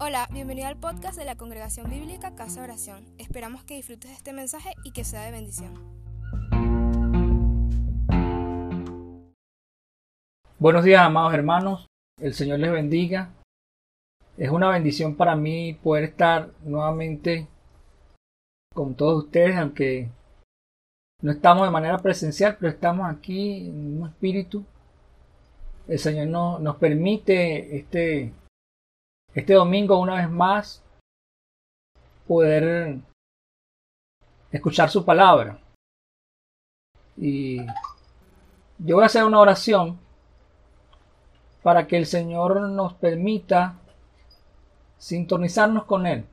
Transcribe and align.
Hola, 0.00 0.28
bienvenido 0.32 0.68
al 0.68 0.76
podcast 0.76 1.18
de 1.18 1.24
la 1.24 1.34
Congregación 1.34 1.90
Bíblica 1.90 2.36
Casa 2.36 2.62
Oración. 2.62 3.04
Esperamos 3.18 3.64
que 3.64 3.74
disfrutes 3.74 4.12
de 4.12 4.16
este 4.16 4.32
mensaje 4.32 4.70
y 4.84 4.92
que 4.92 5.02
sea 5.02 5.24
de 5.24 5.32
bendición. 5.32 5.74
Buenos 10.60 10.84
días, 10.84 11.00
amados 11.00 11.34
hermanos. 11.34 11.88
El 12.20 12.32
Señor 12.32 12.60
les 12.60 12.70
bendiga. 12.70 13.30
Es 14.36 14.50
una 14.50 14.70
bendición 14.70 15.16
para 15.16 15.34
mí 15.34 15.74
poder 15.82 16.04
estar 16.04 16.52
nuevamente 16.62 17.48
con 18.72 18.94
todos 18.94 19.24
ustedes, 19.24 19.56
aunque 19.56 20.10
no 21.22 21.32
estamos 21.32 21.64
de 21.64 21.72
manera 21.72 21.98
presencial, 21.98 22.56
pero 22.60 22.70
estamos 22.70 23.10
aquí 23.10 23.66
en 23.66 24.00
un 24.00 24.08
espíritu. 24.08 24.64
El 25.88 25.98
Señor 25.98 26.28
no, 26.28 26.60
nos 26.60 26.76
permite 26.76 27.76
este 27.76 28.32
este 29.38 29.54
domingo 29.54 30.00
una 30.00 30.16
vez 30.16 30.28
más 30.28 30.82
poder 32.26 32.98
escuchar 34.50 34.90
su 34.90 35.04
palabra. 35.04 35.60
Y 37.16 37.64
yo 38.78 38.96
voy 38.96 39.04
a 39.04 39.06
hacer 39.06 39.22
una 39.22 39.38
oración 39.38 39.96
para 41.62 41.86
que 41.86 41.96
el 41.96 42.06
Señor 42.06 42.60
nos 42.62 42.94
permita 42.94 43.76
sintonizarnos 44.98 45.84
con 45.84 46.08
Él. 46.08 46.24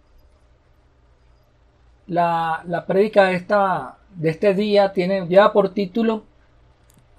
La, 2.07 2.63
la 2.65 2.87
prédica 2.87 3.25
de, 3.25 3.35
esta, 3.35 3.99
de 4.15 4.29
este 4.29 4.55
día 4.55 4.93
tiene, 4.93 5.27
ya 5.27 5.53
por 5.53 5.69
título 5.69 6.23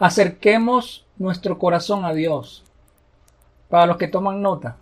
Acerquemos 0.01 1.07
nuestro 1.17 1.59
corazón 1.61 2.05
a 2.05 2.13
Dios. 2.13 2.65
Para 3.69 3.87
los 3.87 3.97
que 3.97 4.09
toman 4.09 4.43
nota 4.43 4.77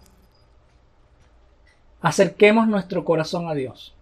acerquemos 2.05 2.69
nuestro 2.69 3.03
corazón 3.03 3.49
a 3.49 3.55
Dios. 3.55 3.95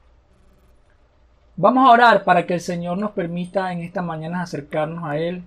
Vamos 1.54 1.86
a 1.86 1.92
orar 1.92 2.24
para 2.24 2.44
que 2.46 2.54
el 2.54 2.60
Señor 2.60 2.98
nos 2.98 3.12
permita 3.12 3.72
en 3.72 3.80
esta 3.80 4.02
mañana 4.02 4.42
acercarnos 4.42 5.04
a 5.04 5.18
Él 5.18 5.44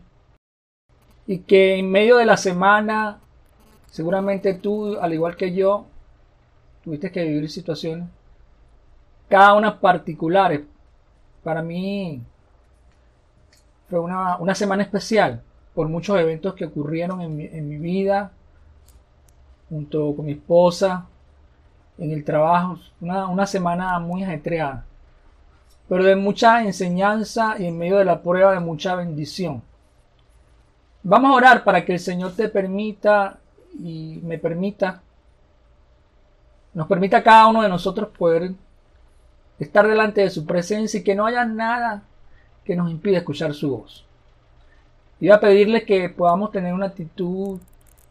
y 1.28 1.39
que 1.39 1.75
en 1.75 1.92
medio 1.92 2.16
de 2.16 2.25
la 2.25 2.38
semana, 2.38 3.20
seguramente 3.88 4.53
tú, 4.53 4.97
al 5.02 5.14
igual 5.14 5.36
que 5.36 5.53
yo, 5.53 5.86
tuviste 6.86 7.12
que 7.12 7.25
vivir 7.25 7.52
situaciones, 7.52 8.08
cada 9.28 9.53
una 9.56 9.81
particulares. 9.81 10.62
Para 11.44 11.62
mí 11.62 12.22
fue 13.90 14.00
una, 14.00 14.38
una 14.38 14.56
semana 14.56 14.84
especial 14.84 15.42
por 15.73 15.90
muchos 15.90 16.17
eventos 16.17 16.53
que 16.53 16.64
ocurrieron 16.64 17.19
en 17.19 17.36
mi, 17.36 17.47
en 17.47 17.67
mi 17.67 17.78
vida, 17.78 18.31
junto 19.67 20.16
con 20.16 20.25
mi 20.25 20.31
esposa, 20.31 21.09
en 21.98 22.12
el 22.12 22.24
trabajo, 22.24 22.80
una, 23.00 23.46
semana 23.46 23.98
muy 24.00 24.24
ajetreada, 24.24 24.86
pero 25.88 26.04
de 26.04 26.16
mucha 26.16 26.64
enseñanza 26.64 27.56
y 27.58 27.66
en 27.66 27.78
medio 27.78 27.98
de 27.98 28.06
la 28.06 28.22
prueba 28.22 28.54
de 28.54 28.60
mucha 28.60 28.96
bendición. 28.96 29.62
Vamos 31.04 31.32
a 31.32 31.36
orar 31.36 31.64
para 31.64 31.86
que 31.86 31.94
el 31.94 32.00
Señor 32.00 32.36
te 32.36 32.50
permita 32.50 33.38
y 33.80 34.20
me 34.24 34.38
permita, 34.38 35.02
nos 36.74 36.88
permita 36.88 37.24
cada 37.24 37.48
uno 37.48 37.62
de 37.62 37.70
nosotros 37.70 38.09
poder 38.18 38.52
estar 39.59 39.88
delante 39.88 40.22
de 40.22 40.30
su 40.30 40.46
presencia 40.46 41.00
y 41.00 41.04
que 41.04 41.16
no 41.16 41.26
haya 41.26 41.46
nada 41.46 42.04
que 42.66 42.76
nos 42.76 42.90
impida 42.90 43.20
escuchar 43.20 43.54
su 43.54 43.78
voz. 43.78 44.06
Y 45.20 45.30
a 45.30 45.40
pedirle 45.40 45.86
que 45.86 46.09
podamos 46.09 46.52
tener 46.52 46.74
una 46.74 46.88
actitud 46.88 47.59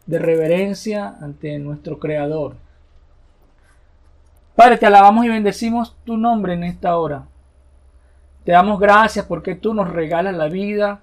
de 0.05 0.19
reverencia 0.19 1.15
ante 1.21 1.59
nuestro 1.59 1.99
Creador, 1.99 2.55
Padre, 4.55 4.77
te 4.77 4.85
alabamos 4.85 5.25
y 5.25 5.29
bendecimos 5.29 5.97
tu 6.05 6.15
nombre 6.15 6.53
en 6.53 6.63
esta 6.63 6.97
hora. 6.97 7.25
Te 8.45 8.53
damos 8.53 8.79
gracias 8.79 9.25
porque 9.25 9.55
tú 9.55 9.73
nos 9.73 9.89
regalas 9.89 10.33
la 10.33 10.47
vida, 10.47 11.01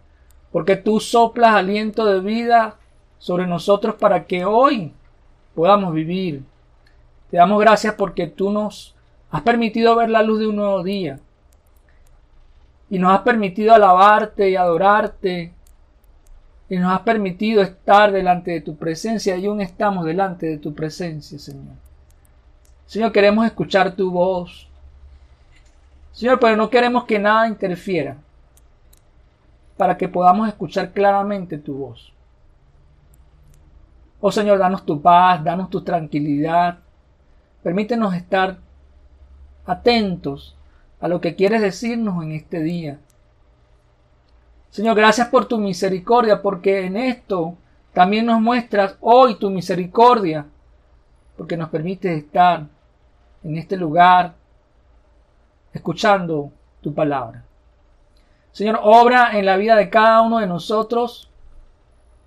porque 0.53 0.77
tú 0.77 1.01
soplas 1.01 1.55
aliento 1.55 2.07
de 2.07 2.21
vida 2.21 2.77
sobre 3.19 3.47
nosotros 3.47 3.97
para 3.97 4.25
que 4.25 4.47
hoy 4.47 4.95
podamos 5.55 5.93
vivir. 5.93 6.45
Te 7.31 7.37
damos 7.37 7.61
gracias 7.61 7.95
porque 7.95 8.27
tú 8.27 8.51
nos 8.51 8.95
has 9.31 9.43
permitido 9.43 9.97
ver 9.97 10.09
la 10.09 10.23
luz 10.23 10.39
de 10.41 10.47
un 10.47 10.57
nuevo 10.57 10.83
día 10.83 11.19
y 12.89 12.99
nos 12.99 13.12
has 13.12 13.21
permitido 13.21 13.75
alabarte 13.75 14.49
y 14.49 14.57
adorarte 14.57 15.53
y 16.71 16.77
nos 16.77 16.93
has 16.93 17.01
permitido 17.01 17.61
estar 17.61 18.12
delante 18.12 18.51
de 18.51 18.61
tu 18.62 18.77
presencia 18.77 19.37
y 19.37 19.45
aún 19.45 19.61
estamos 19.61 20.07
delante 20.07 20.47
de 20.47 20.59
tu 20.59 20.75
presencia, 20.75 21.39
Señor. 21.39 21.81
Señor, 22.93 23.11
queremos 23.11 23.47
escuchar 23.47 23.97
tu 23.97 24.11
voz. 24.11 24.69
Señor, 26.13 26.39
pero 26.39 26.59
no 26.59 26.69
queremos 26.69 27.05
que 27.05 27.19
nada 27.19 27.49
interfiera 27.49 28.19
para 29.79 29.97
que 29.97 30.11
podamos 30.11 30.47
escuchar 30.47 30.93
claramente 30.93 31.57
tu 31.57 31.73
voz. 31.73 32.13
Oh 34.21 34.31
Señor, 34.31 34.59
danos 34.59 34.85
tu 34.85 35.01
paz, 35.01 35.43
danos 35.43 35.71
tu 35.71 35.81
tranquilidad. 35.81 36.81
Permítenos 37.63 38.15
estar 38.15 38.59
atentos 39.65 40.55
a 41.01 41.09
lo 41.09 41.19
que 41.19 41.35
quieres 41.35 41.63
decirnos 41.63 42.23
en 42.23 42.33
este 42.33 42.61
día. 42.61 42.99
Señor, 44.69 44.97
gracias 44.97 45.29
por 45.29 45.47
tu 45.47 45.57
misericordia, 45.57 46.43
porque 46.43 46.85
en 46.85 46.99
esto 46.99 47.55
también 47.95 48.27
nos 48.27 48.43
muestras 48.43 48.97
hoy 49.01 49.37
tu 49.37 49.49
misericordia, 49.49 50.45
porque 51.39 51.57
nos 51.57 51.71
permite 51.71 52.15
estar 52.15 52.67
en 53.45 53.57
este 53.57 53.77
lugar, 53.77 54.35
escuchando 55.73 56.51
tu 56.81 56.95
palabra. 56.95 57.45
Señor, 58.53 58.81
obra 58.83 59.39
en 59.39 59.47
la 59.47 59.57
vida 59.57 59.77
de 59.77 59.89
cada 59.89 60.21
uno 60.23 60.39
de 60.39 60.47
nosotros 60.47 61.31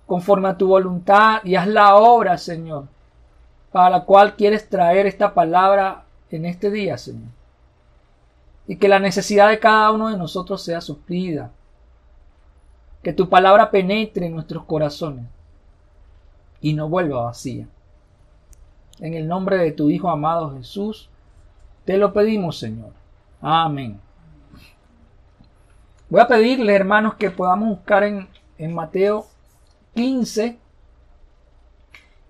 conforme 0.06 0.48
a 0.48 0.56
tu 0.56 0.68
voluntad 0.68 1.40
y 1.44 1.56
haz 1.56 1.66
la 1.66 1.96
obra, 1.96 2.38
Señor, 2.38 2.86
para 3.72 3.90
la 3.90 4.04
cual 4.04 4.36
quieres 4.36 4.68
traer 4.68 5.06
esta 5.06 5.34
palabra 5.34 6.04
en 6.30 6.46
este 6.46 6.70
día, 6.70 6.98
Señor. 6.98 7.30
Y 8.66 8.76
que 8.76 8.88
la 8.88 8.98
necesidad 8.98 9.48
de 9.48 9.60
cada 9.60 9.90
uno 9.92 10.08
de 10.08 10.16
nosotros 10.16 10.62
sea 10.62 10.80
suplida. 10.80 11.50
Que 13.02 13.12
tu 13.12 13.28
palabra 13.28 13.70
penetre 13.70 14.26
en 14.26 14.34
nuestros 14.34 14.64
corazones 14.64 15.24
y 16.60 16.72
no 16.72 16.88
vuelva 16.88 17.24
vacía. 17.24 17.66
En 18.98 19.14
el 19.14 19.28
nombre 19.28 19.58
de 19.58 19.72
tu 19.72 19.90
Hijo 19.90 20.08
amado 20.08 20.56
Jesús, 20.56 21.10
te 21.84 21.98
lo 21.98 22.12
pedimos, 22.12 22.58
Señor. 22.58 22.92
Amén. 23.40 24.00
Voy 26.08 26.20
a 26.20 26.28
pedirle, 26.28 26.74
hermanos, 26.74 27.14
que 27.14 27.30
podamos 27.30 27.68
buscar 27.68 28.04
en, 28.04 28.28
Mateo 28.74 29.26
15 29.94 30.58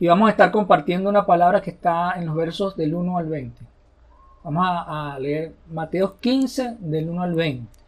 y 0.00 0.06
vamos 0.06 0.26
a 0.26 0.30
estar 0.30 0.50
compartiendo 0.50 1.08
una 1.08 1.24
palabra 1.24 1.60
que 1.62 1.70
está 1.70 2.12
en 2.16 2.26
los 2.26 2.34
versos 2.34 2.76
del 2.76 2.94
1 2.94 3.18
al 3.18 3.26
20. 3.26 3.64
Vamos 4.44 4.66
a, 4.66 5.18
leer 5.20 5.54
Mateo 5.70 6.18
15 6.18 6.76
del 6.80 7.10
1 7.10 7.22
al 7.22 7.34
20. 7.34 7.78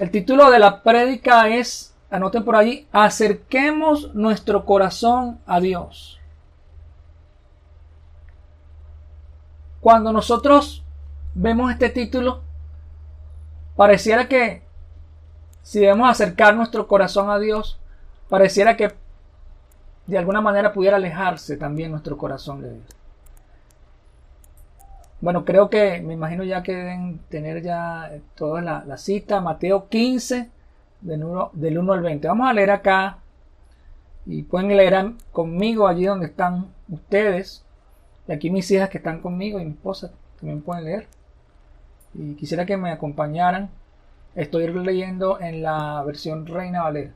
El 0.00 0.10
título 0.10 0.50
de 0.50 0.58
la 0.58 0.82
prédica 0.82 1.48
es, 1.48 1.94
anoten 2.10 2.44
por 2.44 2.56
allí, 2.56 2.86
acerquemos 2.90 4.14
nuestro 4.14 4.64
corazón 4.64 5.38
a 5.46 5.60
Dios. 5.60 6.20
Cuando 9.84 10.14
nosotros 10.14 10.82
vemos 11.34 11.70
este 11.70 11.90
título, 11.90 12.40
pareciera 13.76 14.28
que 14.28 14.62
si 15.62 15.80
debemos 15.80 16.08
acercar 16.08 16.56
nuestro 16.56 16.88
corazón 16.88 17.28
a 17.28 17.38
Dios, 17.38 17.78
pareciera 18.30 18.78
que 18.78 18.94
de 20.06 20.16
alguna 20.16 20.40
manera 20.40 20.72
pudiera 20.72 20.96
alejarse 20.96 21.58
también 21.58 21.90
nuestro 21.90 22.16
corazón 22.16 22.62
de 22.62 22.72
Dios. 22.72 22.86
Bueno, 25.20 25.44
creo 25.44 25.68
que 25.68 26.00
me 26.00 26.14
imagino 26.14 26.44
ya 26.44 26.62
que 26.62 26.74
deben 26.74 27.18
tener 27.28 27.62
ya 27.62 28.10
toda 28.36 28.62
la, 28.62 28.96
cita, 28.96 29.42
Mateo 29.42 29.90
15, 29.90 30.48
del 31.02 31.24
1, 31.24 31.50
del 31.52 31.76
1 31.76 31.92
al 31.92 32.00
20. 32.00 32.26
Vamos 32.26 32.48
a 32.48 32.54
leer 32.54 32.70
acá 32.70 33.18
y 34.24 34.44
pueden 34.44 34.74
leer 34.74 35.12
conmigo 35.30 35.86
allí 35.86 36.06
donde 36.06 36.24
están 36.24 36.68
ustedes. 36.88 37.63
Y 38.26 38.32
aquí 38.32 38.50
mis 38.50 38.70
hijas 38.70 38.88
que 38.88 38.98
están 38.98 39.20
conmigo 39.20 39.60
y 39.60 39.64
mi 39.64 39.72
esposa 39.72 40.12
también 40.36 40.62
pueden 40.62 40.84
leer. 40.84 41.08
Y 42.14 42.34
quisiera 42.34 42.66
que 42.66 42.76
me 42.76 42.90
acompañaran. 42.90 43.70
Estoy 44.34 44.66
leyendo 44.68 45.40
en 45.40 45.62
la 45.62 46.02
versión 46.04 46.46
Reina 46.46 46.82
Valera. 46.82 47.12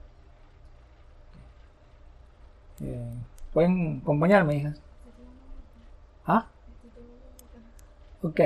Eh, 2.80 3.14
pueden 3.52 4.00
acompañarme, 4.02 4.56
hijas. 4.56 4.80
¿Ah? 6.26 6.46
Ok. 8.22 8.40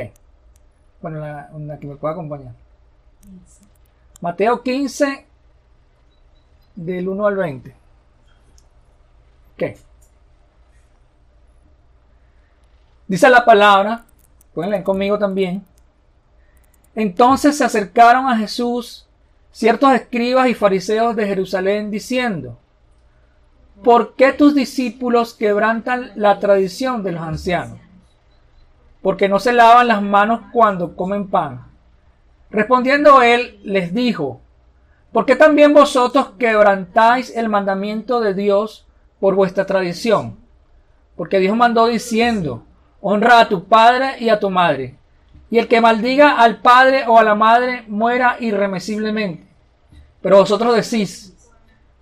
Bueno, 1.00 1.18
la, 1.18 1.78
que 1.78 1.86
me 1.86 1.96
pueda 1.96 2.14
acompañar. 2.14 2.54
Mateo 4.20 4.62
15, 4.62 5.26
del 6.76 7.08
1 7.08 7.26
al 7.26 7.36
20. 7.36 7.74
Ok. 9.54 9.62
Dice 13.12 13.28
la 13.28 13.44
palabra, 13.44 14.06
pueden 14.54 14.70
leer 14.70 14.82
conmigo 14.82 15.18
también. 15.18 15.62
Entonces 16.94 17.58
se 17.58 17.62
acercaron 17.62 18.26
a 18.26 18.38
Jesús 18.38 19.06
ciertos 19.50 19.92
escribas 19.92 20.48
y 20.48 20.54
fariseos 20.54 21.14
de 21.14 21.26
Jerusalén 21.26 21.90
diciendo, 21.90 22.56
¿por 23.84 24.14
qué 24.14 24.32
tus 24.32 24.54
discípulos 24.54 25.34
quebrantan 25.34 26.12
la 26.14 26.38
tradición 26.38 27.02
de 27.02 27.12
los 27.12 27.20
ancianos? 27.20 27.80
Porque 29.02 29.28
no 29.28 29.38
se 29.40 29.52
lavan 29.52 29.88
las 29.88 30.00
manos 30.00 30.44
cuando 30.50 30.96
comen 30.96 31.28
pan. 31.28 31.66
Respondiendo 32.50 33.20
él, 33.20 33.60
les 33.62 33.92
dijo, 33.92 34.40
¿por 35.12 35.26
qué 35.26 35.36
también 35.36 35.74
vosotros 35.74 36.30
quebrantáis 36.38 37.36
el 37.36 37.50
mandamiento 37.50 38.22
de 38.22 38.32
Dios 38.32 38.86
por 39.20 39.34
vuestra 39.34 39.66
tradición? 39.66 40.38
Porque 41.14 41.40
Dios 41.40 41.54
mandó 41.54 41.88
diciendo, 41.88 42.64
honra 43.02 43.40
a 43.40 43.48
tu 43.48 43.64
padre 43.64 44.16
y 44.20 44.30
a 44.30 44.40
tu 44.40 44.48
madre, 44.48 44.94
y 45.50 45.58
el 45.58 45.68
que 45.68 45.80
maldiga 45.80 46.38
al 46.38 46.60
padre 46.60 47.04
o 47.06 47.18
a 47.18 47.24
la 47.24 47.34
madre 47.34 47.84
muera 47.88 48.36
irremisiblemente. 48.40 49.44
Pero 50.22 50.38
vosotros 50.38 50.74
decís, 50.74 51.34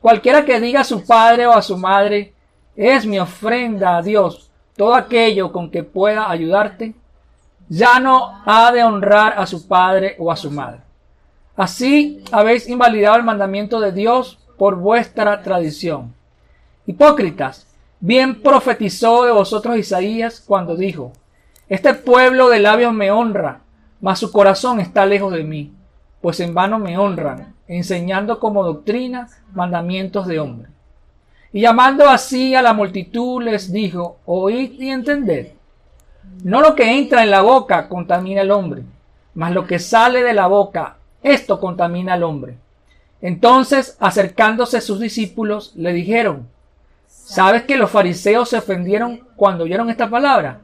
cualquiera 0.01 0.45
que 0.45 0.61
diga 0.61 0.83
a 0.83 0.85
su 0.85 1.05
padre 1.05 1.47
o 1.47 1.53
a 1.53 1.63
su 1.63 1.77
madre, 1.77 2.35
es 2.77 3.07
mi 3.07 3.19
ofrenda 3.19 3.97
a 3.97 4.03
Dios, 4.03 4.51
todo 4.77 4.95
aquello 4.95 5.51
con 5.51 5.71
que 5.71 5.83
pueda 5.83 6.31
ayudarte, 6.31 6.95
ya 7.69 7.99
no 7.99 8.43
ha 8.45 8.71
de 8.71 8.85
honrar 8.85 9.35
a 9.37 9.47
su 9.47 9.67
padre 9.67 10.17
o 10.19 10.31
a 10.31 10.37
su 10.37 10.51
madre. 10.51 10.81
Así 11.57 12.23
habéis 12.33 12.69
invalidado 12.69 13.17
el 13.17 13.23
mandamiento 13.23 13.81
de 13.81 13.93
Dios 13.93 14.39
por 14.59 14.77
vuestra 14.77 15.43
tradición. 15.43 16.15
Hipócritas, 16.87 17.67
Bien 18.03 18.41
profetizó 18.41 19.25
de 19.25 19.33
vosotros 19.33 19.77
Isaías 19.77 20.43
cuando 20.47 20.75
dijo, 20.75 21.13
Este 21.69 21.93
pueblo 21.93 22.49
de 22.49 22.59
labios 22.59 22.95
me 22.95 23.11
honra, 23.11 23.61
mas 24.01 24.19
su 24.19 24.33
corazón 24.33 24.81
está 24.81 25.05
lejos 25.05 25.35
de 25.35 25.45
mí, 25.45 25.75
pues 26.23 26.41
en 26.41 26.55
vano 26.55 26.79
me 26.79 26.97
honran, 26.97 27.55
enseñando 27.69 28.41
como 28.41 28.65
doctrina 28.65 29.29
mandamientos 29.53 30.27
de 30.27 30.41
hombre. 30.41 30.71
Y 31.53 31.61
llamando 31.61 32.09
así 32.09 32.55
a 32.55 32.63
la 32.63 32.73
multitud 32.73 33.43
les 33.43 33.71
dijo, 33.71 34.19
Oíd 34.25 34.81
y 34.81 34.89
entended. 34.89 35.49
No 36.43 36.63
lo 36.63 36.75
que 36.75 36.97
entra 36.97 37.23
en 37.23 37.31
la 37.31 37.43
boca 37.43 37.87
contamina 37.87 38.41
al 38.41 38.51
hombre, 38.51 38.83
mas 39.35 39.53
lo 39.53 39.67
que 39.67 39.79
sale 39.79 40.23
de 40.23 40.33
la 40.33 40.47
boca, 40.47 40.97
esto 41.23 41.61
contamina 41.61 42.15
al 42.15 42.23
hombre. 42.23 42.57
Entonces, 43.21 43.99
acercándose 44.01 44.81
sus 44.81 45.01
discípulos, 45.01 45.73
le 45.77 45.93
dijeron, 45.93 46.49
¿Sabes 47.31 47.63
que 47.63 47.77
los 47.77 47.93
fariseos 47.93 48.49
se 48.49 48.57
ofendieron 48.57 49.19
cuando 49.37 49.63
oyeron 49.63 49.89
esta 49.89 50.11
palabra? 50.11 50.63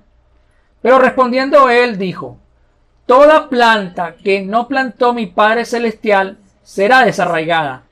Pero 0.83 0.99
respondiendo 0.99 1.69
él 1.71 1.97
dijo, 1.97 2.39
Toda 3.07 3.49
planta 3.49 4.17
que 4.17 4.43
no 4.43 4.67
plantó 4.67 5.15
mi 5.15 5.29
Padre 5.29 5.65
Celestial 5.65 6.39
será 6.65 7.05
desarraigada. 7.05 7.85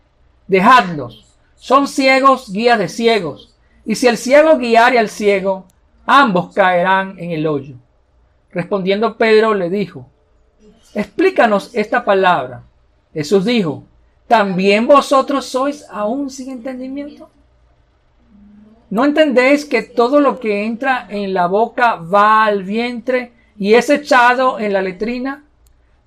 Dejadlos. 0.48 1.36
Son 1.54 1.86
ciegos 1.86 2.52
guías 2.52 2.80
de 2.80 2.88
ciegos. 2.88 3.54
Y 3.84 3.94
si 3.94 4.08
el 4.08 4.18
ciego 4.18 4.58
guiare 4.58 4.98
al 4.98 5.08
ciego, 5.08 5.66
ambos 6.04 6.52
caerán 6.52 7.16
en 7.20 7.30
el 7.30 7.46
hoyo. 7.46 7.76
Respondiendo 8.50 9.16
Pedro 9.16 9.54
le 9.54 9.70
dijo, 9.70 10.08
Explícanos 10.94 11.72
esta 11.74 12.04
palabra. 12.04 12.64
Jesús 13.12 13.44
dijo, 13.44 13.84
¿también 14.26 14.88
vosotros 14.88 15.46
sois 15.46 15.86
aún 15.92 16.28
sin 16.28 16.50
entendimiento? 16.50 17.30
¿No 18.94 19.04
entendéis 19.04 19.64
que 19.64 19.82
todo 19.82 20.20
lo 20.20 20.38
que 20.38 20.66
entra 20.66 21.08
en 21.10 21.34
la 21.34 21.48
boca 21.48 21.96
va 21.96 22.44
al 22.44 22.62
vientre 22.62 23.32
y 23.58 23.74
es 23.74 23.90
echado 23.90 24.60
en 24.60 24.72
la 24.72 24.82
letrina? 24.82 25.42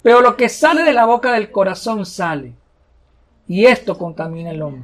Pero 0.01 0.21
lo 0.21 0.37
que 0.37 0.47
sale 0.47 0.83
de 0.83 0.93
la 0.93 1.03
boca 1.03 1.33
del 1.33 1.51
corazón 1.51 2.05
sale. 2.05 2.53
Y 3.45 3.65
esto 3.65 3.97
contamina 3.97 4.51
el 4.51 4.61
hombre. 4.61 4.83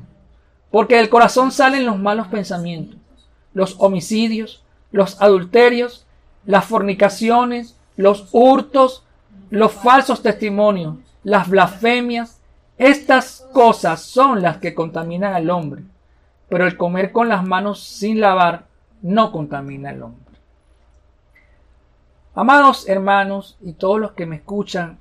Porque 0.70 0.98
del 0.98 1.08
corazón 1.08 1.54
salen 1.54 1.86
los 1.86 1.98
malos 1.98 2.28
pensamientos, 2.28 3.00
los 3.54 3.78
homicidios, 3.80 4.66
los 4.92 5.22
adulterios, 5.22 6.06
las 6.46 6.66
fornicaciones, 6.66 7.78
los 7.96 8.28
hurtos, 8.34 9.06
los 9.50 9.72
falsos 9.72 10.22
testimonios, 10.22 10.98
las 11.24 11.48
blasfemias. 11.48 12.42
Estas 12.78 13.48
cosas 13.54 14.02
son 14.02 14.42
las 14.42 14.58
que 14.58 14.74
contaminan 14.74 15.34
al 15.34 15.50
hombre 15.50 15.84
pero 16.54 16.68
el 16.68 16.78
comer 16.78 17.12
con 17.12 17.30
las 17.30 17.44
manos 17.44 17.82
sin 17.84 18.22
lavar 18.22 18.68
no 19.02 19.32
contamina 19.32 19.90
al 19.90 20.04
hombre. 20.04 20.38
Amados 22.36 22.88
hermanos 22.88 23.58
y 23.60 23.74
todos 23.74 24.00
los 24.00 24.12
que 24.12 24.28
me 24.28 24.36
escuchan, 24.36 25.00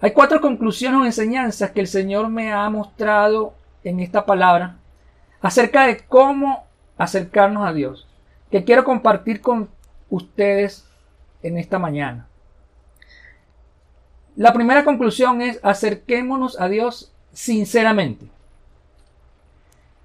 hay 0.00 0.10
cuatro 0.10 0.40
conclusiones 0.40 1.00
o 1.00 1.04
enseñanzas 1.04 1.70
que 1.70 1.78
el 1.78 1.86
Señor 1.86 2.30
me 2.30 2.52
ha 2.52 2.68
mostrado 2.68 3.54
en 3.84 4.00
esta 4.00 4.26
palabra 4.26 4.78
acerca 5.40 5.86
de 5.86 5.98
cómo 5.98 6.66
acercarnos 6.98 7.64
a 7.64 7.72
Dios, 7.72 8.08
que 8.50 8.64
quiero 8.64 8.82
compartir 8.82 9.40
con 9.40 9.68
ustedes 10.10 10.84
en 11.44 11.58
esta 11.58 11.78
mañana. 11.78 12.26
La 14.34 14.52
primera 14.52 14.84
conclusión 14.84 15.42
es 15.42 15.60
acerquémonos 15.62 16.60
a 16.60 16.68
Dios 16.68 17.12
sinceramente. 17.32 18.26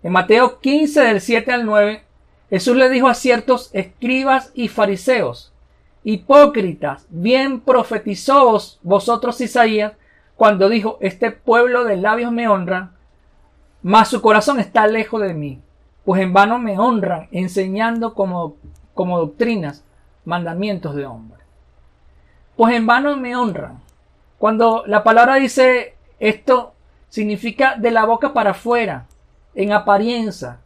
En 0.04 0.12
Mateo 0.12 0.60
15 0.60 1.02
del 1.02 1.22
7 1.22 1.52
al 1.52 1.66
9, 1.66 2.04
Jesús 2.50 2.76
le 2.76 2.90
dijo 2.90 3.08
a 3.08 3.14
ciertos 3.14 3.70
escribas 3.74 4.52
y 4.56 4.68
fariseos, 4.68 5.54
hipócritas, 6.04 7.06
bien 7.10 7.62
profetizó 7.62 8.60
vosotros 8.82 9.40
Isaías 9.42 9.94
cuando 10.36 10.70
dijo, 10.70 10.98
este 11.02 11.30
pueblo 11.32 11.84
de 11.84 11.98
labios 11.98 12.32
me 12.32 12.48
honra, 12.48 12.92
mas 13.84 14.08
su 14.08 14.22
corazón 14.22 14.60
está 14.60 14.88
lejos 14.88 15.22
de 15.22 15.36
mí, 15.36 15.62
pues 16.04 16.22
en 16.22 16.34
vano 16.34 16.58
me 16.58 16.80
honran 16.80 17.28
enseñando 17.32 18.16
como, 18.16 18.56
como 18.96 19.20
doctrinas 19.20 19.84
mandamientos 20.26 20.96
de 20.96 21.06
hombre. 21.06 21.40
Pues 22.56 22.76
en 22.76 22.88
vano 22.88 23.18
me 23.18 23.36
honran. 23.36 23.80
Cuando 24.40 24.84
la 24.88 25.04
palabra 25.04 25.36
dice 25.36 25.96
esto, 26.20 26.74
significa 27.10 27.76
de 27.76 27.92
la 27.92 28.06
boca 28.06 28.34
para 28.34 28.52
afuera, 28.52 29.06
en 29.56 29.74
apariencia, 29.74 30.60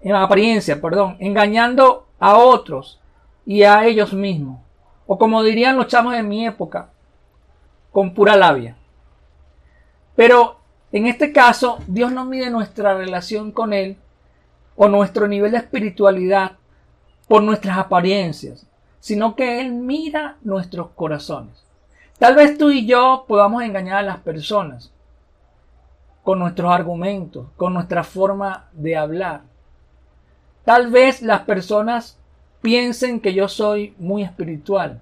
en 0.00 0.14
apariencia, 0.14 0.80
perdón, 0.80 1.16
engañando 1.20 2.06
a 2.18 2.36
otros 2.36 3.00
y 3.44 3.62
a 3.62 3.84
ellos 3.86 4.12
mismos. 4.12 4.60
O 5.06 5.18
como 5.18 5.42
dirían 5.42 5.76
los 5.76 5.88
chamos 5.88 6.12
de 6.12 6.22
mi 6.22 6.46
época, 6.46 6.90
con 7.92 8.14
pura 8.14 8.36
labia. 8.36 8.76
Pero 10.14 10.58
en 10.92 11.06
este 11.06 11.32
caso, 11.32 11.78
Dios 11.86 12.12
no 12.12 12.24
mide 12.24 12.50
nuestra 12.50 12.94
relación 12.94 13.52
con 13.52 13.72
Él 13.72 13.96
o 14.76 14.88
nuestro 14.88 15.28
nivel 15.28 15.52
de 15.52 15.58
espiritualidad 15.58 16.52
por 17.26 17.42
nuestras 17.42 17.78
apariencias, 17.78 18.66
sino 19.00 19.36
que 19.36 19.60
Él 19.60 19.72
mira 19.72 20.36
nuestros 20.42 20.90
corazones. 20.90 21.64
Tal 22.18 22.34
vez 22.34 22.58
tú 22.58 22.70
y 22.70 22.86
yo 22.86 23.24
podamos 23.28 23.62
engañar 23.62 23.98
a 23.98 24.02
las 24.02 24.18
personas, 24.18 24.92
con 26.28 26.40
nuestros 26.40 26.70
argumentos, 26.70 27.46
con 27.56 27.72
nuestra 27.72 28.04
forma 28.04 28.68
de 28.72 28.98
hablar. 28.98 29.44
Tal 30.62 30.90
vez 30.90 31.22
las 31.22 31.40
personas 31.44 32.18
piensen 32.60 33.20
que 33.20 33.32
yo 33.32 33.48
soy 33.48 33.94
muy 33.96 34.24
espiritual, 34.24 35.00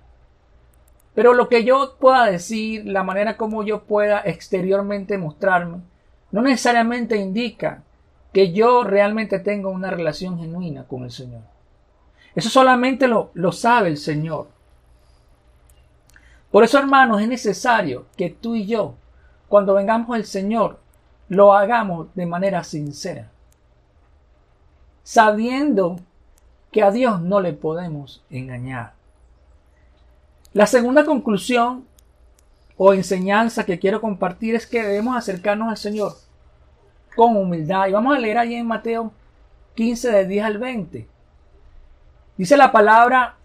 pero 1.16 1.34
lo 1.34 1.48
que 1.48 1.64
yo 1.64 1.96
pueda 1.98 2.26
decir, 2.26 2.86
la 2.86 3.02
manera 3.02 3.36
como 3.36 3.64
yo 3.64 3.82
pueda 3.82 4.20
exteriormente 4.20 5.18
mostrarme, 5.18 5.80
no 6.30 6.42
necesariamente 6.42 7.16
indica 7.16 7.82
que 8.32 8.52
yo 8.52 8.84
realmente 8.84 9.40
tengo 9.40 9.70
una 9.70 9.90
relación 9.90 10.38
genuina 10.38 10.84
con 10.84 11.02
el 11.02 11.10
Señor. 11.10 11.42
Eso 12.36 12.50
solamente 12.50 13.08
lo, 13.08 13.32
lo 13.34 13.50
sabe 13.50 13.88
el 13.88 13.96
Señor. 13.96 14.46
Por 16.52 16.62
eso, 16.62 16.78
hermanos, 16.78 17.20
es 17.20 17.26
necesario 17.26 18.06
que 18.16 18.30
tú 18.30 18.54
y 18.54 18.66
yo, 18.66 18.94
cuando 19.48 19.74
vengamos 19.74 20.14
al 20.14 20.24
Señor, 20.24 20.85
lo 21.28 21.54
hagamos 21.54 22.08
de 22.14 22.26
manera 22.26 22.62
sincera, 22.64 23.30
sabiendo 25.02 25.96
que 26.70 26.82
a 26.82 26.90
Dios 26.90 27.20
no 27.20 27.40
le 27.40 27.52
podemos 27.52 28.22
engañar. 28.30 28.92
La 30.52 30.66
segunda 30.66 31.04
conclusión 31.04 31.84
o 32.76 32.92
enseñanza 32.92 33.64
que 33.64 33.78
quiero 33.78 34.00
compartir 34.00 34.54
es 34.54 34.66
que 34.66 34.82
debemos 34.82 35.16
acercarnos 35.16 35.68
al 35.68 35.76
Señor 35.76 36.14
con 37.14 37.36
humildad. 37.36 37.88
Y 37.88 37.92
vamos 37.92 38.16
a 38.16 38.20
leer 38.20 38.38
ahí 38.38 38.54
en 38.54 38.66
Mateo 38.66 39.12
15 39.74 40.12
de 40.12 40.26
10 40.26 40.44
al 40.44 40.58
20. 40.58 41.08
Dice 42.36 42.56
la 42.56 42.70
palabra, 42.70 43.36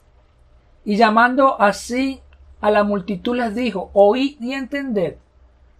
y 0.83 0.97
llamando 0.97 1.59
así 1.61 2.21
a 2.59 2.69
la 2.71 2.83
multitud 2.83 3.35
les 3.35 3.55
dijo, 3.55 3.89
oíd 3.93 4.39
y 4.41 4.53
entended 4.53 5.15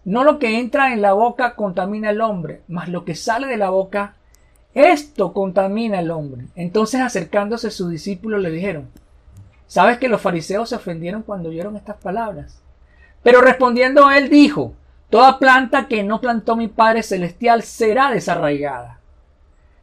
no 0.03 0.23
lo 0.23 0.39
que 0.39 0.59
entra 0.59 0.93
en 0.93 1.01
la 1.01 1.13
boca 1.13 1.55
contamina 1.55 2.09
al 2.09 2.21
hombre, 2.21 2.61
mas 2.67 2.89
lo 2.89 3.05
que 3.05 3.15
sale 3.15 3.47
de 3.47 3.57
la 3.57 3.69
boca, 3.69 4.15
esto 4.73 5.33
contamina 5.33 5.99
al 5.99 6.11
hombre. 6.11 6.45
Entonces 6.55 7.01
acercándose 7.01 7.71
sus 7.71 7.89
discípulos 7.89 8.41
le 8.41 8.49
dijeron, 8.49 8.89
Sabes 9.67 9.99
que 9.99 10.09
los 10.09 10.19
fariseos 10.19 10.69
se 10.69 10.75
ofendieron 10.75 11.23
cuando 11.23 11.49
oyeron 11.49 11.77
estas 11.77 11.95
palabras. 11.97 12.61
Pero 13.23 13.41
respondiendo 13.41 14.11
él 14.11 14.29
dijo, 14.29 14.73
Toda 15.09 15.39
planta 15.39 15.87
que 15.87 16.03
no 16.03 16.21
plantó 16.21 16.55
mi 16.55 16.67
Padre 16.67 17.03
Celestial 17.03 17.63
será 17.63 18.09
desarraigada. 18.11 18.99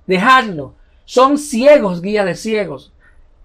Dejadlo. 0.07 0.75
Son 1.05 1.39
ciegos 1.39 2.01
guías 2.01 2.25
de 2.25 2.35
ciegos. 2.35 2.93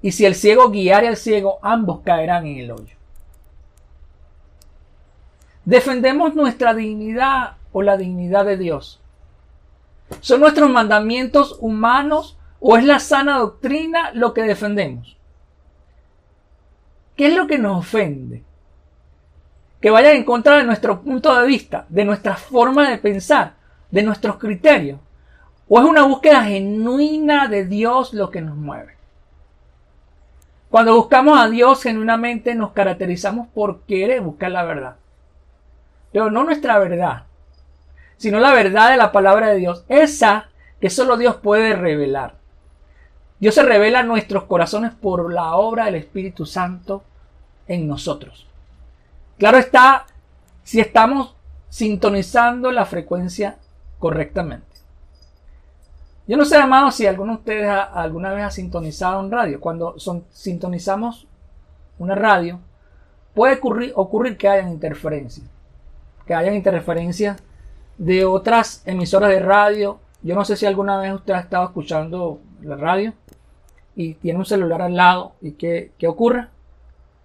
Y 0.01 0.12
si 0.13 0.25
el 0.25 0.36
ciego 0.36 0.70
guiare 0.70 1.10
al 1.10 1.18
ciego, 1.18 1.60
ambos 1.62 2.00
caerán 2.03 2.48
en 2.48 2.58
el 2.58 2.72
hoyo. 2.72 2.96
¿Defendemos 5.65 6.36
nuestra 6.36 6.74
dignidad 6.74 7.58
o 7.72 7.82
la 7.82 7.98
dignidad 7.98 8.46
de 8.46 8.58
Dios? 8.58 9.01
¿Son 10.20 10.39
nuestros 10.39 10.70
mandamientos 10.70 11.58
humanos 11.60 12.38
o 12.60 12.77
es 12.77 12.84
la 12.84 13.00
sana 13.00 13.38
doctrina 13.38 14.12
lo 14.13 14.34
que 14.34 14.43
defendemos? 14.43 15.17
¿Qué 17.15 17.27
es 17.27 17.36
lo 17.36 17.48
que 17.48 17.58
nos 17.58 17.79
ofende? 17.79 18.43
que 19.84 19.89
vayan 19.89 20.15
en 20.15 20.24
contra 20.24 20.55
de 20.55 20.63
nuestro 20.63 21.01
punto 21.01 21.38
de 21.38 21.46
vista, 21.46 21.86
de 21.89 22.05
nuestra 22.05 22.38
forma 22.38 22.89
de 22.89 23.00
pensar, 23.00 23.55
de 23.91 24.01
nuestros 24.01 24.38
criterios? 24.38 24.98
¿O 25.67 25.77
es 25.77 25.86
una 25.86 26.03
búsqueda 26.03 26.41
genuina 26.46 27.50
de 27.50 27.65
Dios 27.65 28.13
lo 28.13 28.32
que 28.32 28.39
nos 28.39 28.55
mueve? 28.55 28.96
Cuando 30.70 30.96
buscamos 30.96 31.38
a 31.38 31.50
Dios 31.50 31.84
genuinamente 31.84 32.55
nos 32.55 32.72
caracterizamos 32.72 33.50
por 33.50 33.82
querer 33.82 34.22
buscar 34.22 34.51
la 34.51 34.63
verdad. 34.63 34.96
Pero 36.13 36.32
no 36.32 36.46
nuestra 36.46 36.79
verdad, 36.79 37.24
sino 38.15 38.39
la 38.39 38.53
verdad 38.53 38.91
de 38.91 38.98
la 38.98 39.12
palabra 39.12 39.50
de 39.50 39.58
Dios, 39.58 39.84
esa 39.89 40.50
que 40.79 40.89
solo 40.89 41.17
Dios 41.17 41.36
puede 41.36 41.75
revelar. 41.75 42.36
Dios 43.39 43.55
se 43.55 43.63
revela 43.63 44.00
a 44.00 44.03
nuestros 44.03 44.46
corazones 44.46 44.93
por 44.93 45.34
la 45.34 45.55
obra 45.55 45.86
del 45.86 45.96
Espíritu 45.96 46.46
Santo 46.46 47.03
en 47.67 47.88
nosotros. 47.88 48.48
Claro 49.38 49.58
está 49.58 50.05
si 50.63 50.79
estamos 50.79 51.36
sintonizando 51.67 52.72
la 52.72 52.86
frecuencia 52.86 53.58
correctamente. 54.00 54.67
Yo 56.27 56.38
no 56.38 56.46
sé, 56.46 56.55
amado, 56.55 56.91
si 56.91 57.05
alguno 57.05 57.34
de 57.34 57.39
ustedes 57.39 57.70
alguna 57.70 58.32
vez 58.32 58.46
ha 58.46 58.51
sintonizado 58.51 59.20
un 59.20 59.32
radio. 59.32 59.60
Cuando 59.60 60.00
son, 60.00 60.24
sintonizamos 60.32 61.27
una 62.00 62.15
radio, 62.15 62.60
puede 63.34 63.55
ocurrir, 63.55 63.91
ocurrir 63.96 64.38
que 64.38 64.48
hayan 64.48 64.72
interferencias. 64.72 65.46
Que 66.25 66.34
hayan 66.34 66.56
interferencias 66.56 67.42
de 67.98 68.25
otras 68.25 68.82
emisoras 68.86 69.30
de 69.30 69.39
radio. 69.39 70.00
Yo 70.22 70.36
no 70.36 70.46
sé 70.46 70.56
si 70.56 70.65
alguna 70.65 70.98
vez 70.98 71.13
usted 71.13 71.34
ha 71.34 71.39
estado 71.39 71.65
escuchando 71.65 72.39
la 72.62 72.75
radio 72.75 73.13
y 73.96 74.15
tiene 74.15 74.39
un 74.39 74.46
celular 74.46 74.82
al 74.82 74.96
lado 74.96 75.34
y 75.42 75.51
qué, 75.51 75.92
qué 75.98 76.08
ocurre 76.08 76.48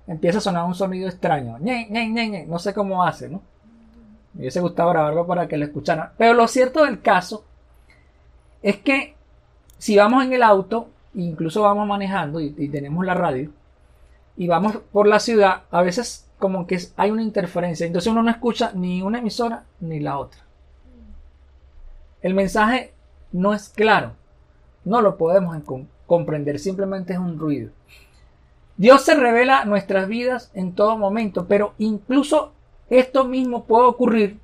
empieza 0.09 0.39
a 0.39 0.41
sonar 0.41 0.65
un 0.65 0.75
sonido 0.75 1.09
extraño. 1.09 1.59
No 1.61 2.59
sé 2.59 2.75
cómo 2.75 3.05
hace, 3.05 3.29
¿no? 3.29 3.43
Me 4.33 4.41
hubiese 4.41 4.61
gustado 4.61 4.91
grabarlo 4.91 5.27
para 5.27 5.47
que 5.47 5.57
lo 5.57 5.67
escucharan. 5.67 6.11
Pero 6.17 6.35
lo 6.35 6.49
cierto 6.49 6.85
del 6.85 7.01
caso 7.01 7.45
es 8.63 8.79
que 8.79 9.15
si 9.77 9.97
vamos 9.97 10.25
en 10.25 10.33
el 10.33 10.43
auto, 10.43 10.89
incluso 11.15 11.63
vamos 11.63 11.87
manejando 11.87 12.41
y, 12.41 12.51
tenemos 12.69 13.05
la 13.05 13.15
radio, 13.15 13.51
y 14.37 14.49
vamos 14.49 14.79
por 14.93 15.07
la 15.07 15.21
ciudad, 15.21 15.63
a 15.71 15.83
veces 15.83 16.28
como 16.39 16.67
que 16.67 16.79
hay 16.97 17.11
una 17.11 17.23
interferencia. 17.23 17.87
Entonces 17.87 18.11
uno 18.11 18.23
no 18.23 18.31
escucha 18.31 18.73
ni 18.75 19.03
una 19.03 19.19
emisora 19.19 19.65
ni 19.81 20.01
la 20.01 20.19
otra. 20.19 20.41
El 22.23 22.35
mensaje 22.35 22.95
no 23.33 23.55
es 23.55 23.69
claro. 23.69 24.13
No 24.85 25.01
lo 25.01 25.17
podemos 25.17 25.57
comprender. 26.07 26.59
Simplemente 26.59 27.13
es 27.13 27.19
un 27.19 27.39
ruido. 27.39 27.71
Dios 28.77 29.03
se 29.03 29.15
revela 29.15 29.65
nuestras 29.65 30.07
vidas 30.07 30.51
en 30.55 30.73
todo 30.73 30.97
momento, 30.97 31.47
pero 31.47 31.75
incluso 31.79 32.53
esto 32.89 33.25
mismo 33.25 33.65
puede 33.65 33.87
ocurrir 33.87 34.39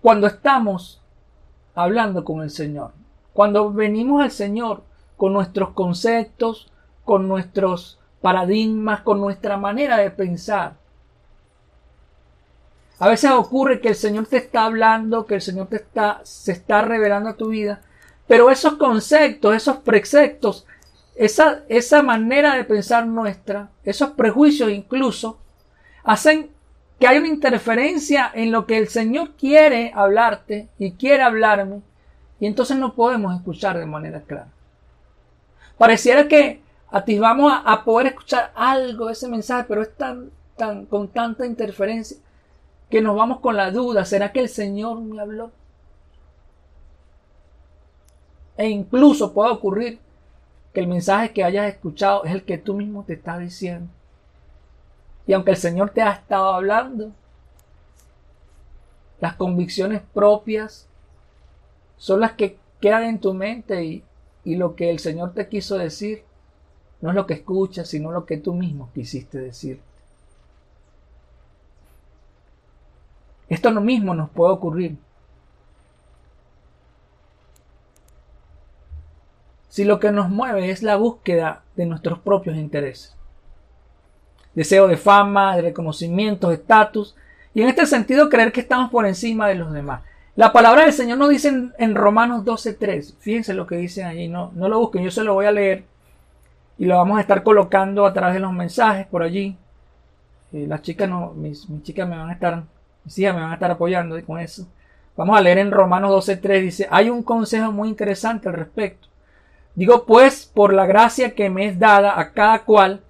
cuando 0.00 0.26
estamos 0.26 1.02
hablando 1.74 2.24
con 2.24 2.42
el 2.42 2.50
Señor. 2.50 2.92
Cuando 3.34 3.70
venimos 3.72 4.22
al 4.22 4.30
Señor 4.30 4.82
con 5.16 5.32
nuestros 5.32 5.70
conceptos, 5.70 6.72
con 7.04 7.28
nuestros 7.28 7.98
paradigmas, 8.22 9.02
con 9.02 9.20
nuestra 9.20 9.58
manera 9.58 9.98
de 9.98 10.10
pensar. 10.10 10.76
A 12.98 13.08
veces 13.08 13.30
ocurre 13.32 13.80
que 13.80 13.88
el 13.88 13.96
Señor 13.96 14.26
te 14.26 14.38
está 14.38 14.64
hablando, 14.64 15.26
que 15.26 15.34
el 15.34 15.42
Señor 15.42 15.66
te 15.66 15.76
está, 15.76 16.20
se 16.22 16.52
está 16.52 16.82
revelando 16.82 17.28
a 17.28 17.36
tu 17.36 17.48
vida, 17.48 17.82
pero 18.26 18.50
esos 18.50 18.74
conceptos, 18.74 19.54
esos 19.54 19.78
preceptos 19.78 20.66
esa, 21.14 21.62
esa 21.68 22.02
manera 22.02 22.54
de 22.54 22.64
pensar 22.64 23.06
nuestra, 23.06 23.70
esos 23.84 24.10
prejuicios 24.10 24.70
incluso, 24.70 25.38
hacen 26.04 26.50
que 26.98 27.06
hay 27.06 27.18
una 27.18 27.28
interferencia 27.28 28.30
en 28.32 28.52
lo 28.52 28.66
que 28.66 28.78
el 28.78 28.88
Señor 28.88 29.32
quiere 29.32 29.92
hablarte 29.94 30.68
y 30.78 30.92
quiere 30.92 31.22
hablarme, 31.22 31.82
y 32.40 32.46
entonces 32.46 32.76
no 32.76 32.94
podemos 32.94 33.34
escuchar 33.36 33.78
de 33.78 33.86
manera 33.86 34.22
clara. 34.22 34.48
Pareciera 35.78 36.28
que 36.28 36.60
atisbamos 36.92 37.50
a, 37.50 37.72
a 37.72 37.84
poder 37.84 38.08
escuchar 38.08 38.52
algo 38.54 39.06
de 39.06 39.14
ese 39.14 39.28
mensaje, 39.28 39.64
pero 39.66 39.82
es 39.82 39.96
tan, 39.96 40.30
tan, 40.56 40.86
con 40.86 41.08
tanta 41.08 41.46
interferencia 41.46 42.18
que 42.90 43.00
nos 43.00 43.16
vamos 43.16 43.40
con 43.40 43.56
la 43.56 43.70
duda, 43.70 44.04
¿será 44.04 44.32
que 44.32 44.40
el 44.40 44.50
Señor 44.50 45.00
me 45.00 45.20
habló? 45.20 45.50
E 48.58 48.68
incluso 48.68 49.32
puede 49.32 49.50
ocurrir 49.50 49.98
que 50.74 50.80
el 50.80 50.86
mensaje 50.86 51.32
que 51.32 51.42
hayas 51.42 51.72
escuchado 51.72 52.24
es 52.24 52.32
el 52.32 52.44
que 52.44 52.58
tú 52.58 52.74
mismo 52.74 53.02
te 53.04 53.14
estás 53.14 53.38
diciendo. 53.40 53.90
Y 55.26 55.32
aunque 55.32 55.52
el 55.52 55.56
Señor 55.56 55.90
te 55.90 56.02
ha 56.02 56.12
estado 56.12 56.52
hablando, 56.52 57.12
las 59.20 59.36
convicciones 59.36 60.02
propias 60.12 60.86
son 61.96 62.20
las 62.20 62.32
que 62.32 62.58
quedan 62.80 63.04
en 63.04 63.20
tu 63.20 63.32
mente 63.32 63.82
y, 63.82 64.04
y 64.44 64.56
lo 64.56 64.74
que 64.74 64.90
el 64.90 64.98
Señor 64.98 65.32
te 65.32 65.48
quiso 65.48 65.78
decir 65.78 66.24
no 67.02 67.10
es 67.10 67.16
lo 67.16 67.26
que 67.26 67.34
escuchas, 67.34 67.88
sino 67.88 68.12
lo 68.12 68.24
que 68.24 68.38
tú 68.38 68.54
mismo 68.54 68.88
quisiste 68.94 69.38
decir. 69.38 69.80
Esto 73.48 73.70
lo 73.70 73.82
mismo 73.82 74.14
nos 74.14 74.30
puede 74.30 74.52
ocurrir 74.52 74.96
si 79.68 79.84
lo 79.84 79.98
que 79.98 80.12
nos 80.12 80.30
mueve 80.30 80.70
es 80.70 80.82
la 80.82 80.96
búsqueda 80.96 81.62
de 81.76 81.86
nuestros 81.86 82.20
propios 82.20 82.56
intereses. 82.56 83.16
Deseo 84.54 84.86
de 84.86 84.96
fama, 84.96 85.56
de 85.56 85.62
reconocimiento, 85.62 86.48
de 86.48 86.54
estatus, 86.54 87.16
y 87.52 87.62
en 87.62 87.68
este 87.68 87.86
sentido 87.86 88.28
creer 88.28 88.52
que 88.52 88.60
estamos 88.60 88.90
por 88.90 89.06
encima 89.06 89.48
de 89.48 89.56
los 89.56 89.72
demás. 89.72 90.02
La 90.36 90.52
palabra 90.52 90.84
del 90.84 90.92
Señor 90.92 91.18
nos 91.18 91.30
dice 91.30 91.52
en, 91.78 91.94
Romanos 91.94 92.44
12.3, 92.44 93.14
fíjense 93.18 93.54
lo 93.54 93.66
que 93.66 93.76
dicen 93.76 94.06
allí, 94.06 94.28
no, 94.28 94.52
no 94.54 94.68
lo 94.68 94.78
busquen, 94.78 95.02
yo 95.02 95.10
se 95.10 95.24
lo 95.24 95.34
voy 95.34 95.46
a 95.46 95.52
leer 95.52 95.84
y 96.82 96.84
lo 96.84 96.96
vamos 96.96 97.16
a 97.16 97.20
estar 97.20 97.44
colocando 97.44 98.04
a 98.04 98.12
través 98.12 98.34
de 98.34 98.40
los 98.40 98.52
mensajes 98.52 99.06
por 99.06 99.22
allí. 99.22 99.56
Las 100.50 100.82
chicas 100.82 101.08
no, 101.08 101.32
mis, 101.32 101.70
mis, 101.70 101.84
chicas 101.84 102.08
me 102.08 102.16
van 102.16 102.30
a 102.30 102.32
estar, 102.32 102.64
mis 103.04 103.16
hijas 103.20 103.36
me 103.36 103.40
van 103.40 103.52
a 103.52 103.54
estar 103.54 103.70
apoyando 103.70 104.20
con 104.26 104.40
eso. 104.40 104.66
Vamos 105.16 105.38
a 105.38 105.40
leer 105.40 105.58
en 105.58 105.70
Romanos 105.70 106.10
12.3, 106.26 106.60
dice, 106.60 106.88
hay 106.90 107.08
un 107.08 107.22
consejo 107.22 107.70
muy 107.70 107.88
interesante 107.88 108.48
al 108.48 108.54
respecto. 108.54 109.06
Digo 109.76 110.04
pues, 110.06 110.50
por 110.52 110.74
la 110.74 110.84
gracia 110.84 111.36
que 111.36 111.50
me 111.50 111.68
es 111.68 111.78
dada 111.78 112.18
a 112.18 112.32
cada 112.32 112.64
cual 112.64 113.00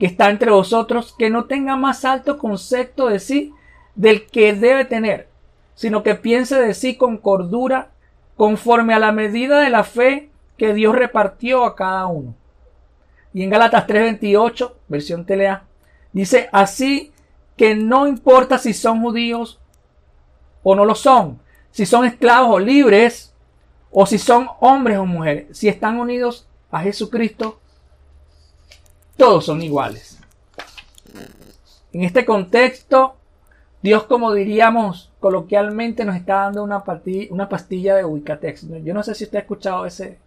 que 0.00 0.06
está 0.06 0.28
entre 0.28 0.50
vosotros, 0.50 1.14
que 1.16 1.30
no 1.30 1.44
tenga 1.44 1.76
más 1.76 2.04
alto 2.04 2.36
concepto 2.36 3.06
de 3.06 3.20
sí 3.20 3.54
del 3.94 4.26
que 4.26 4.54
debe 4.54 4.84
tener, 4.84 5.28
sino 5.76 6.02
que 6.02 6.16
piense 6.16 6.60
de 6.60 6.74
sí 6.74 6.96
con 6.96 7.16
cordura, 7.16 7.90
conforme 8.36 8.92
a 8.92 8.98
la 8.98 9.12
medida 9.12 9.60
de 9.60 9.70
la 9.70 9.84
fe 9.84 10.30
que 10.56 10.74
Dios 10.74 10.96
repartió 10.96 11.64
a 11.64 11.76
cada 11.76 12.08
uno. 12.08 12.34
Y 13.32 13.42
en 13.42 13.50
Gálatas 13.50 13.86
3:28, 13.86 14.74
versión 14.88 15.24
telea, 15.24 15.64
dice 16.12 16.48
así 16.52 17.12
que 17.56 17.74
no 17.74 18.06
importa 18.06 18.58
si 18.58 18.72
son 18.72 19.00
judíos 19.02 19.60
o 20.62 20.74
no 20.74 20.84
lo 20.84 20.94
son, 20.94 21.40
si 21.70 21.86
son 21.86 22.04
esclavos 22.04 22.56
o 22.56 22.58
libres, 22.58 23.32
o 23.90 24.06
si 24.06 24.18
son 24.18 24.48
hombres 24.60 24.98
o 24.98 25.06
mujeres, 25.06 25.56
si 25.56 25.68
están 25.68 25.98
unidos 25.98 26.46
a 26.70 26.80
Jesucristo, 26.80 27.60
todos 29.16 29.44
son 29.44 29.62
iguales. 29.62 30.18
En 31.92 32.04
este 32.04 32.24
contexto, 32.24 33.16
Dios, 33.82 34.04
como 34.04 34.32
diríamos 34.32 35.10
coloquialmente, 35.18 36.04
nos 36.04 36.16
está 36.16 36.34
dando 36.36 36.62
una, 36.62 36.84
pastilla 37.48 37.96
de 37.96 38.04
Ubicatex. 38.04 38.66
Yo 38.84 38.94
no 38.94 39.02
sé 39.02 39.14
si 39.14 39.24
usted 39.24 39.38
ha 39.38 39.42
escuchado 39.42 39.86
ese, 39.86 40.18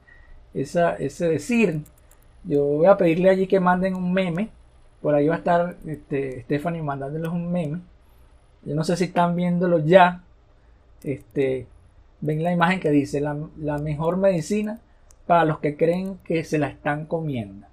ese 0.53 1.27
decir. 1.27 1.81
Yo 2.43 2.63
voy 2.63 2.87
a 2.87 2.97
pedirle 2.97 3.29
allí 3.29 3.47
que 3.47 3.59
manden 3.59 3.95
un 3.95 4.13
meme. 4.13 4.49
Por 5.01 5.15
ahí 5.15 5.27
va 5.27 5.35
a 5.35 5.37
estar 5.39 5.75
este, 5.85 6.41
Stephanie 6.41 6.81
mandándoles 6.81 7.31
un 7.31 7.51
meme. 7.51 7.81
Yo 8.63 8.75
no 8.75 8.83
sé 8.83 8.95
si 8.97 9.05
están 9.05 9.35
viéndolo 9.35 9.79
ya. 9.79 10.23
Este, 11.03 11.67
ven 12.21 12.43
la 12.43 12.53
imagen 12.53 12.79
que 12.79 12.89
dice 12.89 13.19
la, 13.19 13.77
mejor 13.79 14.17
medicina 14.17 14.79
para 15.27 15.45
los 15.45 15.59
que 15.59 15.75
creen 15.75 16.19
que 16.23 16.43
se 16.43 16.57
la 16.57 16.67
están 16.67 17.05
comiendo. 17.05 17.67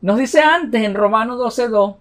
Nos 0.00 0.18
dice 0.18 0.40
antes 0.40 0.82
en 0.82 0.94
Romanos 0.94 1.38
12.2, 1.38 1.96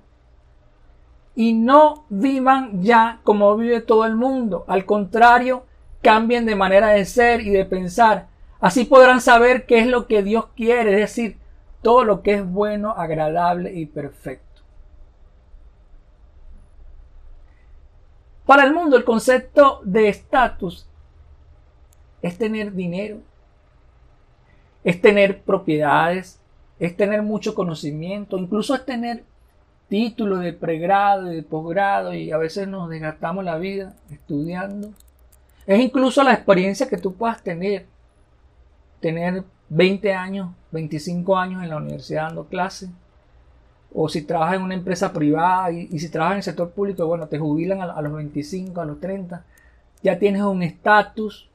y 1.36 1.54
no 1.54 2.06
vivan 2.10 2.82
ya 2.82 3.22
como 3.24 3.56
vive 3.56 3.82
todo 3.82 4.06
el 4.06 4.16
mundo. 4.16 4.66
Al 4.68 4.86
contrario, 4.86 5.64
cambien 6.02 6.46
de 6.46 6.56
manera 6.56 6.90
de 6.90 7.06
ser 7.06 7.42
y 7.42 7.52
de 7.52 7.64
pensar. 7.64 8.28
Así 8.60 8.86
podrán 8.86 9.22
saber 9.22 9.66
qué 9.66 9.80
es 9.80 9.88
lo 9.88 10.08
que 10.08 10.24
Dios 10.24 10.48
quiere, 10.56 10.94
es 10.94 11.00
decir, 11.00 11.38
todo 11.82 12.04
lo 12.04 12.22
que 12.24 12.36
es 12.36 12.46
bueno, 12.46 12.92
agradable 12.92 13.74
y 13.74 13.86
perfecto. 13.86 14.62
Para 18.46 18.64
el 18.64 18.74
mundo 18.74 18.96
el 18.96 19.04
concepto 19.04 19.82
de 19.84 20.08
estatus 20.08 20.88
es 22.22 22.38
tener 22.38 22.74
dinero, 22.74 23.18
es 24.84 25.02
tener 25.02 25.42
propiedades, 25.42 26.40
es 26.80 26.96
tener 26.96 27.22
mucho 27.22 27.54
conocimiento, 27.54 28.38
incluso 28.38 28.74
es 28.74 28.86
tener 28.86 29.24
títulos 29.90 30.40
de 30.42 30.54
pregrado 30.54 31.32
y 31.32 31.36
de 31.36 31.44
posgrado 31.44 32.14
y 32.14 32.32
a 32.32 32.38
veces 32.38 32.68
nos 32.68 32.90
desgastamos 32.90 33.44
la 33.44 33.58
vida 33.58 33.96
estudiando. 34.12 34.92
Es 35.66 35.82
incluso 35.82 36.24
la 36.24 36.34
experiencia 36.34 36.88
que 36.88 36.98
tú 36.98 37.16
puedas 37.16 37.44
tener, 37.44 37.86
tener 39.00 39.44
20 39.70 40.14
años, 40.14 40.50
25 40.72 41.38
años 41.38 41.64
en 41.64 41.70
la 41.70 41.78
universidad 41.78 42.28
dando 42.28 42.46
clases, 42.46 42.90
o 43.94 44.10
si 44.10 44.22
trabajas 44.22 44.56
en 44.56 44.64
una 44.64 44.76
empresa 44.76 45.14
privada 45.14 45.72
y, 45.72 46.00
si 46.00 46.10
trabajas 46.10 46.34
en 46.34 46.38
el 46.38 46.44
sector 46.44 46.72
público, 46.72 47.06
bueno, 47.08 47.28
te 47.28 47.40
jubilan 47.40 47.82
a, 47.82 47.86
a 47.86 48.02
los 48.02 48.14
25, 48.14 48.80
a 48.80 48.86
los 48.86 49.00
30, 49.00 49.44
ya 50.04 50.20
tienes 50.20 50.42
un 50.42 50.62
estatus 50.62 51.50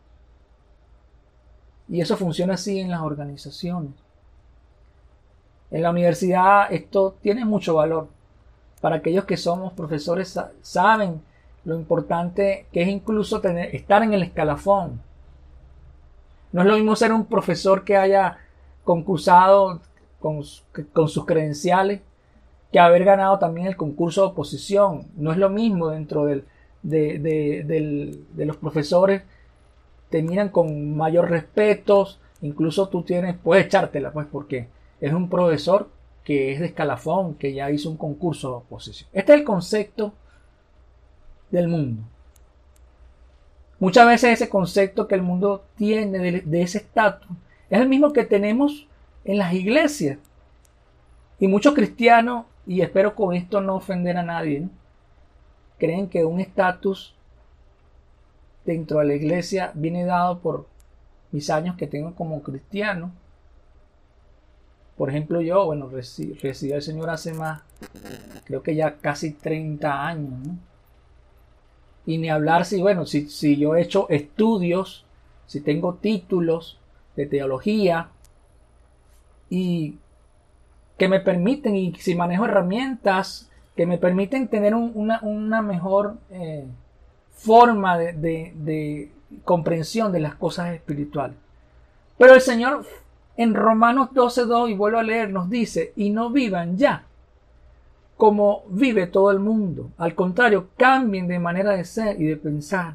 y 1.89 2.01
eso 2.01 2.17
funciona 2.17 2.55
así 2.55 2.81
en 2.81 2.91
las 2.91 3.01
organizaciones. 3.01 3.93
En 5.71 5.83
la 5.83 5.91
universidad 5.91 6.73
esto 6.73 7.17
tiene 7.23 7.45
mucho 7.45 7.75
valor. 7.75 8.09
Para 8.81 8.97
aquellos 8.97 9.25
que 9.25 9.37
somos 9.37 9.73
profesores 9.73 10.39
saben 10.61 11.23
lo 11.65 11.77
importante 11.77 12.67
que 12.73 12.83
es 12.83 12.89
incluso 12.89 13.41
tener, 13.41 13.75
estar 13.75 14.03
en 14.03 14.13
el 14.13 14.23
escalafón. 14.23 15.01
No 16.53 16.63
es 16.63 16.67
lo 16.67 16.75
mismo 16.75 16.97
ser 16.97 17.13
un 17.13 17.27
profesor 17.27 17.85
que 17.85 17.97
haya 17.97 18.39
concursado 18.85 19.81
con, 20.21 20.43
sus 20.45 21.27
credenciales 21.27 22.01
que 22.71 22.79
haber 22.79 23.05
ganado 23.05 23.39
también 23.39 23.67
el 23.67 23.77
concurso 23.77 24.23
de 24.23 24.27
oposición. 24.29 25.09
No 25.17 25.33
es 25.33 25.39
lo 25.39 25.51
mismo 25.51 25.89
dentro 25.89 26.25
del, 26.25 26.45
de, 26.83 27.19
de, 27.19 28.47
los 28.47 28.57
profesores, 28.57 29.23
te 30.11 30.23
miran 30.23 30.49
con 30.49 30.97
mayor 30.97 31.31
respeto, 31.31 32.07
incluso 32.41 32.89
tú 32.89 33.03
tienes, 33.03 33.37
puedes 33.37 33.67
echártela, 33.67 34.13
pues, 34.13 34.27
porque 34.31 34.69
es 35.01 35.13
un 35.13 35.29
profesor 35.29 35.89
que 36.25 36.53
es 36.53 36.61
de 36.61 36.67
escalafón, 36.67 37.35
que 37.35 37.53
ya 37.53 37.71
hizo 37.71 37.91
un 37.91 37.97
concurso 37.97 38.51
de 38.51 38.55
oposición. 38.57 39.11
Este 39.13 39.33
es 39.33 39.41
el 39.41 39.45
concepto 39.45 40.13
del 41.51 41.69
mundo. 41.69 42.03
Muchas 43.83 44.07
veces 44.07 44.35
ese 44.35 44.49
concepto 44.49 45.09
que 45.09 45.17
el 45.17 45.23
mundo 45.23 45.65
tiene 45.75 46.43
de, 46.45 46.63
ese 46.63 46.79
estatus 46.79 47.29
es 47.69 47.81
el 47.81 47.89
mismo 47.89 48.13
que 48.13 48.23
tenemos 48.25 48.87
en 49.25 49.39
las 49.39 49.53
iglesias. 49.55 50.19
Y 51.41 51.49
muchos 51.49 51.75
cristianos, 51.75 52.47
y 52.65 52.83
espero 52.83 53.17
con 53.17 53.35
esto 53.35 53.61
no 53.61 53.75
ofender 53.75 54.17
a 54.17 54.23
nadie, 54.23 54.69
creen 55.79 56.09
que 56.09 56.25
un 56.25 56.39
estatus 56.39 57.17
dentro 58.65 59.01
de 59.01 59.07
la 59.07 59.15
iglesia 59.15 59.73
viene 59.75 60.05
dado 60.05 60.39
por 60.39 60.69
mis 61.33 61.51
años 61.51 61.77
que 61.77 61.89
tengo 61.89 62.15
como 62.15 62.41
cristiano 62.43 63.11
por 64.97 65.11
ejemplo, 65.11 65.41
yo, 65.41 65.65
bueno, 65.67 65.89
recibí, 65.89 66.73
al 66.73 66.83
Señor 66.83 67.11
hace 67.11 67.33
más, 67.33 67.63
creo 68.45 68.63
que 68.63 68.77
ya 68.77 68.99
casi 68.99 69.33
30 69.33 70.07
años, 70.07 70.47
¿no? 70.47 70.72
Y 72.07 72.19
ni 72.19 72.31
hablar 72.31 72.65
si, 72.65 72.81
bueno, 72.81 73.07
si, 73.07 73.29
si 73.29 73.57
yo 73.57 73.77
he 73.77 73.83
hecho 73.83 74.09
estudios, 74.09 75.05
si 75.47 75.61
tengo 75.61 75.95
títulos 75.95 76.79
de 77.17 77.27
teología 77.27 78.09
y 79.51 79.97
que 80.99 81.09
me 81.09 81.21
permiten, 81.21 81.77
y 81.77 81.95
si 81.95 82.15
manejo 82.15 82.45
herramientas 82.45 83.51
que 83.77 83.87
me 83.87 83.99
permiten 83.99 84.49
tener 84.49 84.75
una, 84.75 85.63
mejor 85.63 86.17
eh, 86.31 86.67
forma 87.31 87.99
de, 87.99 88.13
de 88.55 89.13
comprensión 89.45 90.13
de 90.13 90.21
las 90.21 90.35
cosas 90.35 90.75
espirituales. 90.75 91.37
Pero 92.19 92.35
el 92.35 92.41
Señor 92.41 92.85
en 93.37 93.55
Romanos 93.55 94.11
12.2, 94.13 94.71
y 94.71 94.75
vuelvo 94.75 94.99
a 94.99 95.03
leer, 95.03 95.31
nos 95.31 95.49
dice, 95.49 95.93
y 95.97 96.11
no 96.11 96.31
vivan 96.31 96.77
ya 96.77 97.07
como 98.23 98.63
vive 98.69 99.09
todo 99.09 99.33
el 99.33 99.41
mundo. 99.41 99.91
Al 99.99 100.15
contrario, 100.15 100.69
cambien 100.77 101.27
de 101.27 101.41
manera 101.41 101.73
de 101.73 101.85
ser 101.85 102.21
y 102.21 102.27
de 102.27 102.37
pensar. 102.37 102.95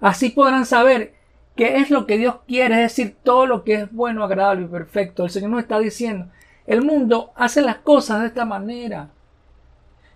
Así 0.00 0.30
podrán 0.30 0.64
saber 0.64 1.12
qué 1.54 1.76
es 1.76 1.90
lo 1.90 2.06
que 2.06 2.16
Dios 2.16 2.36
quiere, 2.46 2.76
es 2.76 2.80
decir, 2.80 3.18
todo 3.22 3.44
lo 3.44 3.62
que 3.62 3.74
es 3.74 3.92
bueno, 3.92 4.24
agradable 4.24 4.62
y 4.62 4.68
perfecto. 4.68 5.24
El 5.24 5.30
Señor 5.30 5.50
nos 5.50 5.60
está 5.60 5.78
diciendo, 5.78 6.30
el 6.66 6.80
mundo 6.80 7.30
hace 7.36 7.60
las 7.60 7.76
cosas 7.76 8.22
de 8.22 8.28
esta 8.28 8.46
manera. 8.46 9.10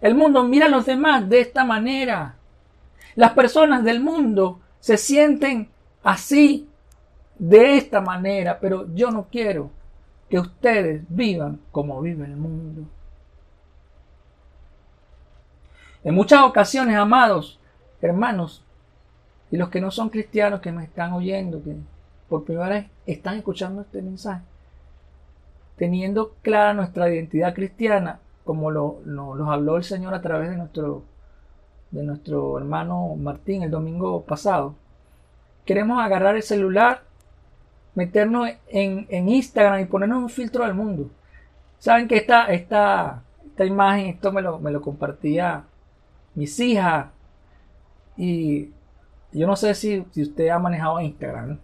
El 0.00 0.14
mundo 0.14 0.44
mira 0.44 0.64
a 0.64 0.70
los 0.70 0.86
demás 0.86 1.28
de 1.28 1.42
esta 1.42 1.66
manera. 1.66 2.36
Las 3.16 3.32
personas 3.32 3.84
del 3.84 4.00
mundo 4.00 4.60
se 4.80 4.96
sienten 4.96 5.68
así 6.02 6.70
de 7.38 7.76
esta 7.76 8.00
manera, 8.00 8.58
pero 8.58 8.86
yo 8.94 9.10
no 9.10 9.26
quiero 9.30 9.70
que 10.30 10.38
ustedes 10.38 11.02
vivan 11.10 11.60
como 11.70 12.00
vive 12.00 12.24
el 12.24 12.36
mundo. 12.38 12.86
En 16.04 16.14
muchas 16.14 16.42
ocasiones, 16.42 16.96
amados 16.96 17.60
hermanos, 18.02 18.64
y 19.50 19.56
los 19.56 19.68
que 19.68 19.80
no 19.80 19.90
son 19.90 20.08
cristianos 20.08 20.60
que 20.60 20.72
me 20.72 20.84
están 20.84 21.12
oyendo, 21.12 21.62
que 21.62 21.76
por 22.28 22.44
primera 22.44 22.68
vez 22.68 22.86
están 23.06 23.36
escuchando 23.36 23.82
este 23.82 24.02
mensaje, 24.02 24.42
teniendo 25.76 26.34
clara 26.42 26.74
nuestra 26.74 27.08
identidad 27.08 27.54
cristiana, 27.54 28.18
como 28.44 28.70
lo, 28.70 29.00
nos 29.04 29.48
habló 29.48 29.76
el 29.76 29.84
Señor 29.84 30.14
a 30.14 30.22
través 30.22 30.50
de 30.50 30.56
nuestro, 30.56 31.04
de 31.92 32.02
nuestro 32.02 32.58
hermano 32.58 33.14
Martín 33.16 33.62
el 33.62 33.70
domingo 33.70 34.22
pasado, 34.22 34.74
queremos 35.64 36.00
agarrar 36.00 36.34
el 36.34 36.42
celular 36.42 37.02
meternos 37.94 38.48
en, 38.68 39.28
Instagram 39.28 39.80
y 39.80 39.84
ponernos 39.84 40.22
un 40.22 40.30
filtro 40.30 40.64
al 40.64 40.74
mundo. 40.74 41.10
Saben 41.78 42.08
que 42.08 42.16
esta, 42.16 42.46
esta, 42.46 43.22
esta 43.44 43.64
imagen, 43.64 44.06
esto 44.06 44.32
me 44.32 44.40
lo, 44.40 44.58
me 44.58 44.70
lo 44.72 44.80
compartía 44.80 45.64
mis 46.34 46.58
hijas. 46.60 47.06
Y 48.16 48.70
yo 49.32 49.46
no 49.46 49.56
sé 49.56 49.74
si, 49.74 50.04
si 50.10 50.22
usted 50.22 50.48
ha 50.48 50.58
manejado 50.58 51.00
Instagram. 51.00 51.58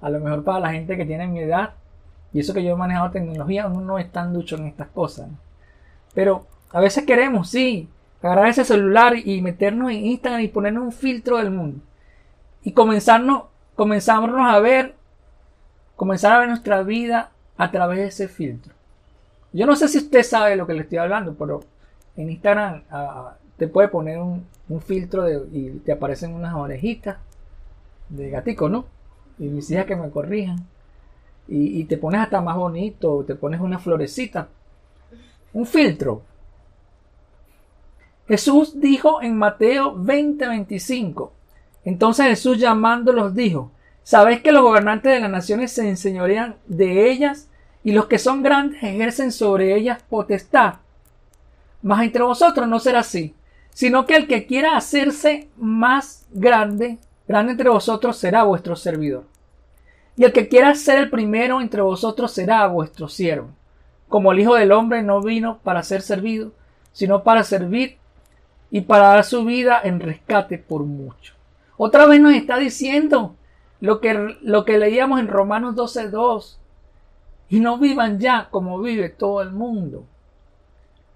A 0.00 0.10
lo 0.10 0.20
mejor 0.20 0.44
para 0.44 0.60
la 0.60 0.72
gente 0.72 0.96
que 0.96 1.04
tiene 1.04 1.26
mi 1.28 1.40
edad, 1.40 1.74
y 2.32 2.40
eso 2.40 2.54
que 2.54 2.64
yo 2.64 2.72
he 2.72 2.76
manejado 2.76 3.10
tecnología, 3.10 3.66
uno 3.66 3.80
no 3.80 3.98
es 3.98 4.10
tan 4.10 4.32
ducho 4.32 4.56
en 4.56 4.66
estas 4.66 4.88
cosas. 4.88 5.28
Pero 6.14 6.46
a 6.70 6.80
veces 6.80 7.04
queremos, 7.04 7.50
sí, 7.50 7.88
agarrar 8.22 8.48
ese 8.48 8.64
celular 8.64 9.14
y 9.16 9.40
meternos 9.42 9.90
en 9.90 10.06
Instagram 10.06 10.40
y 10.40 10.48
ponernos 10.48 10.84
un 10.84 10.92
filtro 10.92 11.36
del 11.36 11.50
mundo. 11.50 11.84
Y 12.62 12.72
comenzarnos, 12.72 13.44
comenzamos 13.74 14.30
a 14.40 14.58
ver 14.60 14.94
comenzar 16.02 16.32
a 16.32 16.38
ver 16.40 16.48
nuestra 16.48 16.82
vida 16.82 17.30
a 17.56 17.70
través 17.70 17.98
de 17.98 18.06
ese 18.06 18.26
filtro. 18.26 18.74
Yo 19.52 19.66
no 19.66 19.76
sé 19.76 19.86
si 19.86 19.98
usted 19.98 20.24
sabe 20.24 20.56
lo 20.56 20.66
que 20.66 20.74
le 20.74 20.80
estoy 20.80 20.98
hablando, 20.98 21.34
pero 21.34 21.60
en 22.16 22.28
Instagram 22.28 22.82
te 23.62 23.68
puede 23.68 23.86
poner 23.86 24.18
un, 24.18 24.44
filtro 24.84 25.30
y 25.30 25.80
te 25.84 25.92
aparecen 25.92 26.34
unas 26.34 26.52
orejitas 26.52 27.18
de 28.08 28.28
gatico, 28.28 28.68
¿no? 28.68 28.86
Y 29.38 29.44
mis 29.44 29.70
hijas 29.70 29.86
que 29.86 29.94
me 29.94 30.10
corrijan. 30.10 30.66
Y, 31.46 31.80
y 31.80 31.84
te 31.84 31.96
pones 31.96 32.22
hasta 32.22 32.40
más 32.40 32.56
bonito, 32.56 33.22
te 33.24 33.36
pones 33.36 33.60
una 33.60 33.78
florecita. 33.78 34.48
Un 35.52 35.64
filtro. 35.64 36.22
Jesús 38.26 38.80
dijo 38.80 39.22
en 39.22 39.38
Mateo 39.38 39.94
20:25. 39.94 41.30
Entonces 41.84 42.26
Jesús 42.26 42.58
llamándolos 42.58 43.36
dijo, 43.36 43.70
Sabéis 44.02 44.40
que 44.40 44.50
los 44.50 44.64
gobernantes 44.64 45.12
de 45.12 45.20
las 45.20 45.30
naciones 45.30 45.70
se 45.70 45.88
enseñorean 45.88 46.56
de 46.66 47.12
ellas 47.12 47.48
y 47.84 47.92
los 47.92 48.06
que 48.06 48.18
son 48.18 48.42
grandes 48.42 48.82
ejercen 48.82 49.30
sobre 49.30 49.76
ellas 49.76 50.02
potestad. 50.10 50.80
Mas 51.80 52.02
entre 52.02 52.24
vosotros 52.24 52.66
no 52.66 52.80
será 52.80 53.00
así, 53.00 53.36
sino 53.72 54.06
que 54.06 54.16
el 54.16 54.26
que 54.26 54.46
quiera 54.46 54.76
hacerse 54.76 55.48
más 55.56 56.26
grande, 56.30 56.98
grande 57.26 57.52
entre 57.52 57.68
vosotros 57.68 58.16
será 58.16 58.42
vuestro 58.44 58.76
servidor. 58.76 59.24
Y 60.16 60.24
el 60.24 60.32
que 60.32 60.48
quiera 60.48 60.74
ser 60.74 60.98
el 60.98 61.10
primero 61.10 61.60
entre 61.60 61.80
vosotros 61.82 62.32
será 62.32 62.66
vuestro 62.66 63.08
siervo. 63.08 63.48
Como 64.08 64.32
el 64.32 64.40
Hijo 64.40 64.54
del 64.54 64.72
Hombre 64.72 65.02
no 65.02 65.22
vino 65.22 65.58
para 65.62 65.82
ser 65.82 66.02
servido, 66.02 66.52
sino 66.92 67.22
para 67.22 67.44
servir 67.44 67.96
y 68.70 68.82
para 68.82 69.08
dar 69.08 69.24
su 69.24 69.44
vida 69.44 69.80
en 69.82 70.00
rescate 70.00 70.58
por 70.58 70.82
mucho. 70.82 71.34
Otra 71.78 72.06
vez 72.06 72.20
nos 72.20 72.34
está 72.34 72.58
diciendo 72.58 73.34
lo 73.80 74.00
que, 74.00 74.36
lo 74.42 74.64
que 74.64 74.78
leíamos 74.78 75.18
en 75.18 75.28
Romanos 75.28 75.74
12.2. 75.74 76.56
Y 77.48 77.60
no 77.60 77.78
vivan 77.78 78.18
ya 78.18 78.48
como 78.50 78.80
vive 78.80 79.08
todo 79.08 79.42
el 79.42 79.50
mundo. 79.50 80.04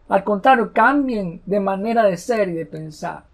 Al 0.09 0.23
contrario, 0.25 0.73
cambien 0.73 1.41
de 1.47 1.61
manera 1.61 2.05
de 2.05 2.17
ser 2.17 2.49
y 2.49 2.53
de 2.53 2.67
pensar. 2.67 3.25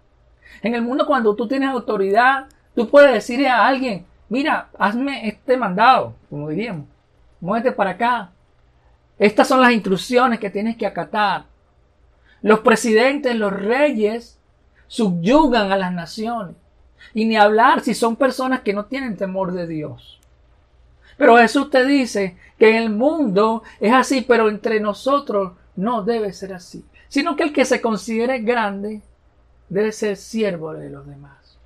En 0.61 0.75
el 0.75 0.81
mundo 0.81 1.05
cuando 1.05 1.35
tú 1.35 1.47
tienes 1.47 1.69
autoridad, 1.69 2.47
tú 2.75 2.89
puedes 2.89 3.13
decirle 3.13 3.49
a 3.49 3.65
alguien, 3.67 4.05
mira, 4.29 4.69
hazme 4.77 5.27
este 5.27 5.57
mandado, 5.57 6.15
como 6.29 6.49
diríamos, 6.49 6.85
muévete 7.39 7.71
para 7.71 7.91
acá. 7.91 8.31
Estas 9.19 9.47
son 9.47 9.61
las 9.61 9.71
instrucciones 9.71 10.39
que 10.39 10.49
tienes 10.49 10.75
que 10.75 10.87
acatar. 10.87 11.45
Los 12.41 12.59
presidentes, 12.59 13.35
los 13.35 13.53
reyes, 13.53 14.39
subyugan 14.87 15.71
a 15.71 15.77
las 15.77 15.93
naciones. 15.93 16.55
Y 17.13 17.25
ni 17.25 17.35
hablar 17.35 17.81
si 17.81 17.93
son 17.93 18.15
personas 18.15 18.61
que 18.61 18.73
no 18.73 18.85
tienen 18.85 19.17
temor 19.17 19.53
de 19.53 19.67
Dios. 19.67 20.19
Pero 21.17 21.37
Jesús 21.37 21.69
te 21.69 21.85
dice 21.85 22.37
que 22.57 22.71
en 22.71 22.83
el 22.83 22.89
mundo 22.89 23.63
es 23.79 23.93
así, 23.93 24.21
pero 24.21 24.49
entre 24.49 24.79
nosotros 24.79 25.53
no 25.75 26.03
debe 26.03 26.33
ser 26.33 26.53
así. 26.53 26.85
Sino 27.07 27.35
que 27.35 27.43
el 27.43 27.53
que 27.53 27.65
se 27.65 27.81
considere 27.81 28.39
grande 28.39 29.01
debe 29.69 29.91
ser 29.91 30.17
siervo 30.17 30.73
de 30.73 30.89
los 30.89 31.05
demás. 31.07 31.57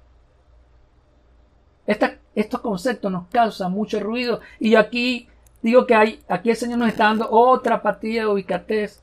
estos 1.86 2.62
conceptos 2.62 3.12
nos 3.12 3.28
causan 3.28 3.72
mucho 3.72 4.00
ruido 4.00 4.42
y 4.60 4.76
aquí 4.76 5.28
digo 5.62 5.88
que 5.88 5.96
hay, 5.96 6.20
aquí 6.28 6.50
el 6.50 6.56
Señor 6.56 6.80
nos 6.80 6.90
está 6.90 7.06
dando 7.06 7.30
otra 7.32 7.82
partida 7.82 8.22
de 8.22 8.28
ubicatez. 8.28 9.02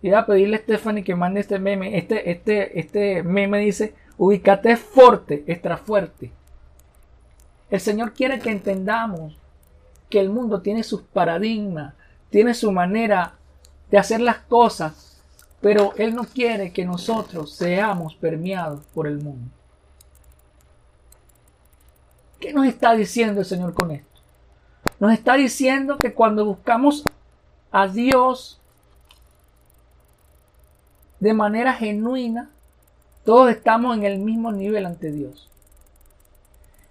Y 0.00 0.10
voy 0.10 0.18
a 0.18 0.26
pedirle 0.26 0.56
a 0.56 0.60
Stephanie 0.60 1.04
que 1.04 1.14
mande 1.14 1.40
este 1.40 1.58
meme. 1.58 1.96
Este, 1.96 2.30
este, 2.30 2.78
este 2.78 3.22
meme 3.22 3.58
dice, 3.60 3.94
ubicatez 4.18 4.78
fuerte, 4.80 5.44
extra 5.46 5.76
fuerte. 5.76 6.30
El 7.70 7.80
Señor 7.80 8.12
quiere 8.12 8.38
que 8.38 8.50
entendamos 8.50 9.38
que 10.10 10.20
el 10.20 10.28
mundo 10.28 10.60
tiene 10.60 10.82
sus 10.82 11.02
paradigmas, 11.02 11.94
tiene 12.30 12.54
su 12.54 12.70
manera 12.70 13.34
de 13.90 13.98
hacer 13.98 14.20
las 14.20 14.38
cosas, 14.38 15.20
pero 15.60 15.94
Él 15.96 16.14
no 16.14 16.24
quiere 16.24 16.72
que 16.72 16.84
nosotros 16.84 17.54
seamos 17.54 18.14
permeados 18.14 18.84
por 18.94 19.06
el 19.06 19.18
mundo. 19.18 19.50
¿Qué 22.40 22.52
nos 22.52 22.66
está 22.66 22.94
diciendo 22.94 23.40
el 23.40 23.46
Señor 23.46 23.72
con 23.72 23.90
esto? 23.90 24.20
Nos 25.00 25.12
está 25.12 25.34
diciendo 25.34 25.96
que 25.96 26.12
cuando 26.12 26.44
buscamos 26.44 27.04
a 27.70 27.88
Dios 27.88 28.60
de 31.20 31.32
manera 31.32 31.72
genuina, 31.72 32.50
todos 33.24 33.50
estamos 33.50 33.96
en 33.96 34.04
el 34.04 34.18
mismo 34.18 34.52
nivel 34.52 34.84
ante 34.84 35.10
Dios. 35.10 35.48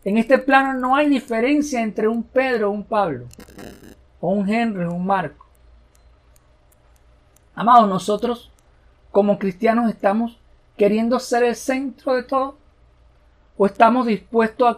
En 0.03 0.17
este 0.17 0.37
plano 0.39 0.73
no 0.73 0.95
hay 0.95 1.07
diferencia 1.07 1.81
entre 1.81 2.07
un 2.07 2.23
Pedro 2.23 2.69
o 2.69 2.73
un 2.73 2.83
Pablo, 2.83 3.27
o 4.19 4.31
un 4.31 4.49
Henry 4.49 4.85
o 4.85 4.93
un 4.93 5.05
Marco. 5.05 5.42
Amados, 7.55 7.87
nosotros 7.87 8.51
como 9.11 9.37
cristianos 9.37 9.89
estamos 9.89 10.39
queriendo 10.77 11.19
ser 11.19 11.43
el 11.43 11.55
centro 11.55 12.15
de 12.15 12.23
todo 12.23 12.57
o 13.57 13.65
estamos 13.65 14.07
dispuestos 14.07 14.75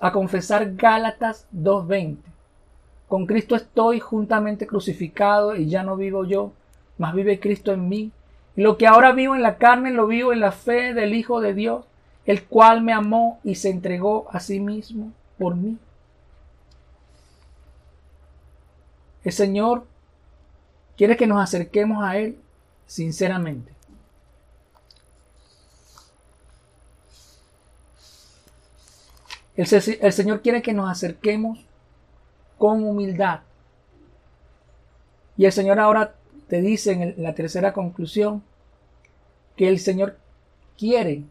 a, 0.00 0.12
confesar 0.12 0.74
Gálatas 0.76 1.46
2.20. 1.52 2.18
Con 3.08 3.26
Cristo 3.26 3.56
estoy 3.56 3.98
juntamente 4.00 4.66
crucificado 4.66 5.56
y 5.56 5.68
ya 5.68 5.82
no 5.82 5.96
vivo 5.96 6.24
yo, 6.24 6.52
mas 6.98 7.14
vive 7.14 7.40
Cristo 7.40 7.72
en 7.72 7.88
mí. 7.88 8.12
Y 8.56 8.62
lo 8.62 8.78
que 8.78 8.86
ahora 8.86 9.12
vivo 9.12 9.34
en 9.34 9.42
la 9.42 9.58
carne 9.58 9.90
lo 9.90 10.06
vivo 10.06 10.32
en 10.32 10.40
la 10.40 10.52
fe 10.52 10.94
del 10.94 11.14
Hijo 11.14 11.40
de 11.40 11.54
Dios 11.54 11.84
el 12.26 12.44
cual 12.44 12.82
me 12.82 12.92
amó 12.92 13.40
y 13.44 13.54
se 13.54 13.70
entregó 13.70 14.26
a 14.30 14.40
sí 14.40 14.58
mismo 14.60 15.12
por 15.38 15.54
mí. 15.54 15.78
El 19.22 19.32
Señor 19.32 19.86
quiere 20.96 21.16
que 21.16 21.26
nos 21.26 21.42
acerquemos 21.42 22.02
a 22.04 22.16
Él 22.16 22.38
sinceramente. 22.86 23.76
El, 29.56 30.12
Señor 30.12 30.42
quiere 30.42 30.60
que 30.60 30.74
nos 30.74 30.90
acerquemos 30.90 31.64
con 32.58 32.84
humildad. 32.84 33.40
Y 35.38 35.46
el 35.46 35.52
Señor 35.52 35.80
ahora 35.80 36.14
te 36.48 36.60
dice 36.60 36.92
en 36.92 37.14
la 37.22 37.34
tercera 37.34 37.72
conclusión 37.72 38.42
que 39.56 39.68
el 39.68 39.78
Señor 39.78 40.18
quiere 40.76 41.24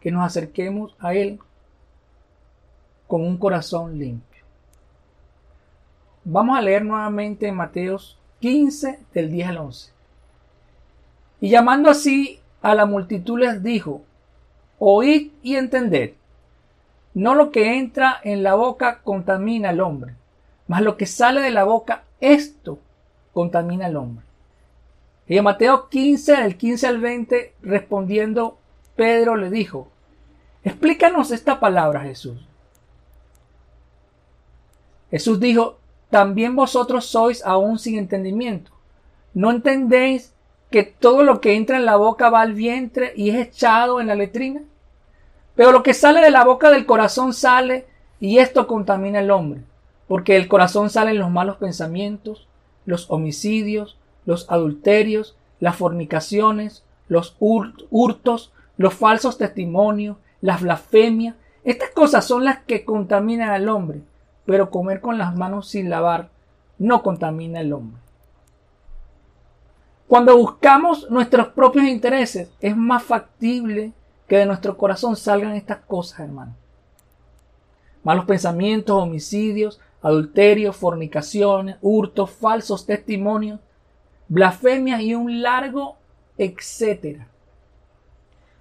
que 0.00 0.10
nos 0.10 0.26
acerquemos 0.26 0.96
a 0.98 1.14
Él 1.14 1.38
con 3.06 3.22
un 3.22 3.38
corazón 3.38 3.98
limpio. 3.98 4.42
Vamos 6.24 6.58
a 6.58 6.62
leer 6.62 6.84
nuevamente 6.84 7.46
en 7.46 7.54
Mateos 7.54 8.18
15 8.40 9.00
del 9.12 9.30
10 9.30 9.48
al 9.48 9.58
11. 9.58 9.90
Y 11.40 11.50
llamando 11.50 11.90
así 11.90 12.40
a 12.62 12.74
la 12.74 12.86
multitud 12.86 13.38
les 13.38 13.62
dijo, 13.62 14.02
oíd 14.78 15.32
y 15.42 15.56
entended, 15.56 16.14
no 17.14 17.34
lo 17.34 17.50
que 17.50 17.78
entra 17.78 18.20
en 18.22 18.42
la 18.42 18.54
boca 18.54 19.00
contamina 19.02 19.70
al 19.70 19.80
hombre, 19.80 20.14
mas 20.66 20.82
lo 20.82 20.96
que 20.96 21.06
sale 21.06 21.40
de 21.40 21.50
la 21.50 21.64
boca, 21.64 22.04
esto 22.20 22.78
contamina 23.32 23.86
al 23.86 23.96
hombre. 23.96 24.24
Y 25.26 25.36
en 25.36 25.44
Mateo 25.44 25.88
15, 25.88 26.36
del 26.36 26.56
15 26.56 26.86
al 26.86 26.98
20, 26.98 27.54
respondiendo 27.62 28.58
Pedro 28.96 29.36
le 29.36 29.50
dijo, 29.50 29.88
explícanos 30.64 31.30
esta 31.30 31.60
palabra, 31.60 32.00
Jesús. 32.00 32.46
Jesús 35.10 35.38
dijo, 35.40 35.77
también 36.10 36.56
vosotros 36.56 37.06
sois 37.06 37.44
aún 37.44 37.78
sin 37.78 37.98
entendimiento. 37.98 38.70
¿No 39.34 39.50
entendéis 39.50 40.34
que 40.70 40.82
todo 40.82 41.22
lo 41.22 41.40
que 41.40 41.54
entra 41.54 41.76
en 41.76 41.84
la 41.84 41.96
boca 41.96 42.30
va 42.30 42.40
al 42.40 42.54
vientre 42.54 43.12
y 43.16 43.30
es 43.30 43.36
echado 43.36 44.00
en 44.00 44.06
la 44.06 44.14
letrina? 44.14 44.62
Pero 45.54 45.72
lo 45.72 45.82
que 45.82 45.94
sale 45.94 46.20
de 46.20 46.30
la 46.30 46.44
boca 46.44 46.70
del 46.70 46.86
corazón 46.86 47.34
sale 47.34 47.86
y 48.20 48.38
esto 48.38 48.66
contamina 48.66 49.18
al 49.20 49.30
hombre, 49.30 49.60
porque 50.06 50.34
del 50.34 50.48
corazón 50.48 50.90
salen 50.90 51.18
los 51.18 51.30
malos 51.30 51.56
pensamientos, 51.56 52.48
los 52.86 53.10
homicidios, 53.10 53.98
los 54.24 54.50
adulterios, 54.50 55.36
las 55.60 55.76
fornicaciones, 55.76 56.84
los 57.08 57.36
hurtos, 57.40 58.52
los 58.76 58.94
falsos 58.94 59.38
testimonios, 59.38 60.16
las 60.40 60.62
blasfemias. 60.62 61.34
Estas 61.64 61.90
cosas 61.90 62.24
son 62.24 62.44
las 62.44 62.60
que 62.60 62.84
contaminan 62.84 63.50
al 63.50 63.68
hombre, 63.68 64.00
pero 64.48 64.70
comer 64.70 65.02
con 65.02 65.18
las 65.18 65.36
manos 65.36 65.68
sin 65.68 65.90
lavar 65.90 66.30
no 66.78 67.02
contamina 67.02 67.60
al 67.60 67.70
hombre. 67.74 68.00
Cuando 70.06 70.38
buscamos 70.38 71.10
nuestros 71.10 71.48
propios 71.48 71.84
intereses, 71.84 72.50
es 72.60 72.74
más 72.74 73.02
factible 73.02 73.92
que 74.26 74.38
de 74.38 74.46
nuestro 74.46 74.78
corazón 74.78 75.16
salgan 75.16 75.52
estas 75.52 75.80
cosas, 75.80 76.20
hermano. 76.20 76.56
Malos 78.02 78.24
pensamientos, 78.24 78.96
homicidios, 78.96 79.80
adulterios, 80.00 80.74
fornicaciones, 80.76 81.76
hurtos, 81.82 82.30
falsos 82.30 82.86
testimonios, 82.86 83.60
blasfemias 84.28 85.02
y 85.02 85.14
un 85.14 85.42
largo 85.42 85.98
etcétera. 86.38 87.28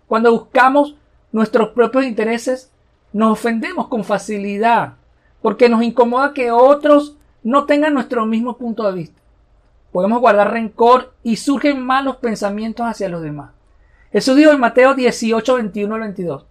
Cuando 0.06 0.34
buscamos 0.34 0.98
nuestros 1.32 1.70
propios 1.70 2.04
intereses, 2.04 2.74
nos 3.14 3.32
ofendemos 3.32 3.88
con 3.88 4.04
facilidad, 4.04 4.96
porque 5.42 5.70
nos 5.70 5.84
incomoda 5.84 6.34
que 6.34 6.52
otros 6.52 7.18
no 7.44 7.66
tengan 7.66 7.94
nuestro 7.94 8.26
mismo 8.26 8.58
punto 8.58 8.84
de 8.84 8.94
vista. 8.94 9.22
Podemos 9.92 10.20
guardar 10.20 10.52
rencor 10.52 11.14
y 11.24 11.38
surgen 11.38 11.86
malos 11.86 12.18
pensamientos 12.18 12.86
hacia 12.86 13.10
los 13.10 13.22
demás. 13.22 13.52
Eso 14.12 14.36
dijo 14.36 14.52
en 14.52 14.60
Mateo 14.60 14.94
18, 14.96 15.56
21 15.56 15.96
al 15.96 16.02
22. 16.02 16.46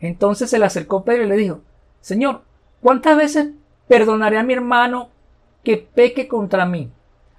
Entonces 0.00 0.50
se 0.50 0.58
le 0.58 0.64
acercó 0.64 1.04
Pedro 1.04 1.24
y 1.24 1.28
le 1.28 1.36
dijo, 1.36 1.60
Señor, 2.00 2.42
¿cuántas 2.80 3.16
veces 3.16 3.50
perdonaré 3.86 4.38
a 4.38 4.42
mi 4.42 4.52
hermano 4.52 5.10
que 5.64 5.76
peque 5.76 6.28
contra 6.28 6.66
mí? 6.66 6.90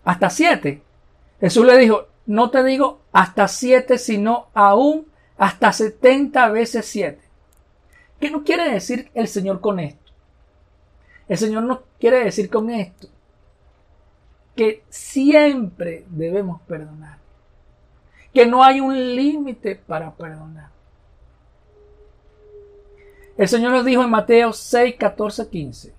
¿Hasta 0.04 0.30
siete? 0.30 0.84
Jesús 1.39 1.65
le 1.65 1.78
dijo, 1.78 2.08
no 2.26 2.50
te 2.50 2.63
digo 2.63 3.00
hasta 3.12 3.48
siete, 3.48 3.98
sino 3.98 4.48
aún 4.54 5.08
hasta 5.38 5.72
70 5.72 6.50
veces 6.50 6.86
7. 6.86 7.19
¿Qué 8.19 8.30
nos 8.30 8.43
quiere 8.43 8.69
decir 8.69 9.10
el 9.13 9.28
Señor 9.28 9.62
con 9.62 9.80
esto? 9.80 10.09
El 11.30 11.38
Señor 11.38 11.63
nos 11.63 11.80
quiere 12.00 12.26
decir 12.26 12.50
con 12.50 12.72
esto 12.72 13.08
que 14.56 14.84
siempre 14.89 16.06
debemos 16.10 16.60
perdonar. 16.63 17.20
Que 18.34 18.46
no 18.46 18.63
hay 18.63 18.82
un 18.82 19.15
límite 19.15 19.76
para 19.76 20.12
perdonar. 20.12 20.70
El 23.38 23.48
Señor 23.48 23.72
nos 23.72 23.86
dijo 23.86 24.04
en 24.04 24.10
Mateo 24.10 24.52
6, 24.52 24.96
14, 25.00 25.48
15. 25.48 25.94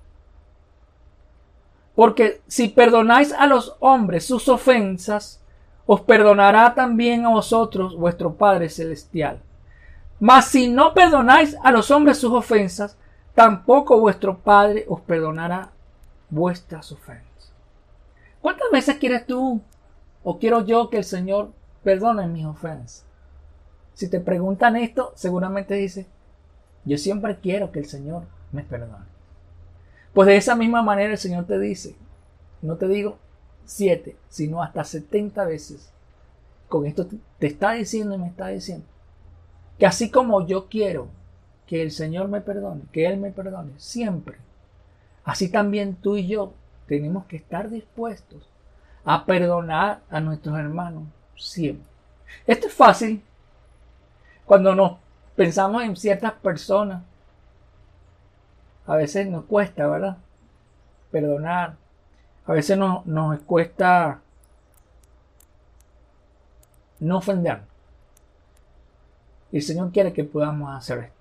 Porque 1.94 2.42
si 2.46 2.68
perdonáis 2.68 3.32
a 3.32 3.46
los 3.46 3.76
hombres 3.80 4.26
sus 4.26 4.48
ofensas, 4.48 5.40
os 5.86 6.02
perdonará 6.02 6.74
también 6.74 7.24
a 7.24 7.30
vosotros 7.30 7.96
vuestro 7.96 8.34
Padre 8.34 8.68
Celestial. 8.68 9.40
Mas 10.18 10.48
si 10.48 10.68
no 10.68 10.92
perdonáis 10.92 11.56
a 11.62 11.70
los 11.72 11.90
hombres 11.90 12.18
sus 12.18 12.32
ofensas, 12.32 12.98
tampoco 13.34 14.00
vuestro 14.00 14.38
Padre 14.38 14.84
os 14.88 15.00
perdonará 15.00 15.70
vuestras 16.28 16.92
ofensas. 16.92 17.52
¿Cuántas 18.40 18.70
veces 18.70 18.96
quieres 18.96 19.26
tú 19.26 19.60
o 20.22 20.38
quiero 20.38 20.64
yo 20.64 20.90
que 20.90 20.98
el 20.98 21.04
Señor 21.04 21.52
perdonen 21.82 22.32
mis 22.32 22.46
ofensas. 22.46 23.04
Si 23.94 24.08
te 24.08 24.20
preguntan 24.20 24.76
esto, 24.76 25.12
seguramente 25.14 25.74
dices, 25.74 26.06
yo 26.84 26.98
siempre 26.98 27.38
quiero 27.38 27.72
que 27.72 27.80
el 27.80 27.86
Señor 27.86 28.24
me 28.52 28.62
perdone. 28.62 29.06
Pues 30.14 30.26
de 30.26 30.36
esa 30.36 30.56
misma 30.56 30.82
manera 30.82 31.12
el 31.12 31.18
Señor 31.18 31.46
te 31.46 31.58
dice, 31.58 31.96
no 32.62 32.76
te 32.76 32.88
digo 32.88 33.18
siete, 33.64 34.16
sino 34.28 34.62
hasta 34.62 34.84
setenta 34.84 35.44
veces. 35.44 35.92
Con 36.68 36.86
esto 36.86 37.06
te 37.38 37.46
está 37.46 37.72
diciendo 37.72 38.14
y 38.14 38.18
me 38.18 38.28
está 38.28 38.48
diciendo 38.48 38.86
que 39.78 39.86
así 39.86 40.10
como 40.10 40.46
yo 40.46 40.68
quiero 40.68 41.08
que 41.70 41.82
el 41.82 41.92
Señor 41.92 42.26
me 42.26 42.40
perdone, 42.40 42.82
que 42.90 43.06
Él 43.06 43.16
me 43.16 43.30
perdone, 43.30 43.70
siempre, 43.76 44.38
así 45.22 45.48
también 45.48 45.94
tú 45.94 46.16
y 46.16 46.26
yo 46.26 46.52
tenemos 46.88 47.26
que 47.26 47.36
estar 47.36 47.70
dispuestos 47.70 48.50
a 49.04 49.24
perdonar 49.24 50.00
a 50.10 50.18
nuestros 50.18 50.58
hermanos 50.58 51.04
siempre. 51.36 51.86
Esto 52.44 52.66
es 52.66 52.74
fácil 52.74 53.22
cuando 54.44 54.74
nos 54.74 54.98
pensamos 55.36 55.84
en 55.84 55.94
ciertas 55.94 56.32
personas. 56.32 57.04
A 58.84 58.96
veces 58.96 59.28
nos 59.28 59.44
cuesta, 59.44 59.86
¿verdad? 59.86 60.16
Perdonar. 61.12 61.76
A 62.46 62.52
veces 62.52 62.76
nos, 62.76 63.06
nos 63.06 63.38
cuesta 63.42 64.22
no 66.98 67.18
ofender. 67.18 67.60
Y 69.52 69.58
el 69.58 69.62
Señor 69.62 69.92
quiere 69.92 70.12
que 70.12 70.24
podamos 70.24 70.76
hacer 70.76 70.98
esto. 70.98 71.19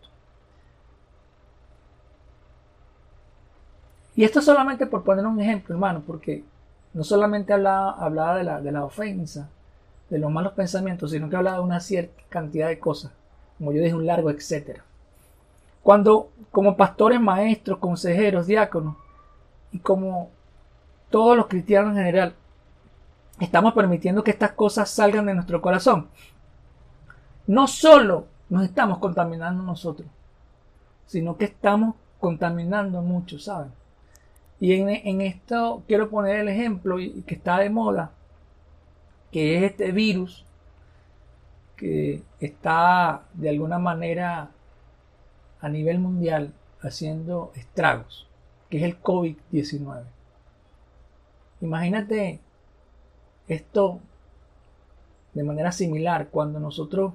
Y 4.20 4.26
esto 4.26 4.42
solamente 4.42 4.86
por 4.86 5.06
poner 5.06 5.26
un 5.26 5.40
ejemplo, 5.40 5.74
hermano, 5.74 6.04
porque 6.06 6.44
no 6.94 7.06
solamente 7.06 7.54
hablaba, 7.54 7.92
hablaba 7.92 8.36
de, 8.36 8.44
la, 8.44 8.60
de 8.60 8.70
la 8.74 8.84
ofensa, 8.84 9.48
de 10.10 10.20
los 10.20 10.30
malos 10.30 10.52
pensamientos, 10.52 11.12
sino 11.12 11.30
que 11.30 11.38
hablaba 11.38 11.60
de 11.60 11.64
una 11.64 11.80
cierta 11.80 12.22
cantidad 12.28 12.68
de 12.68 12.80
cosas, 12.80 13.14
como 13.58 13.72
yo 13.72 13.82
dije, 13.82 13.96
un 13.96 14.06
largo 14.06 14.30
etcétera. 14.30 14.84
Cuando 15.82 16.32
como 16.52 16.76
pastores, 16.76 17.22
maestros, 17.22 17.80
consejeros, 17.80 18.46
diáconos 18.46 18.98
y 19.72 19.80
como 19.80 20.32
todos 21.10 21.38
los 21.38 21.48
cristianos 21.48 21.92
en 21.92 22.00
general, 22.00 22.34
estamos 23.40 23.72
permitiendo 23.74 24.22
que 24.22 24.32
estas 24.32 24.52
cosas 24.52 24.90
salgan 24.90 25.28
de 25.28 25.34
nuestro 25.34 25.62
corazón. 25.62 26.10
No 27.48 27.68
solo 27.68 28.26
nos 28.50 28.66
estamos 28.66 28.98
contaminando 28.98 29.64
nosotros, 29.64 30.10
sino 31.06 31.38
que 31.38 31.46
estamos 31.46 31.96
contaminando 32.20 33.00
a 33.00 33.02
muchos, 33.02 33.46
¿saben? 33.46 33.79
Y 34.60 34.74
en, 34.74 35.22
esto 35.22 35.84
quiero 35.88 36.10
poner 36.10 36.42
el 36.42 36.50
ejemplo 36.50 36.98
que 36.98 37.36
está 37.36 37.60
de 37.60 37.70
moda, 37.70 38.12
que 39.32 39.58
es 39.58 39.64
este 39.64 39.92
virus 39.92 40.46
que 41.78 42.24
está 42.42 43.24
de 43.34 43.50
alguna 43.50 43.80
manera 43.80 44.52
a 45.62 45.70
nivel 45.70 46.00
mundial 46.00 46.54
haciendo 46.82 47.54
estragos, 47.56 48.28
que 48.70 48.80
es 48.80 48.84
el 48.84 49.02
COVID-19. 49.02 50.04
Imagínate 51.62 52.42
esto 53.48 54.02
de 55.34 55.44
manera 55.44 55.72
similar 55.72 56.28
cuando 56.28 56.60
nosotros 56.60 57.14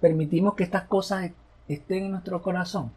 permitimos 0.00 0.54
que 0.54 0.64
estas 0.64 0.84
cosas 0.84 1.30
estén 1.68 2.06
en 2.06 2.10
nuestro 2.10 2.42
corazón 2.42 2.90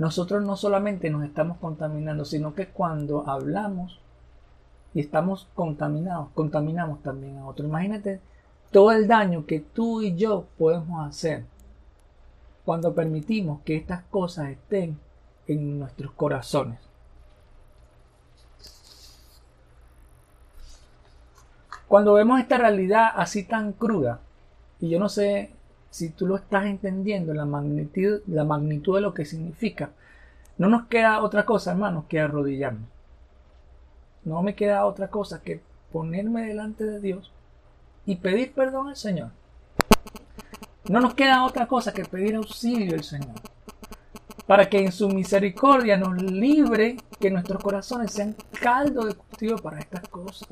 nosotros 0.00 0.42
no 0.42 0.56
solamente 0.56 1.10
nos 1.10 1.24
estamos 1.24 1.58
contaminando, 1.58 2.24
sino 2.24 2.54
que 2.54 2.68
cuando 2.68 3.28
hablamos 3.28 4.00
y 4.94 5.00
estamos 5.00 5.46
contaminados, 5.54 6.30
contaminamos 6.32 7.02
también 7.02 7.36
a 7.36 7.46
otros. 7.46 7.68
Imagínate 7.68 8.18
todo 8.70 8.92
el 8.92 9.06
daño 9.06 9.44
que 9.44 9.60
tú 9.60 10.00
y 10.00 10.16
yo 10.16 10.46
podemos 10.56 11.06
hacer 11.06 11.44
cuando 12.64 12.94
permitimos 12.94 13.60
que 13.60 13.76
estas 13.76 14.02
cosas 14.04 14.48
estén 14.48 14.98
en 15.46 15.78
nuestros 15.78 16.12
corazones. 16.12 16.80
Cuando 21.88 22.14
vemos 22.14 22.40
esta 22.40 22.56
realidad 22.56 23.10
así 23.14 23.42
tan 23.42 23.74
cruda, 23.74 24.20
y 24.80 24.88
yo 24.88 24.98
no 24.98 25.10
sé 25.10 25.52
si 25.90 26.10
tú 26.10 26.26
lo 26.26 26.36
estás 26.36 26.66
entendiendo, 26.66 27.34
la 27.34 27.44
magnitud, 27.44 28.20
la 28.26 28.44
magnitud 28.44 28.94
de 28.94 29.00
lo 29.00 29.12
que 29.12 29.24
significa, 29.24 29.90
no 30.56 30.68
nos 30.68 30.86
queda 30.86 31.22
otra 31.22 31.44
cosa, 31.44 31.72
hermanos, 31.72 32.04
que 32.08 32.20
arrodillarnos. 32.20 32.88
No 34.24 34.42
me 34.42 34.54
queda 34.54 34.84
otra 34.84 35.08
cosa 35.08 35.42
que 35.42 35.62
ponerme 35.92 36.46
delante 36.46 36.84
de 36.84 37.00
Dios 37.00 37.32
y 38.06 38.16
pedir 38.16 38.52
perdón 38.52 38.88
al 38.88 38.96
Señor. 38.96 39.30
No 40.88 41.00
nos 41.00 41.14
queda 41.14 41.44
otra 41.44 41.66
cosa 41.66 41.92
que 41.92 42.04
pedir 42.04 42.36
auxilio 42.36 42.94
al 42.94 43.04
Señor. 43.04 43.34
Para 44.46 44.68
que 44.68 44.80
en 44.80 44.92
su 44.92 45.08
misericordia 45.08 45.96
nos 45.96 46.20
libre 46.20 46.96
que 47.18 47.30
nuestros 47.30 47.62
corazones 47.62 48.12
sean 48.12 48.34
caldo 48.60 49.04
de 49.04 49.14
cultivo 49.14 49.58
para 49.58 49.78
estas 49.78 50.08
cosas. 50.08 50.48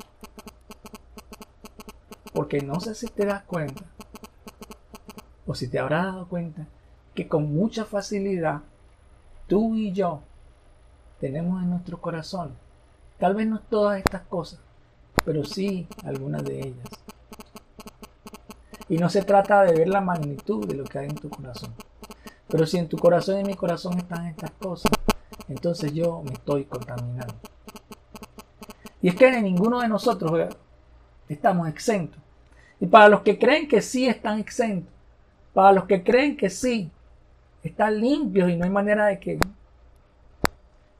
Porque 2.33 2.61
no 2.61 2.79
sé 2.79 2.95
si 2.95 3.07
te 3.07 3.25
das 3.25 3.43
cuenta, 3.43 3.83
o 5.49 5.55
si 5.55 5.67
te 5.67 5.79
habrás 5.79 6.05
dado 6.05 6.27
cuenta 6.27 6.67
que 7.15 7.27
con 7.27 7.51
mucha 7.51 7.83
facilidad 7.83 8.61
tú 9.47 9.73
y 9.73 9.91
yo 9.93 10.21
tenemos 11.19 11.63
en 11.63 11.71
nuestro 11.71 11.99
corazón, 11.99 12.51
tal 13.17 13.33
vez 13.33 13.47
no 13.47 13.59
todas 13.59 13.97
estas 13.97 14.21
cosas, 14.27 14.59
pero 15.25 15.43
sí 15.43 15.87
algunas 16.03 16.43
de 16.43 16.59
ellas. 16.59 16.87
Y 18.89 18.97
no 18.99 19.09
se 19.09 19.23
trata 19.23 19.63
de 19.63 19.73
ver 19.73 19.87
la 19.87 20.01
magnitud 20.01 20.67
de 20.67 20.75
lo 20.75 20.83
que 20.83 20.99
hay 20.99 21.07
en 21.07 21.15
tu 21.15 21.31
corazón. 21.31 21.73
Pero 22.47 22.67
si 22.67 22.77
en 22.77 22.87
tu 22.87 22.99
corazón 22.99 23.37
y 23.37 23.39
en 23.39 23.47
mi 23.47 23.55
corazón 23.55 23.97
están 23.97 24.27
estas 24.27 24.51
cosas, 24.51 24.91
entonces 25.47 25.91
yo 25.93 26.21
me 26.23 26.33
estoy 26.33 26.65
contaminando. 26.65 27.33
Y 29.01 29.09
es 29.09 29.15
que 29.15 29.31
de 29.31 29.41
ninguno 29.41 29.79
de 29.79 29.87
nosotros 29.87 30.55
estamos 31.27 31.67
exentos. 31.69 32.21
Y 32.79 32.85
para 32.85 33.09
los 33.09 33.21
que 33.21 33.39
creen 33.39 33.67
que 33.67 33.81
sí 33.81 34.07
están 34.07 34.37
exentos, 34.37 34.98
para 35.59 35.73
los 35.73 35.83
que 35.87 36.05
creen 36.05 36.37
que 36.37 36.49
sí, 36.49 36.89
están 37.61 37.99
limpios 37.99 38.49
y 38.49 38.55
no 38.55 38.63
hay 38.63 38.69
manera 38.69 39.07
de 39.07 39.19
que 39.19 39.37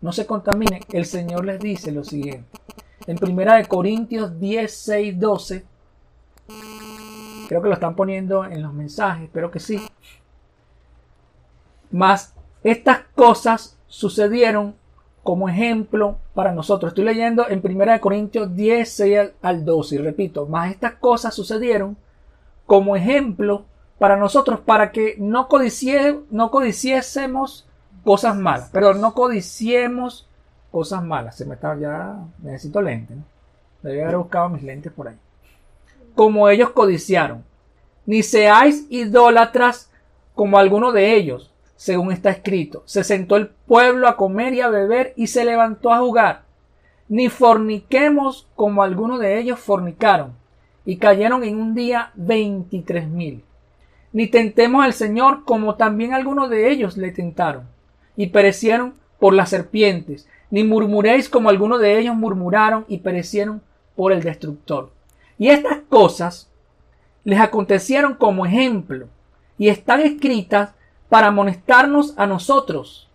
no 0.02 0.12
se 0.12 0.26
contaminen, 0.26 0.82
el 0.92 1.06
Señor 1.06 1.46
les 1.46 1.62
dice 1.62 1.94
lo 1.94 2.04
siguiente. 2.04 2.60
En 3.08 3.18
primera 3.18 3.56
de 3.56 3.64
Corintios 3.64 4.38
10, 4.38 4.70
6, 4.70 5.18
12, 5.18 5.66
creo 7.48 7.62
que 7.62 7.70
lo 7.70 7.74
están 7.74 7.96
poniendo 7.96 8.44
en 8.44 8.62
los 8.62 8.74
mensajes, 8.74 9.24
espero 9.24 9.50
que 9.50 9.62
sí. 9.62 9.80
Mas 11.90 12.34
estas 12.62 13.00
cosas 13.16 13.78
sucedieron 13.88 14.76
como 15.24 15.48
ejemplo 15.48 16.18
para 16.34 16.52
nosotros. 16.52 16.92
Estoy 16.92 17.06
leyendo 17.06 17.48
en 17.48 17.62
primera 17.62 17.94
de 17.94 18.02
Corintios 18.02 18.54
10, 18.54 18.92
6 18.92 19.20
al 19.42 19.64
12, 19.64 19.96
y 19.96 19.98
repito, 20.00 20.48
mas 20.48 20.74
estas 20.74 20.96
cosas 20.96 21.34
sucedieron 21.34 21.96
como 22.66 22.98
ejemplo 22.98 23.64
para 24.00 24.16
nosotros, 24.16 24.62
para 24.62 24.92
que 24.92 25.16
no, 25.20 25.48
no 26.32 26.52
codiciésemos 26.52 27.68
cosas 28.04 28.36
malas. 28.36 28.70
Perdón, 28.70 29.02
no 29.02 29.14
codiciemos 29.14 30.28
cosas 30.72 31.04
malas. 31.04 31.36
Se 31.36 31.46
me 31.46 31.56
está 31.56 31.78
ya. 31.78 32.18
Necesito 32.42 32.82
lentes. 32.82 33.18
¿no? 33.18 33.24
Haber 33.84 34.18
buscado 34.18 34.50
mis 34.50 34.64
lentes 34.64 34.92
por 34.94 35.10
ahí. 35.10 35.18
Como 36.16 36.48
ellos 36.48 36.70
codiciaron. 36.72 37.44
Ni 38.06 38.24
seáis 38.24 38.88
idólatras 38.90 39.92
como 40.34 40.58
alguno 40.58 40.94
de 40.94 41.16
ellos, 41.16 41.54
según 41.76 42.14
está 42.14 42.30
escrito. 42.30 42.84
Se 42.86 43.04
sentó 43.04 43.36
el 43.36 43.50
pueblo 43.50 44.08
a 44.08 44.16
comer 44.16 44.54
y 44.54 44.62
a 44.62 44.70
beber 44.70 45.14
y 45.18 45.28
se 45.28 45.44
levantó 45.44 45.92
a 45.92 46.00
jugar. 46.00 46.44
Ni 47.10 47.28
forniquemos 47.28 48.48
como 48.56 48.82
alguno 48.82 49.18
de 49.18 49.40
ellos 49.40 49.60
fornicaron 49.60 50.34
y 50.86 50.98
cayeron 50.98 51.44
en 51.44 51.60
un 51.60 51.76
día 51.76 52.12
veintitrés 52.16 53.08
mil 53.08 53.44
ni 54.12 54.28
tentemos 54.28 54.84
al 54.84 54.94
Señor 54.94 55.44
como 55.46 55.76
también 55.76 56.14
algunos 56.14 56.50
de 56.50 56.72
ellos 56.72 56.98
le 56.98 57.12
tentaron 57.12 57.68
y 58.16 58.28
perecieron 58.28 58.96
por 59.20 59.34
las 59.34 59.50
serpientes, 59.50 60.28
ni 60.50 60.64
murmuréis 60.64 61.30
como 61.30 61.50
algunos 61.50 61.80
de 61.80 62.00
ellos 62.00 62.16
murmuraron 62.16 62.86
y 62.88 63.00
perecieron 63.00 63.62
por 63.96 64.12
el 64.12 64.24
destructor. 64.24 64.92
Y 65.38 65.50
estas 65.50 65.80
cosas 65.90 66.50
les 67.24 67.40
acontecieron 67.40 68.16
como 68.16 68.46
ejemplo 68.46 69.08
y 69.58 69.70
están 69.70 70.02
escritas 70.02 70.72
para 71.10 71.28
amonestarnos 71.28 72.14
a 72.18 72.26
nosotros, 72.26 73.10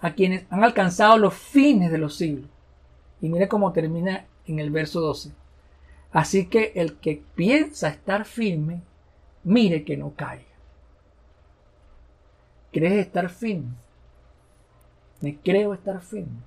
a 0.00 0.14
quienes 0.14 0.44
han 0.50 0.64
alcanzado 0.64 1.18
los 1.18 1.34
fines 1.34 1.90
de 1.90 1.98
los 1.98 2.16
siglos. 2.16 2.48
Y 3.20 3.28
mire 3.28 3.48
cómo 3.48 3.72
termina 3.72 4.26
en 4.46 4.58
el 4.58 4.70
verso 4.70 5.00
12. 5.00 5.32
Así 6.12 6.46
que 6.46 6.72
el 6.76 6.94
que 6.94 7.22
piensa 7.34 7.88
estar 7.88 8.24
firme, 8.24 8.80
mire 9.46 9.84
que 9.84 9.96
no 9.96 10.12
caiga. 10.14 10.44
¿Crees 12.72 13.06
estar 13.06 13.30
firme? 13.30 13.72
Me 15.22 15.36
creo 15.38 15.72
estar 15.72 16.00
firme. 16.02 16.42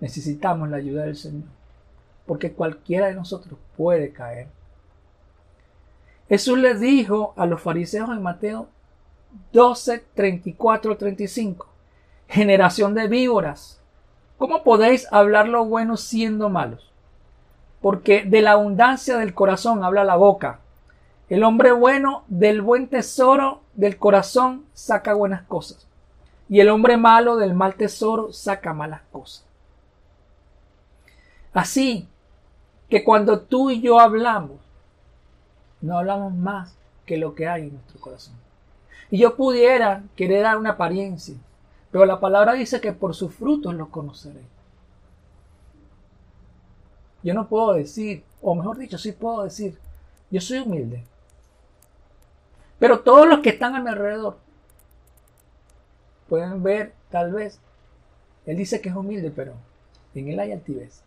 necesitamos 0.00 0.68
la 0.68 0.76
ayuda 0.76 1.04
del 1.04 1.16
Señor, 1.16 1.48
porque 2.26 2.52
cualquiera 2.52 3.08
de 3.08 3.14
nosotros 3.14 3.58
puede 3.76 4.12
caer. 4.12 4.48
Jesús 6.28 6.58
le 6.58 6.74
dijo 6.74 7.32
a 7.36 7.46
los 7.46 7.60
fariseos 7.60 8.10
en 8.10 8.22
Mateo 8.22 8.68
12, 9.52 10.04
34, 10.14 10.96
35, 10.96 11.66
generación 12.28 12.94
de 12.94 13.08
víboras, 13.08 13.80
¿cómo 14.36 14.62
podéis 14.62 15.10
hablar 15.12 15.48
lo 15.48 15.64
bueno 15.64 15.96
siendo 15.96 16.48
malos? 16.48 16.87
Porque 17.80 18.24
de 18.24 18.42
la 18.42 18.52
abundancia 18.52 19.16
del 19.18 19.34
corazón 19.34 19.84
habla 19.84 20.04
la 20.04 20.16
boca. 20.16 20.60
El 21.28 21.44
hombre 21.44 21.72
bueno 21.72 22.24
del 22.28 22.62
buen 22.62 22.88
tesoro 22.88 23.60
del 23.74 23.98
corazón 23.98 24.64
saca 24.72 25.14
buenas 25.14 25.42
cosas. 25.42 25.86
Y 26.48 26.60
el 26.60 26.70
hombre 26.70 26.96
malo 26.96 27.36
del 27.36 27.54
mal 27.54 27.74
tesoro 27.74 28.32
saca 28.32 28.72
malas 28.72 29.02
cosas. 29.12 29.44
Así 31.52 32.08
que 32.88 33.04
cuando 33.04 33.40
tú 33.40 33.70
y 33.70 33.80
yo 33.80 34.00
hablamos, 34.00 34.58
no 35.80 35.98
hablamos 35.98 36.34
más 36.34 36.74
que 37.04 37.16
lo 37.16 37.34
que 37.34 37.48
hay 37.48 37.62
en 37.62 37.74
nuestro 37.74 38.00
corazón. 38.00 38.34
Y 39.10 39.18
yo 39.18 39.36
pudiera 39.36 40.02
querer 40.16 40.42
dar 40.42 40.56
una 40.56 40.70
apariencia, 40.70 41.34
pero 41.90 42.04
la 42.04 42.20
palabra 42.20 42.52
dice 42.52 42.80
que 42.80 42.92
por 42.92 43.14
sus 43.14 43.34
frutos 43.34 43.74
los 43.74 43.88
conoceré. 43.88 44.42
Yo 47.22 47.34
no 47.34 47.48
puedo 47.48 47.72
decir, 47.72 48.24
o 48.40 48.54
mejor 48.54 48.78
dicho, 48.78 48.98
sí 48.98 49.12
puedo 49.12 49.44
decir, 49.44 49.78
yo 50.30 50.40
soy 50.40 50.58
humilde. 50.58 51.04
Pero 52.78 53.00
todos 53.00 53.26
los 53.26 53.40
que 53.40 53.50
están 53.50 53.74
a 53.74 53.80
mi 53.80 53.88
alrededor 53.88 54.38
pueden 56.28 56.62
ver, 56.62 56.92
tal 57.10 57.32
vez, 57.32 57.60
él 58.46 58.56
dice 58.56 58.80
que 58.80 58.88
es 58.88 58.94
humilde, 58.94 59.32
pero 59.34 59.54
en 60.14 60.28
él 60.28 60.38
hay 60.38 60.52
altivez. 60.52 61.02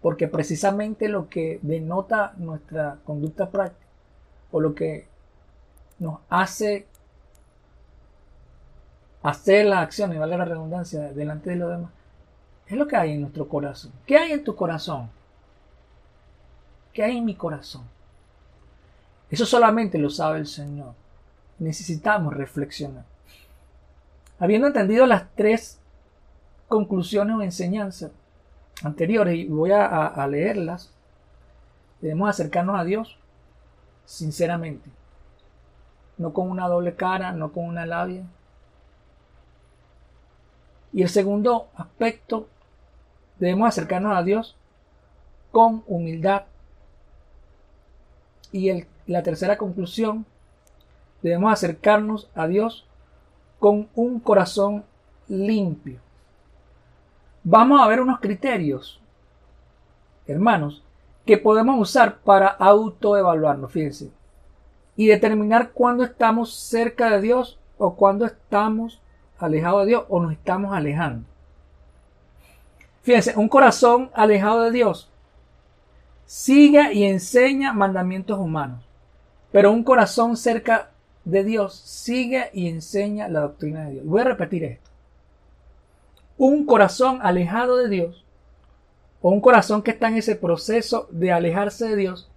Porque 0.00 0.28
precisamente 0.28 1.08
lo 1.08 1.28
que 1.28 1.58
denota 1.62 2.34
nuestra 2.36 2.98
conducta 3.04 3.50
práctica 3.50 3.86
o 4.52 4.60
lo 4.60 4.74
que 4.74 5.06
nos 5.98 6.20
hace 6.28 6.86
hacer 9.22 9.66
las 9.66 9.80
acciones, 9.80 10.18
vale 10.18 10.38
la 10.38 10.46
redundancia, 10.46 11.12
delante 11.12 11.50
de 11.50 11.56
los 11.56 11.70
demás, 11.70 11.90
es 12.70 12.76
lo 12.76 12.86
que 12.86 12.96
hay 12.96 13.12
en 13.12 13.22
nuestro 13.22 13.48
corazón. 13.48 13.92
¿Qué 14.06 14.16
hay 14.16 14.30
en 14.32 14.44
tu 14.44 14.54
corazón? 14.54 15.10
¿Qué 16.92 17.02
hay 17.02 17.16
en 17.16 17.24
mi 17.24 17.34
corazón? 17.34 17.82
Eso 19.28 19.44
solamente 19.44 19.98
lo 19.98 20.08
sabe 20.08 20.38
el 20.38 20.46
Señor. 20.46 20.94
Necesitamos 21.58 22.32
reflexionar. 22.32 23.04
Habiendo 24.38 24.68
entendido 24.68 25.04
las 25.06 25.24
tres 25.34 25.80
conclusiones 26.68 27.36
o 27.36 27.42
enseñanzas 27.42 28.12
anteriores, 28.84 29.34
y 29.34 29.48
voy 29.48 29.72
a, 29.72 30.26
leerlas, 30.28 30.92
debemos 32.00 32.30
acercarnos 32.30 32.78
a 32.78 32.84
Dios 32.84 33.18
sinceramente. 34.04 34.88
No 36.18 36.32
con 36.32 36.48
una 36.48 36.68
doble 36.68 36.94
cara, 36.94 37.32
no 37.32 37.52
con 37.52 37.64
una 37.64 37.84
labia. 37.84 38.22
Y 40.92 41.02
el 41.02 41.08
segundo 41.08 41.68
aspecto, 41.76 42.48
debemos 43.40 43.68
acercarnos 43.68 44.16
a 44.16 44.22
Dios 44.22 44.56
con 45.50 45.82
humildad. 45.86 46.44
Y 48.52 48.84
la 49.06 49.22
tercera 49.22 49.56
conclusión, 49.58 50.26
debemos 51.22 51.52
acercarnos 51.52 52.30
a 52.34 52.46
Dios 52.46 52.86
con 53.58 53.88
un 53.94 54.20
corazón 54.20 54.84
limpio. 55.28 56.00
Vamos 57.42 57.80
a 57.80 57.88
ver 57.88 58.00
unos 58.00 58.20
criterios, 58.20 59.00
hermanos, 60.26 60.84
que 61.24 61.38
podemos 61.38 61.80
usar 61.80 62.18
para 62.18 62.48
autoevaluarnos, 62.48 63.72
fíjense, 63.72 64.10
y 64.96 65.06
determinar 65.06 65.70
cuándo 65.72 66.04
estamos 66.04 66.54
cerca 66.54 67.10
de 67.10 67.20
Dios 67.20 67.58
o 67.78 67.94
cuándo 67.94 68.26
estamos 68.26 69.00
alejados 69.38 69.82
de 69.82 69.88
Dios 69.88 70.04
o 70.08 70.20
nos 70.20 70.32
estamos 70.32 70.74
alejando. 70.74 71.24
Fíjense, 73.10 73.34
un 73.36 73.48
corazón 73.48 74.08
alejado 74.14 74.62
de 74.62 74.70
Dios 74.70 75.10
sigue 76.26 76.92
y 76.92 77.02
enseña 77.02 77.72
mandamientos 77.72 78.38
humanos. 78.38 78.84
Pero 79.50 79.72
un 79.72 79.82
corazón 79.82 80.36
cerca 80.36 80.92
de 81.24 81.42
Dios 81.42 81.74
sigue 81.74 82.50
y 82.52 82.68
enseña 82.68 83.26
la 83.26 83.40
doctrina 83.40 83.86
de 83.86 83.94
Dios. 83.94 84.06
Voy 84.06 84.20
a 84.20 84.26
repetir 84.26 84.62
esto. 84.62 84.88
Un 86.38 86.64
corazón 86.64 87.18
alejado 87.20 87.78
de 87.78 87.88
Dios, 87.88 88.24
o 89.20 89.30
un 89.30 89.40
corazón 89.40 89.82
que 89.82 89.90
está 89.90 90.06
en 90.06 90.18
ese 90.18 90.36
proceso 90.36 91.08
de 91.10 91.32
alejarse 91.32 91.88
de 91.88 91.96
Dios, 91.96 92.30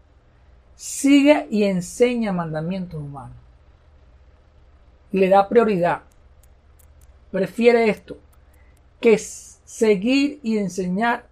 sigue 0.75 1.45
y 1.51 1.65
enseña 1.65 2.31
mandamientos 2.31 2.99
humanos. 2.99 3.37
Le 5.11 5.29
da 5.29 5.47
prioridad. 5.47 6.01
Prefiere 7.29 7.91
esto 7.91 8.17
que 8.99 9.13
seguir 9.73 10.39
y 10.43 10.59
enseñar 10.59 11.25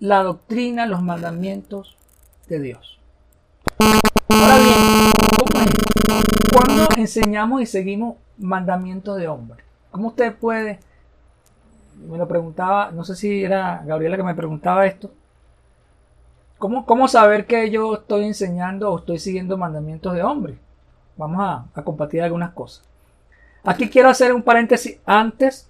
la 0.00 0.22
doctrina, 0.22 0.84
los 0.84 1.00
mandamientos 1.00 1.96
de 2.46 2.60
Dios. 2.60 3.00
Ahora 4.28 4.58
bien, 4.58 5.10
cuando 6.52 6.88
enseñamos 6.98 7.62
y 7.62 7.66
seguimos 7.66 8.16
mandamientos 8.36 9.16
de 9.16 9.28
hombre, 9.28 9.64
¿cómo 9.90 10.08
usted 10.08 10.36
puede? 10.36 10.78
Me 12.06 12.18
lo 12.18 12.28
preguntaba, 12.28 12.90
no 12.90 13.02
sé 13.02 13.16
si 13.16 13.44
era 13.44 13.82
Gabriela 13.86 14.18
que 14.18 14.22
me 14.22 14.34
preguntaba 14.34 14.84
esto. 14.84 15.10
¿Cómo, 16.58 16.84
cómo 16.84 17.08
saber 17.08 17.46
que 17.46 17.70
yo 17.70 17.94
estoy 17.94 18.26
enseñando 18.26 18.92
o 18.92 18.98
estoy 18.98 19.18
siguiendo 19.18 19.56
mandamientos 19.56 20.12
de 20.12 20.22
hombre? 20.22 20.58
Vamos 21.16 21.40
a, 21.40 21.64
a 21.72 21.82
compartir 21.82 22.20
algunas 22.20 22.50
cosas. 22.50 22.84
Aquí 23.64 23.88
quiero 23.88 24.10
hacer 24.10 24.34
un 24.34 24.42
paréntesis 24.42 24.98
antes. 25.06 25.69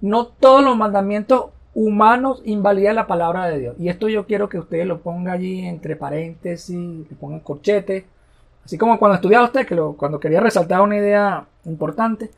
No 0.00 0.26
todos 0.26 0.62
los 0.62 0.76
mandamientos 0.76 1.46
humanos 1.74 2.42
invalida 2.44 2.92
la 2.92 3.06
palabra 3.06 3.46
de 3.46 3.58
Dios. 3.58 3.76
Y 3.78 3.88
esto 3.88 4.08
yo 4.08 4.26
quiero 4.26 4.48
que 4.48 4.58
ustedes 4.58 4.86
lo 4.86 5.00
pongan 5.00 5.34
allí 5.34 5.60
entre 5.66 5.96
paréntesis, 5.96 7.06
que 7.08 7.14
pongan 7.14 7.40
corchete. 7.40 8.06
Así 8.64 8.76
como 8.76 8.98
cuando 8.98 9.16
estudiaba 9.16 9.44
usted, 9.44 9.66
que 9.66 9.76
cuando 9.96 10.20
quería 10.20 10.40
resaltar 10.40 10.80
una 10.80 10.96
idea 10.96 11.46
importante. 11.64 12.30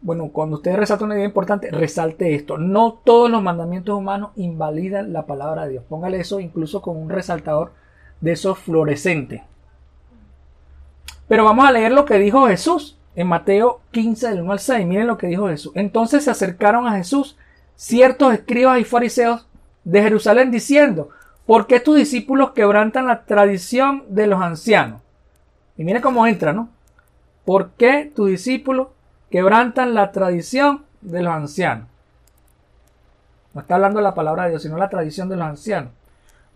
Bueno, 0.00 0.28
cuando 0.28 0.56
usted 0.56 0.76
resalta 0.76 1.04
una 1.04 1.14
idea 1.16 1.24
importante, 1.24 1.70
resalte 1.70 2.34
esto. 2.34 2.58
No 2.58 3.00
todos 3.04 3.30
los 3.30 3.42
mandamientos 3.42 3.96
humanos 3.96 4.30
invalidan 4.36 5.12
la 5.12 5.26
palabra 5.26 5.64
de 5.64 5.72
Dios. 5.72 5.84
Póngale 5.88 6.20
eso 6.20 6.40
incluso 6.40 6.82
con 6.82 6.96
un 6.96 7.10
resaltador 7.10 7.72
de 8.20 8.32
esos 8.32 8.58
fluorescentes. 8.58 9.42
Pero 11.26 11.44
vamos 11.44 11.66
a 11.66 11.72
leer 11.72 11.92
lo 11.92 12.04
que 12.04 12.18
dijo 12.18 12.46
Jesús 12.46 12.98
en 13.16 13.26
Mateo 13.26 13.80
15, 13.92 14.30
del 14.30 14.42
1 14.42 14.52
al 14.52 14.58
6. 14.58 14.86
Miren 14.86 15.06
lo 15.06 15.18
que 15.18 15.26
dijo 15.26 15.48
Jesús. 15.48 15.72
Entonces 15.74 16.24
se 16.24 16.30
acercaron 16.30 16.86
a 16.86 16.96
Jesús 16.96 17.36
ciertos 17.76 18.32
escribas 18.32 18.80
y 18.80 18.84
fariseos 18.84 19.46
de 19.84 20.02
Jerusalén 20.02 20.50
diciendo, 20.50 21.10
¿por 21.46 21.66
qué 21.66 21.80
tus 21.80 21.96
discípulos 21.96 22.52
quebrantan 22.52 23.06
la 23.06 23.24
tradición 23.24 24.04
de 24.08 24.26
los 24.26 24.40
ancianos? 24.40 25.00
Y 25.76 25.84
mire 25.84 26.00
cómo 26.00 26.26
entra, 26.26 26.52
¿no? 26.52 26.68
¿Por 27.44 27.70
qué 27.72 28.10
tus 28.14 28.28
discípulos 28.28 28.88
quebrantan 29.30 29.94
la 29.94 30.12
tradición 30.12 30.84
de 31.00 31.22
los 31.22 31.34
ancianos? 31.34 31.88
No 33.52 33.60
está 33.60 33.76
hablando 33.76 34.00
la 34.00 34.14
palabra 34.14 34.44
de 34.44 34.50
Dios, 34.50 34.62
sino 34.62 34.76
la 34.76 34.88
tradición 34.88 35.28
de 35.28 35.36
los 35.36 35.46
ancianos. 35.46 35.90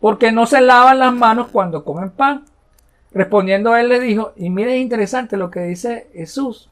Porque 0.01 0.33
no 0.33 0.47
se 0.47 0.61
lavan 0.61 0.99
las 0.99 1.13
manos 1.13 1.49
cuando 1.53 1.85
comen 1.85 2.11
pan. 2.11 2.45
Respondiendo 3.13 3.73
a 3.73 3.81
él 3.81 3.89
le 3.89 4.01
dijo, 4.01 4.33
y 4.37 4.51
mire 4.51 4.77
es 4.77 4.83
interesante 4.83 5.37
lo 5.37 5.51
que 5.51 5.61
dice 5.61 6.09
Jesús 6.13 6.71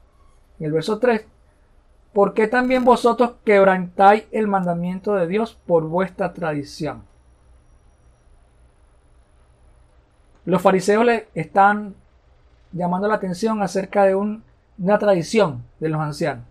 en 0.59 0.67
el 0.67 0.73
verso 0.73 0.99
3, 0.99 1.25
¿por 2.13 2.35
qué 2.35 2.47
también 2.47 2.85
vosotros 2.85 3.33
quebrantáis 3.45 4.25
el 4.33 4.47
mandamiento 4.47 5.15
de 5.15 5.27
Dios 5.27 5.59
por 5.67 5.85
vuestra 5.85 6.33
tradición? 6.33 7.03
Los 10.45 10.63
fariseos 10.63 11.05
le 11.05 11.29
están 11.35 11.95
llamando 12.73 13.09
la 13.09 13.15
atención 13.15 13.63
acerca 13.63 14.05
de 14.05 14.15
una 14.15 14.99
tradición 14.99 15.65
de 15.81 15.89
los 15.89 16.01
ancianos. 16.01 16.45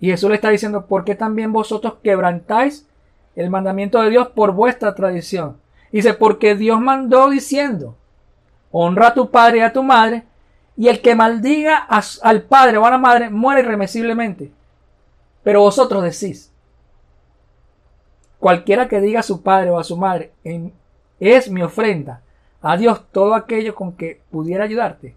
Y 0.00 0.08
Jesús 0.08 0.30
le 0.30 0.36
está 0.36 0.48
diciendo, 0.48 0.86
¿por 0.86 1.04
qué 1.04 1.14
también 1.14 1.52
vosotros 1.52 1.94
quebrantáis 2.02 2.88
el 3.36 3.50
mandamiento 3.50 4.00
de 4.02 4.10
Dios 4.10 4.28
por 4.28 4.52
vuestra 4.52 4.94
tradición? 4.94 5.58
Dice, 5.92 6.14
porque 6.14 6.56
Dios 6.56 6.80
mandó 6.80 7.28
diciendo, 7.28 7.96
honra 8.72 9.08
a 9.08 9.14
tu 9.14 9.30
padre 9.30 9.58
y 9.58 9.60
a 9.60 9.72
tu 9.72 9.82
madre, 9.82 10.24
y 10.76 10.88
el 10.88 11.00
que 11.00 11.14
maldiga 11.14 11.86
al 12.22 12.42
padre 12.42 12.78
o 12.78 12.86
a 12.86 12.90
la 12.90 12.98
madre 12.98 13.30
muere 13.30 13.60
irremisiblemente. 13.60 14.50
Pero 15.44 15.60
vosotros 15.60 16.02
decís, 16.02 16.50
cualquiera 18.40 18.88
que 18.88 19.00
diga 19.00 19.20
a 19.20 19.24
su 19.24 19.42
padre 19.42 19.70
o 19.70 19.78
a 19.78 19.84
su 19.84 19.96
madre, 19.96 20.32
es 21.20 21.50
mi 21.50 21.62
ofrenda 21.62 22.22
a 22.62 22.76
Dios 22.76 23.02
todo 23.12 23.34
aquello 23.34 23.74
con 23.74 23.92
que 23.92 24.20
pudiera 24.30 24.64
ayudarte, 24.64 25.14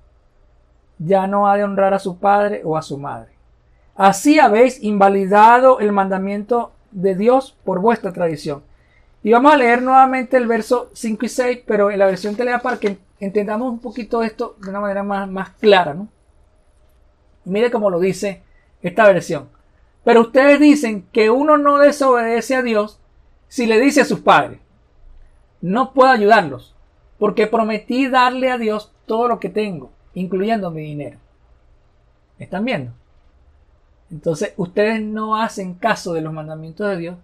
ya 0.98 1.28
no 1.28 1.48
ha 1.48 1.58
de 1.58 1.64
honrar 1.64 1.94
a 1.94 2.00
su 2.00 2.18
padre 2.18 2.62
o 2.64 2.78
a 2.78 2.82
su 2.82 2.98
madre. 2.98 3.32
Así 3.96 4.40
habéis 4.40 4.84
invalidado 4.84 5.80
el 5.80 5.92
mandamiento 5.92 6.72
de 6.92 7.16
Dios 7.16 7.56
por 7.64 7.80
vuestra 7.80 8.12
tradición. 8.12 8.64
Y 9.24 9.32
vamos 9.32 9.54
a 9.54 9.58
leer 9.58 9.82
nuevamente 9.82 10.38
el 10.38 10.48
verso 10.48 10.90
5 10.94 11.26
y 11.26 11.30
6, 11.30 11.60
pero 11.66 11.92
en 11.92 12.00
la 12.00 12.06
versión 12.06 12.36
telea 12.36 12.60
para 12.60 12.78
que 12.78 12.98
entendamos 13.20 13.72
un 13.72 13.80
poquito 13.80 14.24
esto 14.24 14.56
de 14.62 14.70
una 14.70 14.80
manera 14.80 15.04
más, 15.04 15.30
más 15.30 15.50
clara. 15.52 15.94
¿no? 15.94 16.08
Mire 17.46 17.72
cómo 17.72 17.90
lo 17.90 18.00
dice 18.00 18.42
esta 18.82 19.06
versión. 19.06 19.50
Pero 20.04 20.22
ustedes 20.22 20.60
dicen 20.60 21.08
que 21.12 21.30
uno 21.30 21.58
no 21.58 21.80
desobedece 21.80 22.56
a 22.56 22.62
Dios 22.62 23.00
si 23.48 23.66
le 23.66 23.80
dice 23.80 24.02
a 24.02 24.06
sus 24.06 24.20
padres, 24.20 24.60
no 25.62 25.94
puedo 25.94 26.12
ayudarlos, 26.12 26.76
porque 27.18 27.48
prometí 27.48 28.08
darle 28.08 28.52
a 28.52 28.58
Dios 28.58 28.92
todo 29.06 29.28
lo 29.28 29.40
que 29.40 29.50
tengo, 29.50 29.92
incluyendo 30.14 30.72
mi 30.72 30.82
dinero. 30.82 31.18
¿Están 32.38 32.66
viendo? 32.66 32.92
Entonces 34.12 34.54
ustedes 34.58 35.02
no 35.02 35.36
hacen 35.36 35.76
caso 35.76 36.14
de 36.14 36.22
los 36.22 36.34
mandamientos 36.34 36.88
de 36.90 36.98
Dios 36.98 37.18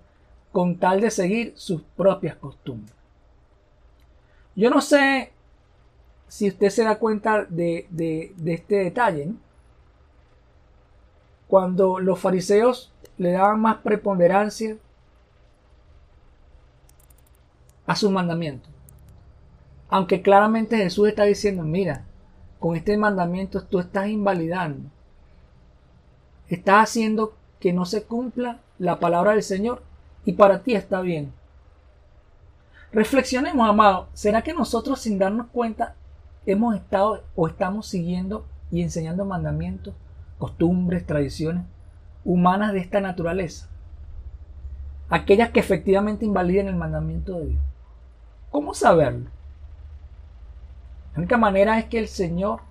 con 0.52 0.78
tal 0.78 1.02
de 1.02 1.12
seguir 1.12 1.54
sus 1.56 1.82
propias 1.82 2.36
costumbres. 2.36 2.96
Yo 4.56 4.70
no 4.70 4.82
sé 4.82 5.32
si 6.32 6.48
usted 6.48 6.70
se 6.70 6.86
da 6.86 6.98
cuenta 6.98 7.44
de, 7.44 8.34
este 8.46 8.76
detalle. 8.76 9.34
Cuando 11.50 12.00
los 12.00 12.18
fariseos 12.20 12.94
le 13.18 13.34
daban 13.34 13.60
más 13.60 13.80
preponderancia 13.80 14.78
a 17.86 17.98
sus 17.98 18.10
mandamientos. 18.10 18.72
Aunque 19.90 20.22
claramente 20.22 20.78
Jesús 20.78 21.10
está 21.10 21.24
diciendo, 21.24 21.64
mira, 21.64 22.06
con 22.62 22.78
este 22.78 22.96
mandamiento 22.96 23.62
tú 23.66 23.80
estás 23.80 24.08
invalidando 24.08 24.90
Estás 26.48 26.84
haciendo 26.84 27.34
que 27.60 27.74
no 27.74 27.84
se 27.86 28.04
cumpla 28.04 28.62
la 28.80 29.02
palabra 29.02 29.32
del 29.32 29.44
Señor 29.44 29.84
y 30.24 30.32
para 30.32 30.64
ti 30.64 30.76
está 30.76 31.02
bien. 31.02 31.34
Reflexionemos, 32.94 33.70
amados, 33.70 34.08
¿será 34.14 34.42
que 34.44 34.54
nosotros 34.54 35.02
sin 35.02 35.20
darnos 35.20 35.48
cuenta 35.48 35.96
hemos 36.46 36.76
estado 36.76 37.24
o 37.36 37.48
estamos 37.48 37.88
siguiendo 37.88 38.46
y 38.72 38.82
enseñando 38.82 39.26
mandamientos, 39.26 39.94
costumbres, 40.38 41.06
tradiciones 41.06 41.66
humanas 42.24 42.74
de 42.74 42.80
esta 42.80 43.02
naturaleza? 43.02 43.68
Aquellas 45.10 45.50
que 45.50 45.60
efectivamente 45.60 46.26
invaliden 46.26 46.68
el 46.68 46.76
mandamiento 46.76 47.40
de 47.40 47.48
Dios. 47.48 47.62
¿Cómo 48.50 48.74
saberlo? 48.74 49.30
La 51.14 51.20
única 51.20 51.38
manera 51.38 51.78
es 51.80 51.86
que 51.86 52.00
el 52.00 52.08
Señor 52.08 52.62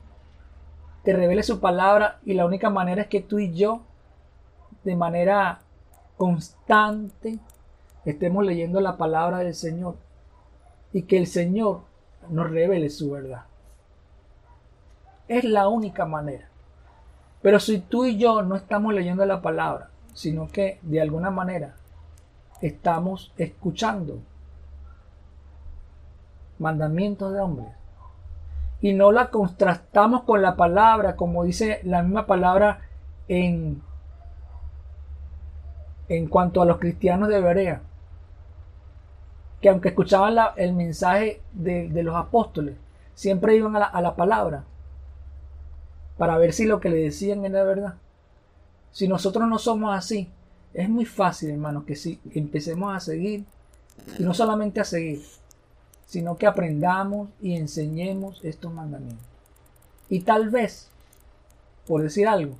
te 1.04 1.12
revele 1.14 1.42
su 1.42 1.60
palabra 1.60 2.20
y 2.24 2.34
la 2.34 2.46
única 2.46 2.70
manera 2.70 3.02
es 3.02 3.08
que 3.08 3.20
tú 3.20 3.38
y 3.38 3.52
yo 3.52 3.82
de 4.84 4.96
manera 4.96 5.60
constante 6.16 7.38
estemos 8.04 8.44
leyendo 8.44 8.80
la 8.80 8.96
palabra 8.96 9.38
del 9.38 9.54
Señor 9.54 9.96
y 10.92 11.02
que 11.02 11.18
el 11.18 11.26
Señor 11.26 11.82
nos 12.28 12.50
revele 12.50 12.90
su 12.90 13.10
verdad. 13.10 13.49
Es 15.30 15.44
la 15.44 15.68
única 15.68 16.06
manera. 16.06 16.48
Pero 17.40 17.60
si 17.60 17.78
tú 17.78 18.04
y 18.04 18.18
yo 18.18 18.42
no 18.42 18.56
estamos 18.56 18.92
leyendo 18.92 19.24
la 19.24 19.40
palabra, 19.40 19.90
sino 20.12 20.48
que 20.48 20.80
de 20.82 21.00
alguna 21.00 21.30
manera 21.30 21.76
estamos 22.60 23.32
escuchando 23.36 24.18
mandamientos 26.58 27.32
de 27.32 27.38
hombres, 27.38 27.68
y 28.80 28.92
no 28.92 29.12
la 29.12 29.30
contrastamos 29.30 30.24
con 30.24 30.42
la 30.42 30.56
palabra, 30.56 31.14
como 31.14 31.44
dice 31.44 31.80
la 31.84 32.02
misma 32.02 32.26
palabra 32.26 32.80
en, 33.28 33.80
en 36.08 36.26
cuanto 36.26 36.60
a 36.60 36.66
los 36.66 36.78
cristianos 36.78 37.28
de 37.28 37.40
Berea, 37.40 37.82
que 39.60 39.68
aunque 39.68 39.90
escuchaban 39.90 40.36
el 40.56 40.72
mensaje 40.72 41.40
de, 41.52 41.88
los 42.02 42.16
apóstoles, 42.16 42.74
siempre 43.14 43.54
iban 43.54 43.76
a 43.76 43.78
la, 43.78 43.86
a 43.86 44.02
la 44.02 44.16
palabra 44.16 44.64
para 46.20 46.36
ver 46.36 46.52
si 46.52 46.66
lo 46.66 46.80
que 46.80 46.90
le 46.90 46.98
decían 46.98 47.46
era 47.46 47.64
verdad. 47.64 47.94
Si 48.92 49.08
nosotros 49.08 49.48
no 49.48 49.58
somos 49.58 49.96
así, 49.96 50.28
es 50.74 50.86
muy 50.86 51.06
fácil, 51.06 51.48
hermano, 51.48 51.86
que 51.86 51.96
si 51.96 52.20
empecemos 52.34 52.94
a 52.94 53.00
seguir, 53.00 53.46
y 54.18 54.22
no 54.22 54.34
solamente 54.34 54.80
a 54.80 54.84
seguir, 54.84 55.22
sino 56.04 56.36
que 56.36 56.46
aprendamos 56.46 57.30
y 57.40 57.56
enseñemos 57.56 58.44
estos 58.44 58.70
mandamientos. 58.70 59.24
Y 60.10 60.20
tal 60.20 60.50
vez, 60.50 60.90
por 61.86 62.02
decir 62.02 62.28
algo, 62.28 62.54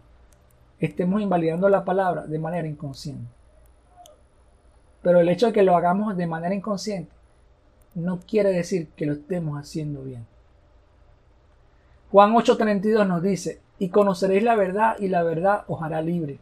estemos 0.78 1.20
invalidando 1.20 1.68
la 1.68 1.84
palabra 1.84 2.26
de 2.26 2.38
manera 2.38 2.66
inconsciente. 2.66 3.28
Pero 5.02 5.20
el 5.20 5.28
hecho 5.28 5.48
de 5.48 5.52
que 5.52 5.64
lo 5.64 5.76
hagamos 5.76 6.16
de 6.16 6.26
manera 6.26 6.54
inconsciente 6.54 7.12
no 7.94 8.20
quiere 8.20 8.52
decir 8.52 8.88
que 8.96 9.04
lo 9.04 9.12
estemos 9.12 9.61
haciendo 9.61 10.02
bien. 10.02 10.24
Juan 12.12 12.32
8:32 12.32 13.06
nos 13.06 13.22
dice, 13.22 13.61
y 13.78 13.88
conoceréis 13.88 14.42
la 14.42 14.56
verdad 14.56 14.96
y 14.98 15.08
la 15.08 15.22
verdad 15.22 15.64
os 15.68 15.82
hará 15.82 16.02
libre. 16.02 16.38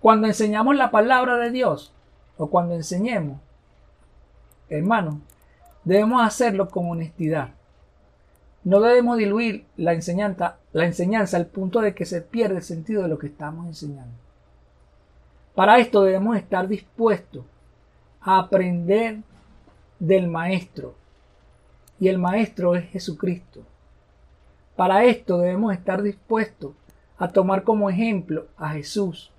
Cuando 0.00 0.26
enseñamos 0.26 0.76
la 0.76 0.90
palabra 0.90 1.36
de 1.36 1.50
Dios 1.50 1.92
o 2.36 2.48
cuando 2.48 2.74
enseñemos, 2.74 3.40
hermanos, 4.68 5.16
Debemos 5.86 6.20
hacerlo 6.20 6.68
con 6.68 6.90
honestidad. 6.90 7.50
No 8.64 8.80
debemos 8.80 9.18
diluir 9.18 9.66
la 9.76 9.92
enseñanza, 9.92 10.56
la 10.72 10.84
enseñanza 10.84 11.36
al 11.36 11.46
punto 11.46 11.80
de 11.80 11.94
que 11.94 12.04
se 12.04 12.22
pierde 12.22 12.56
el 12.56 12.64
sentido 12.64 13.04
de 13.04 13.08
lo 13.08 13.20
que 13.20 13.28
estamos 13.28 13.66
enseñando. 13.66 14.16
Para 15.54 15.78
esto 15.78 16.02
debemos 16.02 16.36
estar 16.36 16.66
dispuestos 16.66 17.44
a 18.20 18.40
aprender 18.40 19.18
del 20.00 20.26
Maestro. 20.26 20.96
Y 22.00 22.08
el 22.08 22.18
Maestro 22.18 22.74
es 22.74 22.90
Jesucristo. 22.90 23.62
Para 24.76 25.04
esto 25.04 25.38
debemos 25.38 25.72
estar 25.72 26.02
dispuestos 26.02 26.72
a 27.18 27.28
tomar 27.28 27.64
como 27.64 27.88
ejemplo 27.88 28.46
a 28.58 28.70
Jesús. 28.70 29.32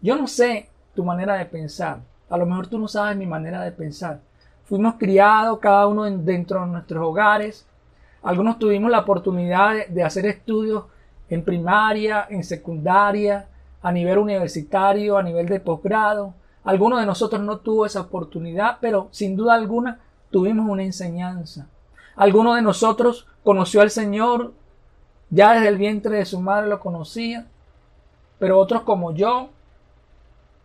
Yo 0.00 0.16
no 0.16 0.28
sé 0.28 0.68
tu 0.94 1.04
manera 1.04 1.34
de 1.34 1.46
pensar, 1.46 2.00
a 2.30 2.36
lo 2.36 2.46
mejor 2.46 2.68
tú 2.68 2.78
no 2.78 2.88
sabes 2.88 3.16
mi 3.16 3.26
manera 3.26 3.60
de 3.62 3.72
pensar. 3.72 4.20
Fuimos 4.64 4.94
criados 4.94 5.58
cada 5.58 5.86
uno 5.86 6.04
dentro 6.04 6.60
de 6.60 6.66
nuestros 6.68 7.04
hogares. 7.04 7.66
Algunos 8.22 8.58
tuvimos 8.58 8.90
la 8.90 9.00
oportunidad 9.00 9.86
de, 9.88 10.02
hacer 10.04 10.26
estudios 10.26 10.84
en 11.28 11.44
primaria, 11.44 12.26
en 12.30 12.44
secundaria, 12.44 13.48
a 13.82 13.90
nivel 13.90 14.18
universitario, 14.18 15.18
a 15.18 15.22
nivel 15.22 15.46
de 15.46 15.60
posgrado. 15.60 16.34
Algunos 16.64 17.00
de 17.00 17.06
nosotros 17.06 17.42
no 17.42 17.58
tuvo 17.58 17.84
esa 17.84 18.00
oportunidad, 18.00 18.78
pero 18.80 19.08
sin 19.10 19.36
duda 19.36 19.54
alguna 19.54 20.00
tuvimos 20.30 20.68
una 20.68 20.84
enseñanza. 20.84 21.68
Algunos 22.16 22.56
de 22.56 22.62
nosotros 22.62 23.26
conoció 23.42 23.80
al 23.80 23.90
Señor, 23.90 24.52
ya 25.30 25.54
desde 25.54 25.68
el 25.68 25.78
vientre 25.78 26.18
de 26.18 26.24
su 26.24 26.40
madre 26.40 26.68
lo 26.68 26.80
conocía, 26.80 27.46
pero 28.38 28.58
otros 28.58 28.82
como 28.82 29.14
yo 29.14 29.50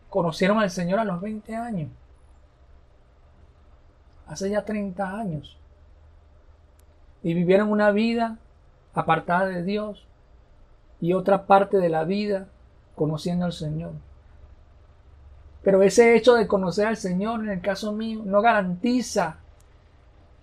conocieron 0.10 0.60
al 0.60 0.70
Señor 0.70 1.00
a 1.00 1.06
los 1.06 1.22
20 1.22 1.56
años. 1.56 1.90
Hace 4.28 4.50
ya 4.50 4.66
30 4.66 5.18
años. 5.18 5.58
Y 7.24 7.34
vivieron 7.34 7.72
una 7.72 7.92
vida 7.92 8.38
apartada 8.94 9.46
de 9.46 9.64
Dios 9.64 10.06
y 11.00 11.14
otra 11.14 11.46
parte 11.46 11.78
de 11.78 11.90
la 11.90 12.04
vida 12.04 12.48
conociendo 12.96 13.46
al 13.46 13.54
Señor. 13.54 13.92
Pero 15.64 15.82
ese 15.84 16.16
hecho 16.16 16.34
de 16.34 16.48
conocer 16.48 16.88
al 16.88 16.98
Señor, 16.98 17.42
en 17.42 17.50
el 17.50 17.62
caso 17.62 17.92
mío, 17.92 18.22
no 18.26 18.42
garantiza 18.42 19.38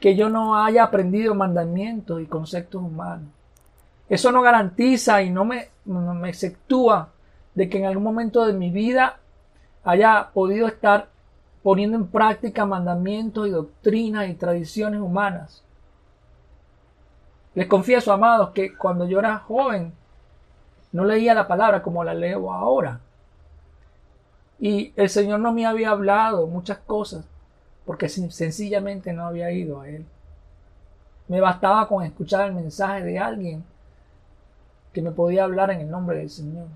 que 0.01 0.17
yo 0.17 0.29
no 0.29 0.63
haya 0.63 0.85
aprendido 0.85 1.35
mandamientos 1.35 2.21
y 2.21 2.27
conceptos 2.27 2.83
humanos. 2.83 3.29
Eso 4.09 4.33
no 4.33 4.43
garantiza 4.43 5.23
y 5.23 5.31
no 5.31 5.45
me, 5.45 5.69
me 5.85 6.29
exceptúa 6.29 7.09
de 7.55 7.69
que 7.69 7.79
en 7.79 7.87
algún 7.87 8.05
momento 8.05 8.47
de 8.47 8.53
mi 8.53 8.71
vida 8.71 9.19
haya 9.85 10.31
podido 10.35 10.67
estar 10.67 11.09
poniendo 11.63 11.97
en 11.97 12.07
práctica 12.09 12.67
mandamientos 12.67 13.49
y 13.49 13.51
doctrinas 13.51 14.29
y 14.29 14.35
tradiciones 14.35 15.01
humanas. 15.01 15.63
Les 17.55 17.67
confieso, 17.67 18.13
amados, 18.13 18.51
que 18.51 18.77
cuando 18.77 19.07
yo 19.07 19.21
era 19.21 19.39
joven 19.39 19.93
no 20.93 21.05
leía 21.05 21.35
la 21.35 21.49
palabra 21.49 21.83
como 21.83 22.05
la 22.05 22.15
leo 22.15 22.53
ahora. 22.53 23.01
Y 24.61 24.93
el 24.97 25.09
Señor 25.09 25.41
no 25.41 25.53
me 25.53 25.67
había 25.67 25.91
hablado 25.91 26.47
muchas 26.47 26.79
cosas 26.79 27.25
porque 27.87 28.09
sencillamente 28.09 29.13
no 29.13 29.27
había 29.27 29.51
ido 29.51 29.81
a 29.81 29.89
Él. 29.89 30.05
Me 31.29 31.41
bastaba 31.41 31.89
con 31.89 32.05
escuchar 32.05 32.47
el 32.47 32.55
mensaje 32.55 33.03
de 33.03 33.19
alguien 33.19 33.65
que 34.93 35.03
me 35.03 35.11
podía 35.11 35.45
hablar 35.45 35.71
en 35.71 35.81
el 35.81 35.91
nombre 35.91 36.19
del 36.19 36.31
Señor 36.31 36.69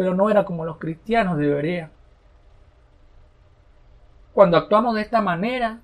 pero 0.00 0.14
no 0.14 0.30
era 0.30 0.46
como 0.46 0.64
los 0.64 0.78
cristianos 0.78 1.36
debería. 1.36 1.90
Cuando 4.32 4.56
actuamos 4.56 4.94
de 4.94 5.02
esta 5.02 5.20
manera, 5.20 5.80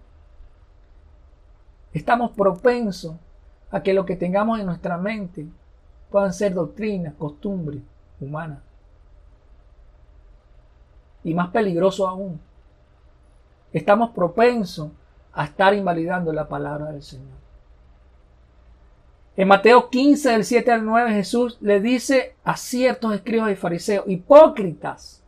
estamos 1.93 2.31
propensos 2.31 3.17
a 3.71 3.83
que 3.83 3.93
lo 3.93 4.07
que 4.07 4.17
tengamos 4.17 4.59
en 4.59 4.65
nuestra 4.65 4.97
mente 4.97 5.47
puedan 6.11 6.33
ser 6.33 6.55
doctrinas, 6.55 7.13
costumbres 7.13 7.83
humanas. 8.19 8.61
Y 11.23 11.35
más 11.35 11.51
peligroso 11.51 12.09
aún, 12.09 12.41
estamos 13.77 14.11
propensos 14.12 14.89
a 15.35 15.45
estar 15.45 15.74
invalidando 15.74 16.33
la 16.33 16.49
palabra 16.49 16.93
del 16.93 17.03
Señor. 17.03 17.37
En 19.37 19.49
Mateo 19.49 19.91
15, 19.91 20.31
del 20.31 20.45
7 20.47 20.72
al 20.72 20.87
9, 20.87 21.12
Jesús 21.12 21.59
le 21.61 21.81
dice 21.81 22.35
a 22.43 22.57
ciertos 22.57 23.14
escribas 23.14 23.53
y 23.53 23.57
fariseos, 23.57 24.07
hipócritas, 24.09 25.22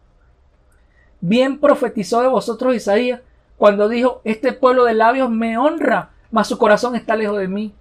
bien 1.20 1.61
profetizó 1.61 2.22
de 2.22 2.28
vosotros 2.28 2.74
Isaías 2.74 3.20
cuando 3.59 3.86
dijo, 3.86 4.22
este 4.24 4.55
pueblo 4.55 4.84
de 4.84 4.94
labios 4.94 5.28
me 5.28 5.59
honra, 5.59 6.12
mas 6.30 6.46
su 6.46 6.57
corazón 6.57 6.96
está 6.96 7.16
lejos 7.16 7.38
de 7.38 7.49
mí. 7.49 7.74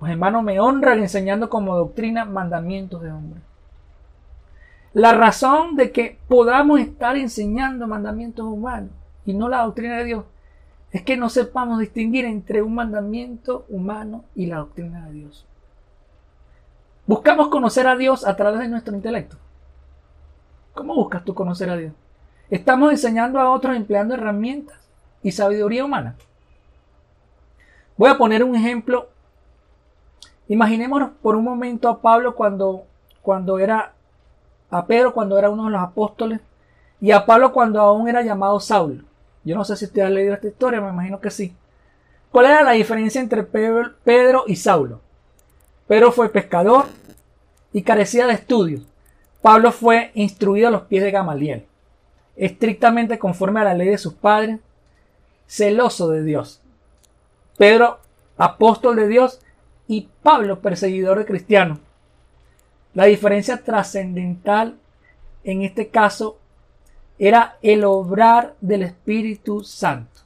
Pues 0.00 0.10
hermano, 0.10 0.42
me 0.42 0.58
honran 0.58 0.98
enseñando 0.98 1.48
como 1.48 1.76
doctrina 1.76 2.24
mandamientos 2.24 3.02
de 3.02 3.12
hombre. 3.12 3.40
La 4.94 5.12
razón 5.12 5.76
de 5.76 5.92
que 5.92 6.18
podamos 6.26 6.80
estar 6.80 7.16
enseñando 7.16 7.86
mandamientos 7.86 8.46
humanos 8.46 8.90
y 9.26 9.34
no 9.34 9.48
la 9.48 9.62
doctrina 9.62 9.98
de 9.98 10.04
Dios 10.04 10.24
es 10.92 11.02
que 11.02 11.16
no 11.16 11.28
sepamos 11.28 11.80
distinguir 11.80 12.24
entre 12.24 12.62
un 12.62 12.74
mandamiento 12.74 13.66
humano 13.68 14.24
y 14.34 14.46
la 14.46 14.58
doctrina 14.58 15.06
de 15.06 15.12
Dios. 15.12 15.46
Buscamos 17.06 17.48
conocer 17.48 17.86
a 17.86 17.96
Dios 17.96 18.26
a 18.26 18.36
través 18.36 18.60
de 18.60 18.68
nuestro 18.68 18.94
intelecto. 18.94 19.36
¿Cómo 20.74 20.94
buscas 20.94 21.24
tú 21.24 21.34
conocer 21.34 21.70
a 21.70 21.76
Dios? 21.76 21.92
Estamos 22.50 22.92
enseñando 22.92 23.40
a 23.40 23.50
otros 23.50 23.76
empleando 23.76 24.14
herramientas 24.14 24.78
y 25.22 25.32
sabiduría 25.32 25.84
humana. 25.84 26.14
Voy 27.96 28.10
a 28.10 28.18
poner 28.18 28.44
un 28.44 28.54
ejemplo. 28.54 29.08
Imaginémonos 30.48 31.10
por 31.22 31.34
un 31.34 31.44
momento 31.44 31.88
a 31.88 32.00
Pablo 32.00 32.34
cuando, 32.36 32.84
cuando 33.22 33.58
era, 33.58 33.92
a 34.70 34.86
Pedro 34.86 35.12
cuando 35.12 35.38
era 35.38 35.50
uno 35.50 35.64
de 35.64 35.70
los 35.70 35.82
apóstoles 35.82 36.40
y 37.00 37.10
a 37.10 37.26
Pablo 37.26 37.52
cuando 37.52 37.80
aún 37.80 38.08
era 38.08 38.22
llamado 38.22 38.60
Saulo. 38.60 39.05
Yo 39.46 39.54
no 39.54 39.64
sé 39.64 39.76
si 39.76 39.84
usted 39.84 40.02
ha 40.02 40.10
leído 40.10 40.34
esta 40.34 40.48
historia, 40.48 40.80
me 40.80 40.88
imagino 40.88 41.20
que 41.20 41.30
sí. 41.30 41.54
¿Cuál 42.32 42.46
era 42.46 42.64
la 42.64 42.72
diferencia 42.72 43.20
entre 43.20 43.44
Pedro 43.44 44.44
y 44.48 44.56
Saulo? 44.56 45.00
Pedro 45.86 46.10
fue 46.10 46.30
pescador 46.30 46.86
y 47.72 47.82
carecía 47.82 48.26
de 48.26 48.32
estudios. 48.32 48.82
Pablo 49.42 49.70
fue 49.70 50.10
instruido 50.14 50.66
a 50.66 50.72
los 50.72 50.82
pies 50.82 51.04
de 51.04 51.12
Gamaliel, 51.12 51.64
estrictamente 52.34 53.20
conforme 53.20 53.60
a 53.60 53.64
la 53.64 53.74
ley 53.74 53.86
de 53.86 53.98
sus 53.98 54.14
padres, 54.14 54.58
celoso 55.46 56.10
de 56.10 56.24
Dios. 56.24 56.60
Pedro, 57.56 58.00
apóstol 58.36 58.96
de 58.96 59.06
Dios, 59.06 59.40
y 59.86 60.08
Pablo, 60.24 60.60
perseguidor 60.60 61.18
de 61.18 61.24
cristianos. 61.24 61.78
La 62.94 63.04
diferencia 63.04 63.62
trascendental 63.62 64.76
en 65.44 65.62
este 65.62 65.86
caso 65.86 66.36
era 67.18 67.56
el 67.62 67.84
obrar 67.84 68.54
del 68.60 68.82
Espíritu 68.82 69.62
Santo. 69.64 70.20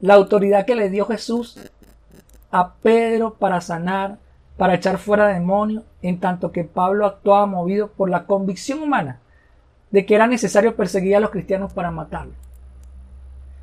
La 0.00 0.14
autoridad 0.14 0.66
que 0.66 0.74
le 0.74 0.90
dio 0.90 1.06
Jesús 1.06 1.58
a 2.50 2.74
Pedro 2.74 3.34
para 3.34 3.60
sanar, 3.60 4.18
para 4.56 4.74
echar 4.74 4.98
fuera 4.98 5.28
demonios, 5.28 5.84
en 6.02 6.20
tanto 6.20 6.52
que 6.52 6.64
Pablo 6.64 7.06
actuaba 7.06 7.46
movido 7.46 7.88
por 7.88 8.08
la 8.08 8.24
convicción 8.26 8.82
humana 8.82 9.20
de 9.90 10.06
que 10.06 10.14
era 10.14 10.26
necesario 10.26 10.76
perseguir 10.76 11.16
a 11.16 11.20
los 11.20 11.30
cristianos 11.30 11.72
para 11.72 11.90
matarlos. 11.90 12.36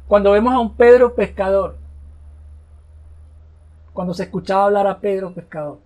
Cuando 0.08 0.32
vemos 0.32 0.54
a 0.54 0.60
un 0.60 0.76
Pedro 0.76 1.16
pescador, 1.16 1.78
cuando 3.94 4.14
se 4.14 4.24
escuchaba 4.24 4.66
hablar 4.66 4.88
a 4.88 5.00
Pedro 5.00 5.34
pescador, 5.34 5.80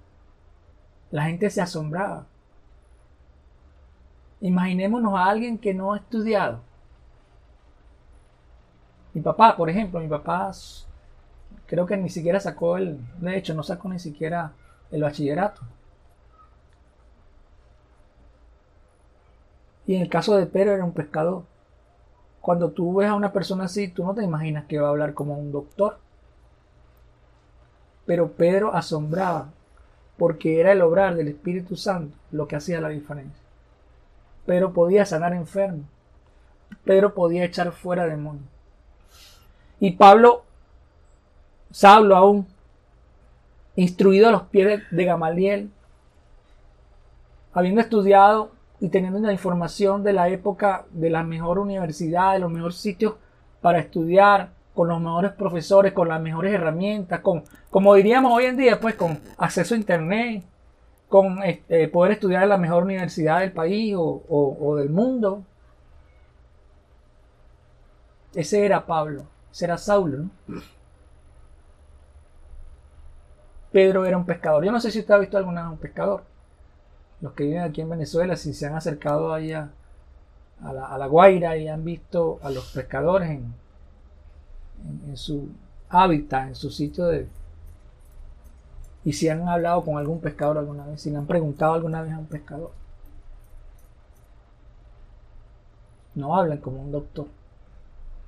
la 1.11 1.25
gente 1.25 1.49
se 1.49 1.61
asombraba. 1.61 2.25
Imaginémonos 4.41 5.15
a 5.15 5.25
alguien 5.25 5.57
que 5.57 5.73
no 5.73 5.93
ha 5.93 5.97
estudiado. 5.97 6.59
Mi 9.13 9.21
papá, 9.21 9.55
por 9.57 9.69
ejemplo, 9.69 9.99
mi 9.99 10.07
papá 10.07 10.51
creo 11.65 11.85
que 11.85 11.97
ni 11.97 12.09
siquiera 12.09 12.39
sacó 12.39 12.77
el, 12.77 12.99
de 13.19 13.37
hecho, 13.37 13.53
no 13.55 13.63
sacó 13.63 13.89
ni 13.89 13.99
siquiera 13.99 14.53
el 14.91 15.01
bachillerato. 15.01 15.61
Y 19.87 19.95
en 19.95 20.01
el 20.01 20.09
caso 20.09 20.35
de 20.35 20.45
Pedro 20.45 20.73
era 20.73 20.83
un 20.83 20.91
pescador. 20.91 21.43
Cuando 22.41 22.71
tú 22.71 22.95
ves 22.95 23.09
a 23.09 23.15
una 23.15 23.33
persona 23.33 23.65
así, 23.65 23.87
tú 23.87 24.05
no 24.05 24.13
te 24.13 24.23
imaginas 24.23 24.65
que 24.65 24.79
va 24.79 24.87
a 24.87 24.91
hablar 24.91 25.13
como 25.13 25.37
un 25.37 25.51
doctor. 25.51 25.97
Pero 28.05 28.31
Pedro 28.33 28.73
asombraba 28.73 29.49
porque 30.17 30.59
era 30.59 30.73
el 30.73 30.81
obrar 30.81 31.15
del 31.15 31.29
Espíritu 31.29 31.75
Santo 31.75 32.17
lo 32.31 32.47
que 32.47 32.55
hacía 32.55 32.81
la 32.81 32.89
diferencia. 32.89 33.46
Pedro 34.47 34.71
podía 34.71 35.05
sanar 35.05 35.33
enfermos. 35.33 35.85
Pedro 36.85 37.13
podía 37.13 37.43
echar 37.43 37.71
fuera 37.73 38.07
demonios. 38.07 38.45
Y 39.79 39.91
Pablo, 39.91 40.45
Saulo 41.69 42.15
aún, 42.15 42.47
instruido 43.75 44.29
a 44.29 44.31
los 44.31 44.43
pies 44.43 44.81
de, 44.89 45.05
Gamaliel, 45.05 45.69
habiendo 47.53 47.81
estudiado 47.81 48.51
y 48.79 48.87
teniendo 48.87 49.19
una 49.19 49.33
información 49.33 50.03
de 50.03 50.13
la 50.13 50.29
época 50.29 50.85
de 50.91 51.09
la 51.09 51.23
mejor 51.23 51.59
universidad, 51.59 52.33
de 52.33 52.39
los 52.39 52.49
mejores 52.49 52.77
sitios 52.77 53.15
para 53.61 53.79
estudiar, 53.79 54.51
con 54.73 54.87
los 54.87 55.01
mejores 55.01 55.31
profesores, 55.33 55.91
con 55.91 56.07
las 56.07 56.21
mejores 56.21 56.53
herramientas, 56.53 57.19
con, 57.19 57.43
como 57.69 57.95
diríamos 57.95 58.31
hoy 58.31 58.45
en 58.45 58.57
día, 58.57 58.79
pues 58.79 58.95
con 58.95 59.19
acceso 59.37 59.73
a 59.73 59.77
internet, 59.77 60.43
con 61.09 61.41
este, 61.43 61.87
poder 61.87 62.13
estudiar 62.13 62.43
en 62.43 62.49
la 62.49 62.57
mejor 62.57 62.83
universidad 62.83 63.39
del 63.39 63.51
país 63.51 63.95
o, 63.97 64.75
del 64.77 64.89
mundo. 64.89 65.43
Ese 68.33 68.65
era 68.65 68.85
Pablo, 68.85 69.23
ese 69.51 69.65
era 69.65 69.77
Saulo. 69.77 70.25
Pedro 73.71 74.05
era 74.05 74.17
un 74.17 74.25
pescador. 74.25 74.63
Yo 74.63 74.71
no 74.71 74.79
sé 74.79 74.91
si 74.91 74.99
usted 74.99 75.13
ha 75.13 75.19
visto 75.19 75.37
alguna 75.37 75.63
vez 75.63 75.71
un 75.71 75.77
pescador. 75.77 76.23
Los 77.21 77.33
que 77.33 77.45
viven 77.45 77.61
aquí 77.61 77.81
en 77.81 77.89
Venezuela, 77.89 78.35
si 78.35 78.53
se 78.53 78.67
han 78.67 78.75
acercado 78.75 79.33
ahí 79.33 79.53
a, 79.53 79.71
la, 80.61 81.07
Guaira 81.07 81.57
y 81.57 81.67
han 81.67 81.83
visto 81.83 82.39
a 82.43 82.49
los 82.49 82.71
pescadores 82.71 83.29
en, 83.29 83.53
en 85.07 85.17
su 85.17 85.49
hábitat, 85.89 86.49
en 86.49 86.55
su 86.55 86.69
sitio 86.69 87.05
de, 87.07 87.27
y 89.07 89.13
si 89.13 89.29
han 89.29 89.47
hablado 89.47 89.85
con 89.85 89.97
algún 89.97 90.19
pescador 90.19 90.57
alguna 90.57 90.85
vez, 90.85 91.01
si 91.01 91.09
le 91.09 91.15
han 91.15 91.25
preguntado 91.25 91.75
alguna 91.75 92.01
vez 92.01 92.11
a 92.11 92.19
un 92.19 92.25
pescador. 92.25 92.73
No 96.13 96.35
hablan 96.35 96.57
como 96.57 96.81
un 96.81 96.91
doctor, 96.91 97.27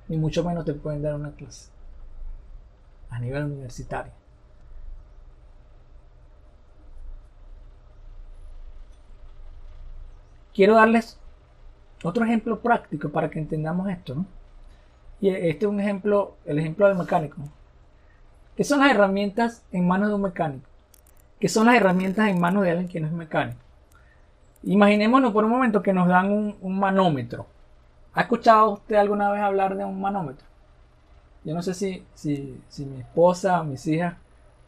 ni 0.08 0.16
mucho 0.16 0.42
menos 0.42 0.64
te 0.64 0.72
pueden 0.72 1.02
dar 1.02 1.16
una 1.16 1.32
clase 1.32 1.68
a 3.10 3.18
nivel 3.18 3.44
universitario. 3.44 4.10
Quiero 10.54 10.76
darles 10.76 11.18
otro 12.02 12.24
ejemplo 12.24 12.58
práctico 12.60 13.10
para 13.10 13.28
que 13.28 13.38
entendamos 13.38 13.86
esto. 13.90 14.24
Y 15.20 15.28
este 15.28 15.66
es 15.66 15.70
un 15.70 15.78
ejemplo, 15.78 16.36
el 16.46 16.58
ejemplo 16.58 16.88
del 16.88 16.96
mecánico. 16.96 17.36
¿Qué 18.56 18.64
son 18.64 18.80
las 18.80 18.90
herramientas 18.90 19.62
en 19.72 19.86
manos 19.86 20.08
de 20.08 20.14
un 20.14 20.22
mecánico? 20.22 20.69
Que 21.40 21.48
son 21.48 21.66
las 21.66 21.74
herramientas 21.74 22.28
en 22.28 22.38
manos 22.38 22.62
de 22.62 22.70
alguien 22.70 22.88
que 22.88 23.00
no 23.00 23.06
es 23.06 23.12
mecánico. 23.12 23.58
Imaginémonos 24.62 25.32
por 25.32 25.44
un 25.44 25.50
momento 25.50 25.82
que 25.82 25.94
nos 25.94 26.06
dan 26.06 26.30
un, 26.30 26.78
manómetro. 26.78 27.46
¿Ha 28.12 28.22
escuchado 28.22 28.72
usted 28.72 28.96
alguna 28.96 29.30
vez 29.30 29.40
hablar 29.40 29.74
de 29.74 29.84
un 29.84 30.00
manómetro? 30.00 30.46
Yo 31.42 31.54
no 31.54 31.62
sé 31.62 31.72
si, 31.72 32.04
si, 32.14 32.60
si 32.68 32.84
mi 32.84 33.00
esposa 33.00 33.62
o 33.62 33.64
mis 33.64 33.86
hijas 33.86 34.14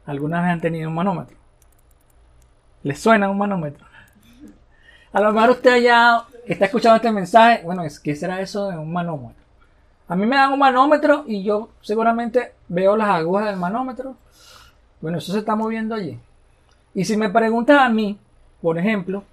alguna 0.07 0.41
vez 0.41 0.51
han 0.51 0.61
tenido 0.62 0.89
un 0.89 0.95
manómetro. 0.95 1.37
¿Les 2.83 2.99
suena 2.99 3.29
un 3.29 3.37
manómetro? 3.37 3.87
A 5.12 5.20
lo 5.20 5.31
mejor 5.31 5.51
usted 5.51 5.83
ya 5.83 6.25
está 6.47 6.64
escuchando 6.64 6.97
este 6.97 7.12
mensaje. 7.12 7.62
Bueno, 7.64 7.83
¿qué 8.03 8.16
será 8.16 8.41
eso 8.41 8.70
de 8.70 8.79
un 8.79 8.91
manómetro? 8.91 9.43
A 10.09 10.16
mí 10.16 10.25
me 10.25 10.37
dan 10.37 10.53
un 10.53 10.59
manómetro 10.59 11.25
y 11.27 11.43
yo 11.43 11.68
seguramente 11.83 12.55
veo 12.68 12.97
las 12.97 13.09
agujas 13.09 13.47
del 13.47 13.57
manómetro. 13.57 14.16
Bueno, 15.03 15.18
eso 15.18 15.33
se 15.33 15.41
está 15.41 15.55
moviendo 15.55 15.95
allí. 15.95 16.18
Y 16.95 17.05
si 17.05 17.16
me 17.16 17.30
preguntas 17.30 17.78
a 17.80 17.88
mí, 17.88 18.18
por 18.61 18.78
ejemplo, 18.78 19.24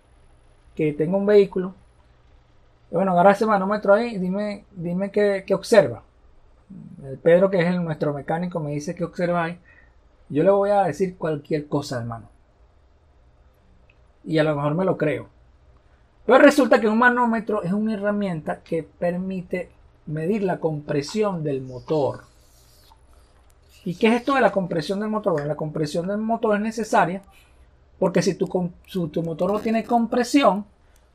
que 0.75 0.93
tengo 0.93 1.17
un 1.17 1.25
vehículo, 1.25 1.73
bueno, 2.91 3.11
agarra 3.11 3.31
ese 3.31 3.45
manómetro 3.45 3.93
ahí 3.93 4.17
dime, 4.17 4.65
dime 4.71 5.11
qué, 5.11 5.53
observa. 5.53 6.03
El 7.03 7.17
Pedro, 7.17 7.49
que 7.49 7.59
es 7.59 7.75
nuestro 7.81 8.13
mecánico, 8.13 8.59
me 8.59 8.71
dice 8.71 8.95
qué 8.95 9.03
observa 9.03 9.45
ahí. 9.45 9.59
Yo 10.29 10.43
le 10.43 10.51
voy 10.51 10.69
a 10.69 10.83
decir 10.83 11.17
cualquier 11.17 11.67
cosa, 11.67 11.97
hermano. 11.99 12.29
Y 14.23 14.37
a 14.37 14.43
lo 14.43 14.55
mejor 14.55 14.75
me 14.75 14.85
lo 14.85 14.97
creo. 14.97 15.27
Pero 16.25 16.39
resulta 16.39 16.79
que 16.79 16.87
un 16.87 16.99
manómetro 16.99 17.63
es 17.63 17.73
una 17.73 17.95
herramienta 17.95 18.61
que 18.61 18.83
permite 18.83 19.69
medir 20.05 20.43
la 20.43 20.59
compresión 20.59 21.43
del 21.43 21.61
motor. 21.61 22.21
¿Y 23.85 23.95
qué 23.95 24.07
es 24.07 24.13
esto 24.13 24.35
de 24.35 24.41
la 24.41 24.51
compresión 24.51 24.99
del 24.99 25.09
motor? 25.09 25.33
Bueno, 25.33 25.47
la 25.47 25.55
compresión 25.55 26.07
del 26.07 26.17
motor 26.17 26.55
es 26.55 26.61
necesaria 26.61 27.21
porque 27.99 28.21
si 28.21 28.35
tu, 28.35 28.47
tu 29.11 29.23
motor 29.23 29.51
no 29.51 29.59
tiene 29.59 29.83
compresión, 29.83 30.65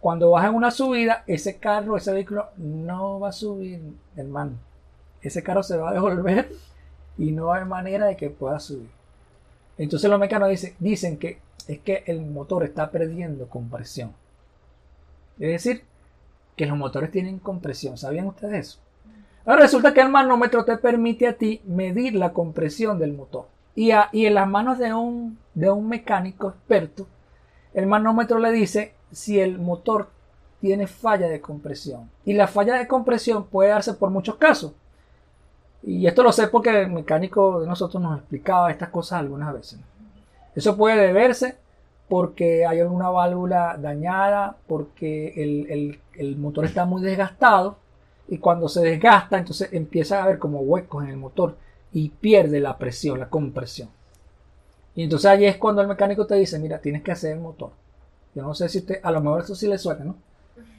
cuando 0.01 0.31
vas 0.33 0.45
en 0.47 0.55
una 0.55 0.71
subida, 0.71 1.25
ese 1.27 1.57
carro, 1.57 1.97
ese 1.97 2.13
vehículo 2.13 2.51
no 2.59 3.19
va 3.21 3.31
a 3.31 3.33
subir, 3.33 3.81
hermano. 4.17 4.53
Ese 5.23 5.43
carro 5.43 5.63
se 5.63 5.79
va 5.79 5.91
a 5.91 5.95
devolver 5.95 6.51
y 7.17 7.33
no 7.33 7.51
haber 7.51 7.65
manera 7.65 8.07
de 8.07 8.17
que 8.17 8.29
pueda 8.29 8.61
subir. 8.61 8.91
Entonces 9.79 10.11
los 10.11 10.21
mecánicos 10.21 10.51
dicen, 10.51 10.75
dicen 10.79 11.17
que 11.17 11.39
es 11.67 11.79
que 11.79 12.05
el 12.07 12.21
motor 12.21 12.65
está 12.65 12.91
perdiendo 12.91 13.49
compresión. 13.49 14.13
Es 15.39 15.65
decir, 15.65 15.85
que 16.55 16.67
los 16.67 16.77
motores 16.77 17.11
tienen 17.11 17.39
compresión. 17.39 17.97
¿Sabían 17.97 18.27
ustedes 18.27 18.69
eso? 18.69 18.79
Ahora 19.47 19.63
resulta 19.63 19.95
que 19.95 20.03
el 20.03 20.11
manómetro 20.11 20.67
te 20.67 20.77
permite 20.77 21.27
a 21.27 21.39
ti 21.39 21.63
medir 21.65 22.15
la 22.15 22.35
compresión 22.35 22.99
del 22.99 23.15
motor. 23.15 23.47
Y, 23.75 23.91
en 23.91 24.35
las 24.35 24.49
manos 24.49 24.79
de 24.79 24.95
un, 24.95 25.39
de 25.55 25.71
un 25.71 25.89
mecánico 25.89 26.49
experto, 26.49 27.07
el 27.73 27.87
manómetro 27.87 28.39
le 28.39 28.53
dice 28.53 28.95
si 29.11 29.41
el 29.41 29.59
motor 29.59 30.09
tiene 30.61 30.87
falla 30.87 31.29
de 31.29 31.41
compresión. 31.41 32.11
Y 32.25 32.35
la 32.35 32.47
falla 32.47 32.79
de 32.79 32.87
compresión 32.87 33.47
puede 33.47 33.71
darse 33.71 33.95
por 33.95 34.11
muchos 34.11 34.37
casos. 34.37 34.73
Y 35.83 36.07
esto 36.07 36.23
lo 36.23 36.33
sé 36.33 36.49
porque 36.49 36.83
el 36.83 36.91
mecánico 36.91 37.61
de 37.61 37.67
nosotros 37.67 38.03
nos 38.03 38.19
explicaba 38.19 38.71
estas 38.71 38.89
cosas 38.89 39.21
algunas 39.21 39.53
veces. 39.53 39.81
Eso 40.55 40.77
puede 40.77 40.97
deberse 40.97 41.57
porque 42.09 42.65
hay 42.65 42.81
alguna 42.81 43.11
válvula 43.11 43.77
dañada, 43.79 44.57
porque 44.67 45.35
el, 45.37 45.99
el 46.17 46.37
motor 46.37 46.65
está 46.65 46.85
muy 46.85 47.03
desgastado 47.03 47.77
y 48.29 48.39
cuando 48.39 48.69
se 48.69 48.81
desgasta, 48.81 49.39
entonces 49.39 49.73
empieza 49.73 50.21
a 50.21 50.25
haber 50.25 50.39
como 50.39 50.61
huecos 50.61 51.05
en 51.05 51.11
el 51.11 51.17
motor 51.17 51.57
y 51.95 52.11
pierde 52.11 52.61
la 52.61 52.77
presión, 52.77 53.19
la 53.19 53.31
compresión. 53.31 53.89
Y 54.95 55.05
entonces 55.05 55.31
ahí 55.31 55.47
es 55.47 55.57
cuando 55.57 55.81
el 55.81 55.89
mecánico 55.89 56.27
te 56.27 56.35
dice, 56.35 56.59
mira, 56.59 56.79
tienes 56.79 57.03
que 57.03 57.13
hacer 57.13 57.33
el 57.33 57.41
motor. 57.41 57.71
Yo 58.35 58.43
no 58.43 58.55
sé 58.55 58.69
si 58.69 58.79
usted, 58.79 59.01
a 59.03 59.11
lo 59.11 59.23
mejor 59.23 59.43
eso 59.43 59.55
sí 59.55 59.67
le 59.67 59.79
suena, 59.79 60.05
¿no? 60.05 60.17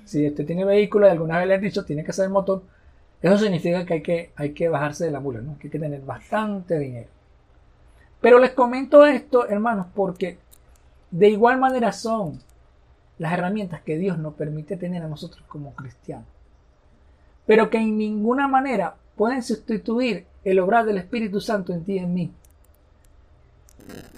Si 0.05 0.28
usted 0.28 0.45
tiene 0.45 0.63
vehículo 0.63 1.07
y 1.07 1.09
alguna 1.09 1.39
vez 1.39 1.47
le 1.47 1.55
han 1.55 1.61
dicho, 1.61 1.84
tiene 1.84 2.03
que 2.03 2.11
hacer 2.11 2.26
el 2.26 2.32
motor, 2.32 2.61
eso 3.22 3.38
significa 3.39 3.86
que 3.86 3.93
hay 3.95 4.03
que, 4.03 4.32
hay 4.36 4.53
que 4.53 4.70
bajarse 4.70 5.05
de 5.05 5.11
la 5.11 5.20
mula, 5.20 5.41
¿no? 5.41 5.57
Que 5.57 5.68
hay 5.68 5.72
que 5.72 5.80
tener 5.80 6.01
bastante 6.01 6.78
dinero. 6.78 7.09
Pero 8.22 8.38
les 8.38 8.51
comento 8.51 9.05
esto, 9.05 9.47
hermanos, 9.47 9.88
porque 9.95 10.38
de 11.09 11.30
igual 11.30 11.59
manera 11.59 11.91
son 11.91 12.39
las 13.18 13.34
herramientas 13.34 13.82
que 13.82 13.97
Dios 13.97 14.20
nos 14.20 14.36
permite 14.36 14.78
tener 14.78 15.01
a 15.01 15.07
nosotros 15.07 15.43
como 15.47 15.74
cristianos 15.74 16.28
pero 17.45 17.70
que 17.70 17.78
en 17.78 17.97
ninguna 17.97 18.47
manera 18.47 18.95
pueden 19.16 19.43
sustituir 19.43 20.26
el 20.46 20.60
obrar 20.60 20.86
del 20.86 21.00
Espíritu 21.00 21.41
Santo 21.41 21.74
en 21.74 21.84
ti 21.84 21.93
y 21.93 22.00
en 22.00 22.14
mí. 22.14 22.32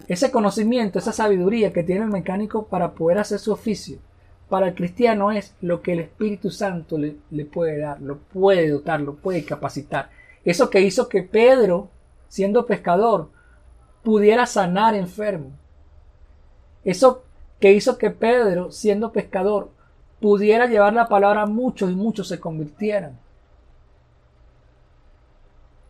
Ese 0.08 0.30
conocimiento, 0.30 1.00
esa 1.00 1.12
sabiduría 1.12 1.74
que 1.74 1.84
tiene 1.84 2.06
el 2.06 2.12
mecánico 2.12 2.68
para 2.68 2.92
poder 2.92 3.18
hacer 3.18 3.40
su 3.40 3.52
oficio, 3.52 3.98
para 4.50 4.68
el 4.68 4.76
cristiano 4.76 5.32
es 5.32 5.54
lo 5.62 5.82
que 5.82 5.94
el 5.94 6.00
Espíritu 6.00 6.52
Santo 6.52 6.98
le, 6.98 7.46
puede 7.46 7.80
dar, 7.80 8.02
lo 8.02 8.18
puede 8.18 8.70
dotar, 8.70 9.02
lo 9.02 9.16
puede 9.16 9.44
capacitar. 9.44 10.10
Eso 10.46 10.70
que 10.70 10.82
hizo 10.82 11.10
que 11.10 11.24
Pedro, 11.24 11.90
siendo 12.30 12.66
pescador, 12.66 13.30
pudiera 14.04 14.46
sanar 14.46 14.96
enfermo. 14.96 15.52
Eso 16.86 17.24
que 17.60 17.74
hizo 17.74 17.98
que 17.98 18.12
Pedro, 18.12 18.72
siendo 18.72 19.12
pescador, 19.12 19.70
pudiera 20.22 20.68
llevar 20.68 20.94
la 20.94 21.10
palabra 21.10 21.42
a 21.42 21.48
muchos 21.48 21.92
y 21.92 21.96
muchos 21.96 22.30
se 22.30 22.40
convirtieran. 22.40 23.20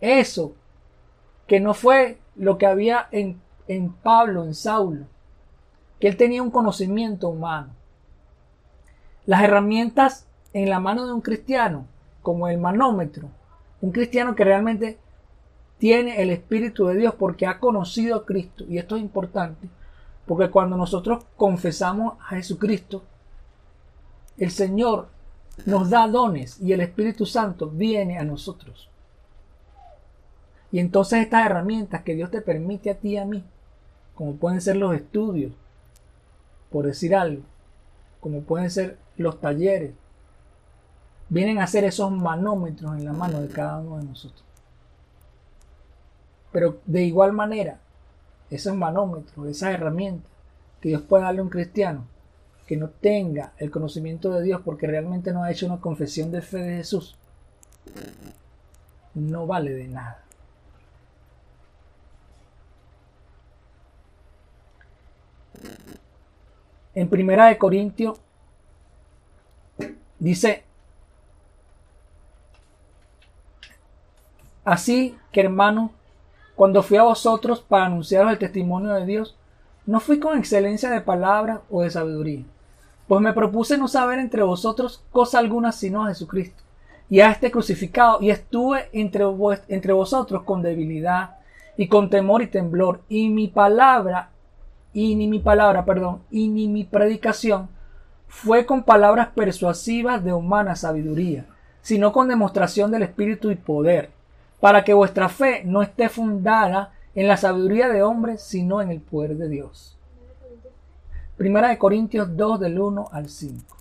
Eso, 0.01 0.53
que 1.47 1.59
no 1.59 1.73
fue 1.73 2.19
lo 2.35 2.57
que 2.57 2.65
había 2.65 3.07
en, 3.11 3.41
en 3.67 3.91
Pablo, 3.91 4.43
en 4.43 4.53
Saulo, 4.53 5.05
que 5.99 6.07
él 6.07 6.17
tenía 6.17 6.43
un 6.43 6.51
conocimiento 6.51 7.29
humano. 7.29 7.69
Las 9.25 9.41
herramientas 9.43 10.27
en 10.53 10.69
la 10.69 10.79
mano 10.79 11.05
de 11.05 11.13
un 11.13 11.21
cristiano, 11.21 11.85
como 12.21 12.47
el 12.47 12.57
manómetro, 12.57 13.29
un 13.81 13.91
cristiano 13.91 14.35
que 14.35 14.43
realmente 14.43 14.97
tiene 15.77 16.21
el 16.21 16.29
Espíritu 16.29 16.87
de 16.87 16.95
Dios 16.95 17.13
porque 17.15 17.45
ha 17.45 17.59
conocido 17.59 18.15
a 18.15 18.25
Cristo. 18.25 18.65
Y 18.67 18.77
esto 18.77 18.95
es 18.95 19.01
importante, 19.01 19.69
porque 20.25 20.49
cuando 20.49 20.77
nosotros 20.77 21.25
confesamos 21.35 22.15
a 22.21 22.35
Jesucristo, 22.35 23.03
el 24.37 24.51
Señor 24.51 25.09
nos 25.65 25.89
da 25.89 26.07
dones 26.07 26.59
y 26.61 26.73
el 26.73 26.81
Espíritu 26.81 27.25
Santo 27.25 27.69
viene 27.69 28.19
a 28.19 28.23
nosotros. 28.23 28.89
Y 30.71 30.79
entonces 30.79 31.21
estas 31.21 31.45
herramientas 31.45 32.03
que 32.03 32.15
Dios 32.15 32.29
te 32.29 32.41
permite 32.41 32.89
a 32.89 32.95
ti 32.95 33.09
y 33.09 33.17
a 33.17 33.25
mí, 33.25 33.43
como 34.15 34.35
pueden 34.35 34.61
ser 34.61 34.75
los 34.75 34.93
estudios, 34.95 35.53
por 36.71 36.85
decir 36.85 37.15
algo, 37.15 37.43
como 38.19 38.41
pueden 38.41 38.69
ser 38.69 38.97
los 39.15 39.39
talleres, 39.39 39.93
vienen 41.29 41.59
a 41.59 41.67
ser 41.67 41.83
esos 41.83 42.11
manómetros 42.11 42.97
en 42.97 43.05
la 43.05 43.13
mano 43.13 43.41
de 43.41 43.47
cada 43.47 43.79
uno 43.79 43.97
de 43.97 44.05
nosotros. 44.05 44.43
Pero 46.51 46.79
de 46.85 47.03
igual 47.03 47.33
manera, 47.33 47.79
esos 48.49 48.75
manómetros, 48.75 49.47
esas 49.47 49.73
herramientas 49.73 50.31
que 50.81 50.89
Dios 50.89 51.01
puede 51.01 51.23
darle 51.23 51.39
a 51.39 51.43
un 51.43 51.49
cristiano, 51.49 52.05
que 52.65 52.77
no 52.77 52.89
tenga 52.89 53.53
el 53.57 53.71
conocimiento 53.71 54.31
de 54.31 54.43
Dios 54.43 54.61
porque 54.63 54.87
realmente 54.87 55.31
no 55.31 55.43
ha 55.43 55.51
hecho 55.51 55.65
una 55.65 55.79
confesión 55.79 56.31
de 56.31 56.41
fe 56.41 56.57
de 56.57 56.77
Jesús, 56.77 57.15
no 59.13 59.47
vale 59.47 59.71
de 59.73 59.87
nada. 59.87 60.26
En 66.97 67.09
Primera 67.09 67.45
de 67.45 67.59
Corintios 67.59 68.19
dice, 70.17 70.63
así 74.65 75.15
que 75.31 75.41
hermano, 75.41 75.91
cuando 76.55 76.81
fui 76.81 76.97
a 76.97 77.03
vosotros 77.03 77.61
para 77.61 77.85
anunciaros 77.85 78.31
el 78.31 78.39
testimonio 78.39 78.93
de 78.93 79.05
Dios, 79.05 79.37
no 79.85 79.99
fui 79.99 80.19
con 80.19 80.39
excelencia 80.39 80.89
de 80.89 81.01
palabra 81.01 81.61
o 81.69 81.83
de 81.83 81.91
sabiduría. 81.91 82.45
Pues 83.07 83.21
me 83.21 83.31
propuse 83.31 83.77
no 83.77 83.87
saber 83.87 84.17
entre 84.17 84.41
vosotros 84.41 85.03
cosa 85.11 85.37
alguna 85.37 85.73
sino 85.73 86.03
a 86.03 86.07
Jesucristo. 86.07 86.63
Y 87.11 87.19
a 87.19 87.29
este 87.29 87.51
crucificado, 87.51 88.23
y 88.23 88.31
estuve 88.31 88.89
entre 88.91 89.93
vosotros 89.93 90.41
con 90.41 90.63
debilidad 90.63 91.35
y 91.77 91.89
con 91.89 92.09
temor 92.09 92.41
y 92.41 92.47
temblor, 92.47 93.01
y 93.07 93.29
mi 93.29 93.49
palabra, 93.49 94.31
y 94.93 95.15
ni 95.15 95.27
mi 95.27 95.39
palabra, 95.39 95.85
perdón, 95.85 96.21
y 96.31 96.47
ni 96.47 96.67
mi 96.67 96.83
predicación 96.83 97.69
fue 98.27 98.65
con 98.65 98.83
palabras 98.83 99.29
persuasivas 99.35 100.23
de 100.23 100.33
humana 100.33 100.75
sabiduría, 100.75 101.45
sino 101.81 102.11
con 102.11 102.27
demostración 102.27 102.91
del 102.91 103.03
Espíritu 103.03 103.51
y 103.51 103.55
poder, 103.55 104.11
para 104.59 104.83
que 104.83 104.93
vuestra 104.93 105.29
fe 105.29 105.63
no 105.63 105.81
esté 105.81 106.09
fundada 106.09 106.93
en 107.15 107.27
la 107.27 107.37
sabiduría 107.37 107.89
de 107.89 108.03
hombres, 108.03 108.41
sino 108.41 108.81
en 108.81 108.91
el 108.91 109.01
poder 109.01 109.37
de 109.37 109.49
Dios. 109.49 109.97
Primera 111.37 111.69
de 111.69 111.77
Corintios 111.77 112.35
2 112.35 112.59
del 112.59 112.79
1 112.79 113.09
al 113.11 113.29
5. 113.29 113.77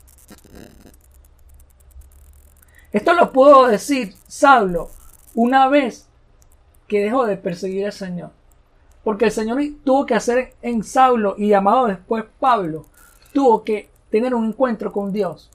Esto 2.92 3.12
lo 3.14 3.32
puedo 3.32 3.66
decir 3.66 4.14
Saulo 4.26 4.90
una 5.34 5.68
vez 5.68 6.08
que 6.86 7.00
dejó 7.00 7.26
de 7.26 7.36
perseguir 7.36 7.86
al 7.86 7.92
Señor. 7.92 8.30
Porque 9.06 9.26
el 9.26 9.30
Señor 9.30 9.60
tuvo 9.84 10.04
que 10.04 10.16
hacer 10.16 10.54
en 10.62 10.82
Saulo 10.82 11.36
y 11.38 11.46
llamado 11.46 11.86
después 11.86 12.24
Pablo, 12.40 12.86
tuvo 13.32 13.62
que 13.62 13.88
tener 14.10 14.34
un 14.34 14.46
encuentro 14.46 14.90
con 14.90 15.12
Dios. 15.12 15.48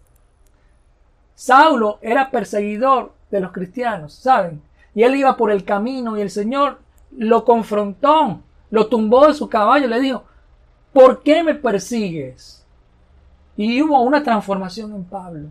Saulo 1.35 1.99
era 2.01 2.31
perseguidor 2.31 3.11
de 3.29 3.41
los 3.41 3.51
cristianos, 3.51 4.13
¿saben? 4.13 4.61
Y 4.95 5.03
él 5.03 5.17
iba 5.17 5.35
por 5.35 5.51
el 5.51 5.65
camino 5.65 6.17
y 6.17 6.21
el 6.21 6.29
Señor 6.29 6.79
lo 7.11 7.43
confrontó, 7.43 8.39
lo 8.69 8.87
tumbó 8.87 9.27
de 9.27 9.33
su 9.33 9.49
caballo, 9.49 9.89
le 9.89 9.99
dijo, 9.99 10.23
¿por 10.93 11.21
qué 11.21 11.43
me 11.43 11.53
persigues? 11.53 12.65
Y 13.57 13.81
hubo 13.81 14.01
una 14.01 14.23
transformación 14.23 14.95
en 14.95 15.03
Pablo. 15.03 15.49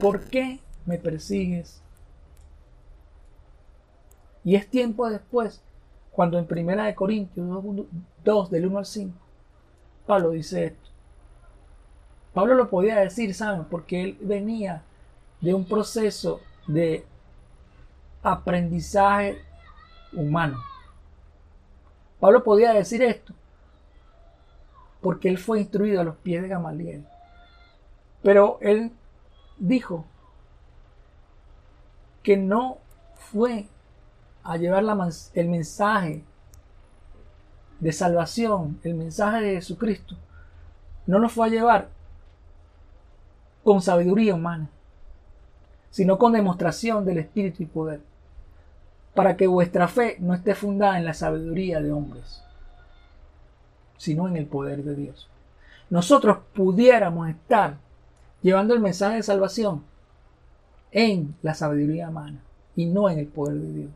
¿Por 0.00 0.22
qué 0.22 0.58
me 0.86 0.96
persigues? 0.96 1.83
Y 4.44 4.56
es 4.56 4.68
tiempo 4.68 5.08
después, 5.08 5.62
cuando 6.12 6.38
en 6.38 6.46
Primera 6.46 6.84
de 6.84 6.94
Corintios 6.94 7.46
2, 8.24 8.50
del 8.50 8.66
1 8.66 8.78
al 8.78 8.86
5, 8.86 9.18
Pablo 10.06 10.30
dice 10.30 10.66
esto. 10.66 10.90
Pablo 12.34 12.54
lo 12.54 12.68
podía 12.68 12.96
decir, 12.96 13.32
¿saben? 13.34 13.64
Porque 13.64 14.02
él 14.02 14.18
venía 14.20 14.82
de 15.40 15.54
un 15.54 15.64
proceso 15.64 16.40
de 16.66 17.04
aprendizaje 18.22 19.38
humano. 20.12 20.58
Pablo 22.20 22.42
podía 22.42 22.72
decir 22.72 23.02
esto 23.02 23.34
porque 25.04 25.28
él 25.28 25.36
fue 25.36 25.60
instruido 25.60 26.00
a 26.00 26.04
los 26.04 26.16
pies 26.16 26.40
de 26.40 26.48
Gamaliel. 26.48 27.04
Pero 28.22 28.56
él 28.62 28.90
dijo 29.58 30.06
que 32.22 32.38
no 32.38 32.78
fue 33.14 33.68
a 34.44 34.56
llevar 34.58 34.84
el 35.34 35.48
mensaje 35.48 36.22
de 37.80 37.92
salvación, 37.92 38.78
el 38.84 38.94
mensaje 38.94 39.40
de 39.40 39.54
Jesucristo, 39.56 40.16
no 41.06 41.18
lo 41.18 41.28
fue 41.28 41.46
a 41.46 41.50
llevar 41.50 41.88
con 43.62 43.80
sabiduría 43.80 44.34
humana, 44.34 44.68
sino 45.90 46.18
con 46.18 46.32
demostración 46.32 47.04
del 47.04 47.18
Espíritu 47.18 47.62
y 47.62 47.66
poder, 47.66 48.00
para 49.14 49.36
que 49.36 49.46
vuestra 49.46 49.88
fe 49.88 50.16
no 50.20 50.34
esté 50.34 50.54
fundada 50.54 50.98
en 50.98 51.06
la 51.06 51.14
sabiduría 51.14 51.80
de 51.80 51.92
hombres, 51.92 52.42
sino 53.96 54.28
en 54.28 54.36
el 54.36 54.46
poder 54.46 54.84
de 54.84 54.94
Dios. 54.94 55.28
Nosotros 55.88 56.38
pudiéramos 56.54 57.28
estar 57.28 57.76
llevando 58.42 58.74
el 58.74 58.80
mensaje 58.80 59.16
de 59.16 59.22
salvación 59.22 59.84
en 60.90 61.34
la 61.42 61.54
sabiduría 61.54 62.10
humana 62.10 62.40
y 62.76 62.86
no 62.86 63.08
en 63.08 63.18
el 63.18 63.26
poder 63.26 63.56
de 63.56 63.72
Dios. 63.72 63.90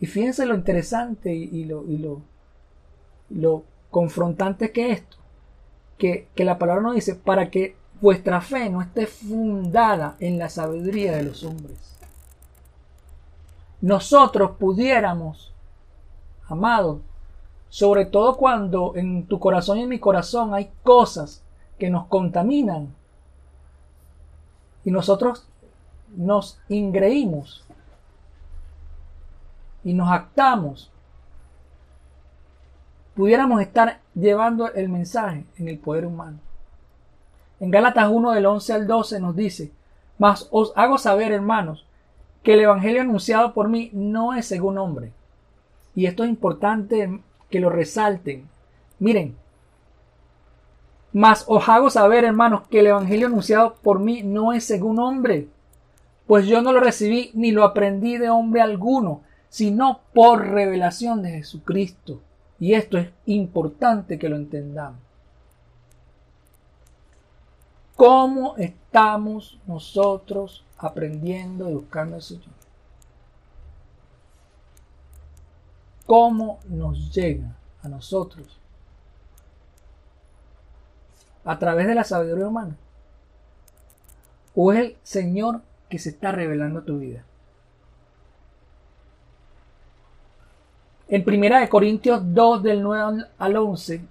Y 0.00 0.06
fíjense 0.06 0.46
lo 0.46 0.54
interesante 0.54 1.34
y, 1.34 1.64
lo, 1.64 1.84
y 1.84 1.98
lo, 1.98 2.22
lo 3.30 3.64
confrontante 3.90 4.70
que 4.70 4.92
es 4.92 4.98
esto, 5.00 5.16
que, 5.96 6.28
que 6.34 6.44
la 6.44 6.58
palabra 6.58 6.82
nos 6.82 6.94
dice, 6.94 7.14
para 7.14 7.50
que 7.50 7.76
vuestra 8.00 8.40
fe 8.40 8.70
no 8.70 8.80
esté 8.80 9.06
fundada 9.06 10.16
en 10.20 10.38
la 10.38 10.48
sabiduría 10.48 11.16
de 11.16 11.24
los 11.24 11.42
hombres. 11.42 11.96
Nosotros 13.80 14.52
pudiéramos, 14.58 15.52
amados, 16.48 17.00
sobre 17.68 18.06
todo 18.06 18.36
cuando 18.36 18.92
en 18.96 19.26
tu 19.26 19.38
corazón 19.38 19.78
y 19.78 19.82
en 19.82 19.88
mi 19.88 19.98
corazón 19.98 20.54
hay 20.54 20.70
cosas 20.82 21.42
que 21.78 21.90
nos 21.90 22.06
contaminan 22.06 22.94
y 24.84 24.90
nosotros 24.90 25.46
nos 26.16 26.58
ingreímos 26.68 27.67
y 29.84 29.94
nos 29.94 30.10
actamos, 30.10 30.90
pudiéramos 33.14 33.60
estar 33.60 34.00
llevando 34.14 34.72
el 34.72 34.88
mensaje 34.88 35.44
en 35.56 35.68
el 35.68 35.78
poder 35.78 36.06
humano. 36.06 36.38
En 37.60 37.70
Gálatas 37.70 38.08
1 38.10 38.32
del 38.32 38.46
11 38.46 38.72
al 38.72 38.86
12 38.86 39.20
nos 39.20 39.34
dice, 39.34 39.72
mas 40.18 40.48
os 40.50 40.72
hago 40.76 40.98
saber, 40.98 41.32
hermanos, 41.32 41.86
que 42.42 42.54
el 42.54 42.60
Evangelio 42.60 43.02
anunciado 43.02 43.52
por 43.52 43.68
mí 43.68 43.90
no 43.92 44.34
es 44.34 44.46
según 44.46 44.78
hombre. 44.78 45.12
Y 45.94 46.06
esto 46.06 46.24
es 46.24 46.30
importante 46.30 47.20
que 47.50 47.60
lo 47.60 47.70
resalten. 47.70 48.48
Miren, 48.98 49.36
mas 51.12 51.44
os 51.48 51.68
hago 51.68 51.90
saber, 51.90 52.24
hermanos, 52.24 52.62
que 52.68 52.80
el 52.80 52.88
Evangelio 52.88 53.26
anunciado 53.26 53.74
por 53.82 53.98
mí 53.98 54.22
no 54.22 54.52
es 54.52 54.64
según 54.64 54.98
hombre, 54.98 55.48
pues 56.26 56.46
yo 56.46 56.62
no 56.62 56.72
lo 56.72 56.80
recibí 56.80 57.30
ni 57.34 57.50
lo 57.50 57.64
aprendí 57.64 58.18
de 58.18 58.30
hombre 58.30 58.60
alguno, 58.60 59.22
sino 59.48 60.00
por 60.14 60.46
revelación 60.48 61.22
de 61.22 61.30
Jesucristo. 61.30 62.20
Y 62.60 62.74
esto 62.74 62.98
es 62.98 63.10
importante 63.26 64.18
que 64.18 64.28
lo 64.28 64.36
entendamos. 64.36 65.00
¿Cómo 67.96 68.56
estamos 68.56 69.58
nosotros 69.66 70.64
aprendiendo 70.76 71.68
y 71.68 71.74
buscando 71.74 72.16
al 72.16 72.22
Señor? 72.22 72.58
¿Cómo 76.06 76.60
nos 76.68 77.12
llega 77.12 77.56
a 77.82 77.88
nosotros? 77.88 78.58
¿A 81.44 81.58
través 81.58 81.86
de 81.86 81.94
la 81.94 82.04
sabiduría 82.04 82.46
humana? 82.46 82.76
¿O 84.54 84.72
es 84.72 84.78
el 84.78 84.96
Señor 85.02 85.62
que 85.88 85.98
se 85.98 86.10
está 86.10 86.32
revelando 86.32 86.80
a 86.80 86.84
tu 86.84 86.98
vida? 86.98 87.24
En 91.10 91.24
primera 91.24 91.60
de 91.60 91.70
Corintios 91.70 92.20
2 92.22 92.62
del 92.62 92.82
9 92.82 93.24
al 93.38 93.56
11 93.56 94.02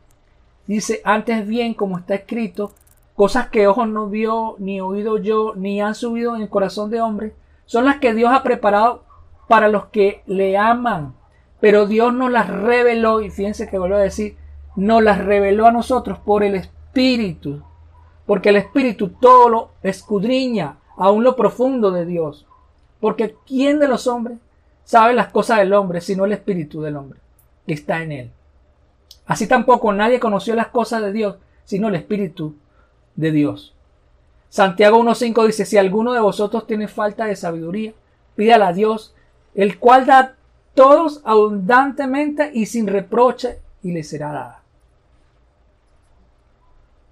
dice, 0.65 1.01
antes 1.03 1.45
bien 1.47 1.75
como 1.75 1.99
está 1.99 2.15
escrito, 2.15 2.71
cosas 3.15 3.49
que 3.49 3.67
ojo 3.67 3.85
no 3.85 4.07
vio, 4.07 4.55
ni 4.57 4.81
oído 4.81 5.19
yo, 5.19 5.53
ni 5.55 5.79
han 5.79 5.93
subido 5.93 6.35
en 6.35 6.41
el 6.41 6.49
corazón 6.49 6.89
de 6.89 6.99
hombre, 6.99 7.35
son 7.65 7.85
las 7.85 7.97
que 7.97 8.15
Dios 8.15 8.31
ha 8.33 8.41
preparado 8.41 9.03
para 9.47 9.67
los 9.67 9.85
que 9.85 10.23
le 10.25 10.57
aman. 10.57 11.13
Pero 11.59 11.85
Dios 11.85 12.13
nos 12.13 12.31
las 12.31 12.49
reveló, 12.49 13.21
y 13.21 13.29
fíjense 13.29 13.69
que 13.69 13.77
vuelvo 13.77 13.97
a 13.97 13.99
decir, 13.99 14.35
nos 14.75 15.03
las 15.03 15.23
reveló 15.23 15.67
a 15.67 15.71
nosotros 15.71 16.17
por 16.17 16.43
el 16.43 16.55
Espíritu, 16.55 17.61
porque 18.25 18.49
el 18.49 18.55
Espíritu 18.55 19.09
todo 19.09 19.49
lo 19.49 19.69
escudriña, 19.83 20.77
aún 20.97 21.23
lo 21.23 21.35
profundo 21.35 21.91
de 21.91 22.07
Dios. 22.07 22.47
Porque 22.99 23.35
¿quién 23.45 23.77
de 23.77 23.87
los 23.87 24.07
hombres 24.07 24.39
sabe 24.87 25.13
las 25.13 25.27
cosas 25.27 25.57
del 25.59 25.73
hombre 25.73 25.99
sino 25.99 26.23
el 26.23 26.31
Espíritu 26.31 26.81
del 26.81 26.95
hombre 26.95 27.19
que 27.67 27.73
está 27.73 28.01
en 28.01 28.11
él? 28.13 28.31
Así 29.25 29.45
tampoco 29.45 29.91
nadie 29.91 30.19
conoció 30.19 30.55
las 30.55 30.69
cosas 30.69 31.01
de 31.01 31.11
Dios 31.11 31.35
sino 31.65 31.89
el 31.89 31.95
Espíritu 31.95 32.55
de 33.15 33.31
Dios. 33.31 33.75
Santiago 34.49 35.03
1.5 35.03 35.45
dice, 35.45 35.65
si 35.65 35.77
alguno 35.77 36.13
de 36.13 36.21
vosotros 36.21 36.65
tiene 36.65 36.87
falta 36.87 37.25
de 37.25 37.35
sabiduría, 37.35 37.93
pídala 38.37 38.69
a 38.69 38.73
Dios, 38.73 39.13
el 39.53 39.77
cual 39.77 40.05
da 40.05 40.35
todos 40.73 41.21
abundantemente 41.25 42.51
y 42.53 42.67
sin 42.67 42.87
reproche, 42.87 43.59
y 43.83 43.91
le 43.91 44.03
será 44.03 44.31
dada. 44.31 44.61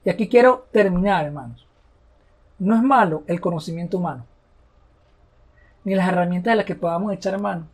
Y 0.05 0.09
aquí 0.09 0.29
quiero 0.29 0.67
terminar, 0.71 1.25
hermanos. 1.25 1.65
No 2.59 2.75
es 2.75 2.83
malo 2.83 3.23
el 3.27 3.41
conocimiento 3.41 3.97
humano, 3.97 4.25
ni 5.85 5.95
las 5.95 6.09
herramientas 6.09 6.51
de 6.51 6.57
las 6.57 6.65
que 6.65 6.75
podamos 6.75 7.13
echar 7.13 7.39
mano 7.39 7.67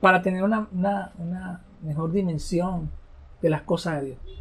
para 0.00 0.20
tener 0.20 0.42
una, 0.42 0.68
una 0.70 1.62
mejor 1.80 2.12
dimensión 2.12 2.90
de 3.40 3.48
las 3.48 3.62
cosas 3.62 4.00
de 4.00 4.06
Dios 4.08 4.36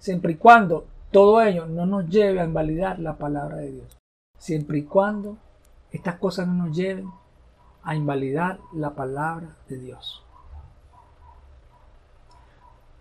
siempre 0.00 0.32
y 0.32 0.36
cuando 0.36 0.86
todo 1.12 1.40
ello 1.42 1.66
no 1.66 1.86
nos 1.86 2.08
lleve 2.08 2.40
a 2.40 2.44
invalidar 2.44 2.98
la 2.98 3.16
palabra 3.16 3.58
de 3.58 3.72
Dios. 3.72 3.98
Siempre 4.38 4.78
y 4.78 4.82
cuando 4.84 5.36
estas 5.92 6.16
cosas 6.16 6.48
no 6.48 6.66
nos 6.66 6.76
lleven 6.76 7.08
a 7.82 7.94
invalidar 7.94 8.58
la 8.72 8.90
palabra 8.90 9.56
de 9.68 9.78
Dios. 9.78 10.24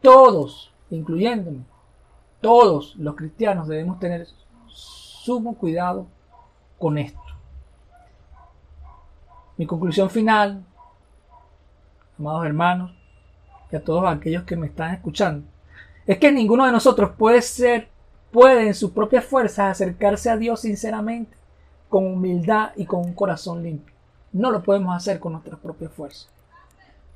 Todos, 0.02 0.74
incluyéndome, 0.90 1.64
todos 2.42 2.96
los 2.96 3.16
cristianos 3.16 3.68
debemos 3.68 4.00
tener 4.00 4.28
sumo 4.68 5.56
cuidado 5.56 6.08
con 6.80 6.98
esto. 6.98 7.20
Mi 9.58 9.66
conclusión 9.66 10.10
final, 10.10 10.66
amados 12.18 12.46
hermanos, 12.46 12.92
y 13.72 13.76
a 13.76 13.84
todos 13.84 14.06
aquellos 14.06 14.44
que 14.44 14.56
me 14.56 14.68
están 14.68 14.94
escuchando, 14.94 15.46
es 16.08 16.18
que 16.18 16.32
ninguno 16.32 16.66
de 16.66 16.72
nosotros 16.72 17.12
puede 17.18 17.42
ser, 17.42 17.90
puede 18.32 18.68
en 18.68 18.74
sus 18.74 18.92
propias 18.92 19.26
fuerzas 19.26 19.72
acercarse 19.72 20.30
a 20.30 20.38
Dios 20.38 20.62
sinceramente, 20.62 21.36
con 21.90 22.08
humildad 22.08 22.72
y 22.76 22.86
con 22.86 23.02
un 23.02 23.14
corazón 23.14 23.62
limpio. 23.62 23.94
No 24.32 24.52
lo 24.52 24.64
podemos 24.64 24.96
hacer 24.96 25.20
con 25.20 25.34
nuestras 25.34 25.60
propias 25.60 25.92
fuerzas. 25.92 26.30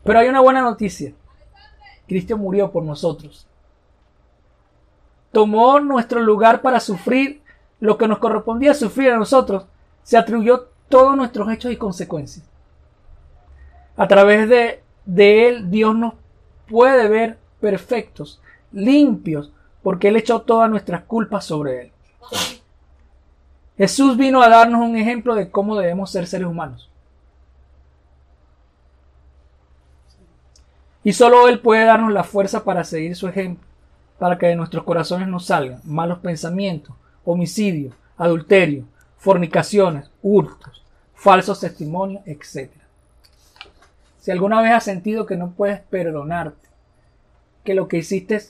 Pero 0.04 0.20
hay 0.20 0.28
una 0.28 0.42
buena 0.42 0.62
noticia. 0.62 1.14
Cristo 2.08 2.38
murió 2.38 2.72
por 2.72 2.84
nosotros. 2.84 3.48
Tomó 5.32 5.80
nuestro 5.80 6.20
lugar 6.20 6.62
para 6.62 6.80
sufrir 6.80 7.43
lo 7.84 7.98
que 7.98 8.08
nos 8.08 8.20
correspondía 8.20 8.74
sufrir 8.74 9.12
a 9.12 9.18
nosotros. 9.18 9.66
Se 10.04 10.18
atribuyó 10.18 10.70
todos 10.88 11.18
nuestros 11.18 11.52
hechos 11.52 11.70
y 11.70 11.76
consecuencias. 11.76 12.46
A 13.98 14.08
través 14.08 14.48
de, 14.48 15.48
Él, 15.48 15.70
Dios 15.70 15.94
nos 15.94 16.14
puede 16.66 17.10
ver 17.10 17.38
perfectos 17.60 18.42
limpios, 18.72 19.52
porque 19.82 20.08
Él 20.08 20.16
echó 20.16 20.44
todas 20.44 20.70
nuestras 20.70 21.04
culpas 21.04 21.44
sobre 21.44 21.82
Él. 21.82 21.92
Jesús 23.78 24.16
vino 24.16 24.42
a 24.42 24.48
darnos 24.48 24.80
un 24.80 24.96
ejemplo 24.96 25.36
de 25.36 25.52
cómo 25.52 25.76
debemos 25.76 26.10
ser 26.10 26.26
seres 26.26 26.48
humanos. 26.48 26.90
Y 31.04 31.12
solo 31.12 31.50
Él 31.50 31.60
puede 31.60 31.84
darnos 31.84 32.14
la 32.14 32.24
fuerza 32.24 32.64
para 32.64 32.86
seguir 32.86 33.18
su 33.18 33.28
ejemplo, 33.28 33.68
para 34.20 34.38
que 34.38 34.46
de 34.46 34.56
nuestros 34.56 34.86
corazones 34.86 35.28
no 35.28 35.42
salgan 35.42 35.82
malos 35.84 36.20
pensamientos, 36.20 36.96
homicidio, 37.26 37.92
adulterio, 38.18 38.86
fornicaciones, 39.18 40.10
hurtos, 40.22 40.84
falsos 41.14 41.60
testimonios, 41.60 42.24
etc. 42.26 42.72
Si 44.20 44.32
alguna 44.32 44.62
vez 44.62 44.72
has 44.72 44.84
sentido 44.84 45.26
que 45.26 45.38
no 45.38 45.52
puedes 45.52 45.80
perdonarte, 45.82 46.68
que 47.64 47.74
lo 47.74 47.88
que 47.88 47.98
hiciste 47.98 48.42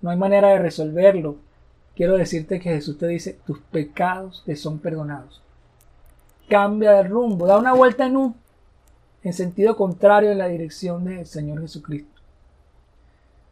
no 0.00 0.10
hay 0.10 0.16
manera 0.16 0.48
de 0.48 0.58
resolverlo. 0.58 1.36
Quiero 1.96 2.16
decirte 2.16 2.60
que 2.60 2.70
Jesús 2.70 2.98
te 2.98 3.08
dice, 3.08 3.38
tus 3.46 3.58
pecados 3.58 4.42
te 4.46 4.54
son 4.56 4.78
perdonados. 4.78 5.42
Cambia 6.48 6.92
de 6.92 7.02
rumbo, 7.02 7.46
da 7.46 7.58
una 7.58 7.74
vuelta 7.74 8.06
en 8.06 8.16
un, 8.16 8.36
en 9.22 9.32
sentido 9.32 9.76
contrario 9.76 10.30
en 10.30 10.38
la 10.38 10.48
dirección 10.48 11.04
del 11.04 11.26
Señor 11.26 11.60
Jesucristo. 11.60 12.20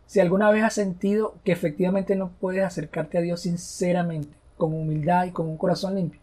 Si 0.07 0.21
alguna 0.21 0.51
vez 0.51 0.63
has 0.63 0.75
sentido 0.75 1.35
que 1.45 1.51
efectivamente 1.51 2.15
no 2.15 2.31
puedes 2.41 2.63
acercarte 2.63 3.19
a 3.19 3.23
Dios 3.23 3.41
sinceramente, 3.41 4.35
con 4.57 4.73
humildad 4.73 5.27
y 5.27 5.31
con 5.31 5.47
un 5.47 5.57
corazón 5.57 5.95
limpio, 5.95 6.21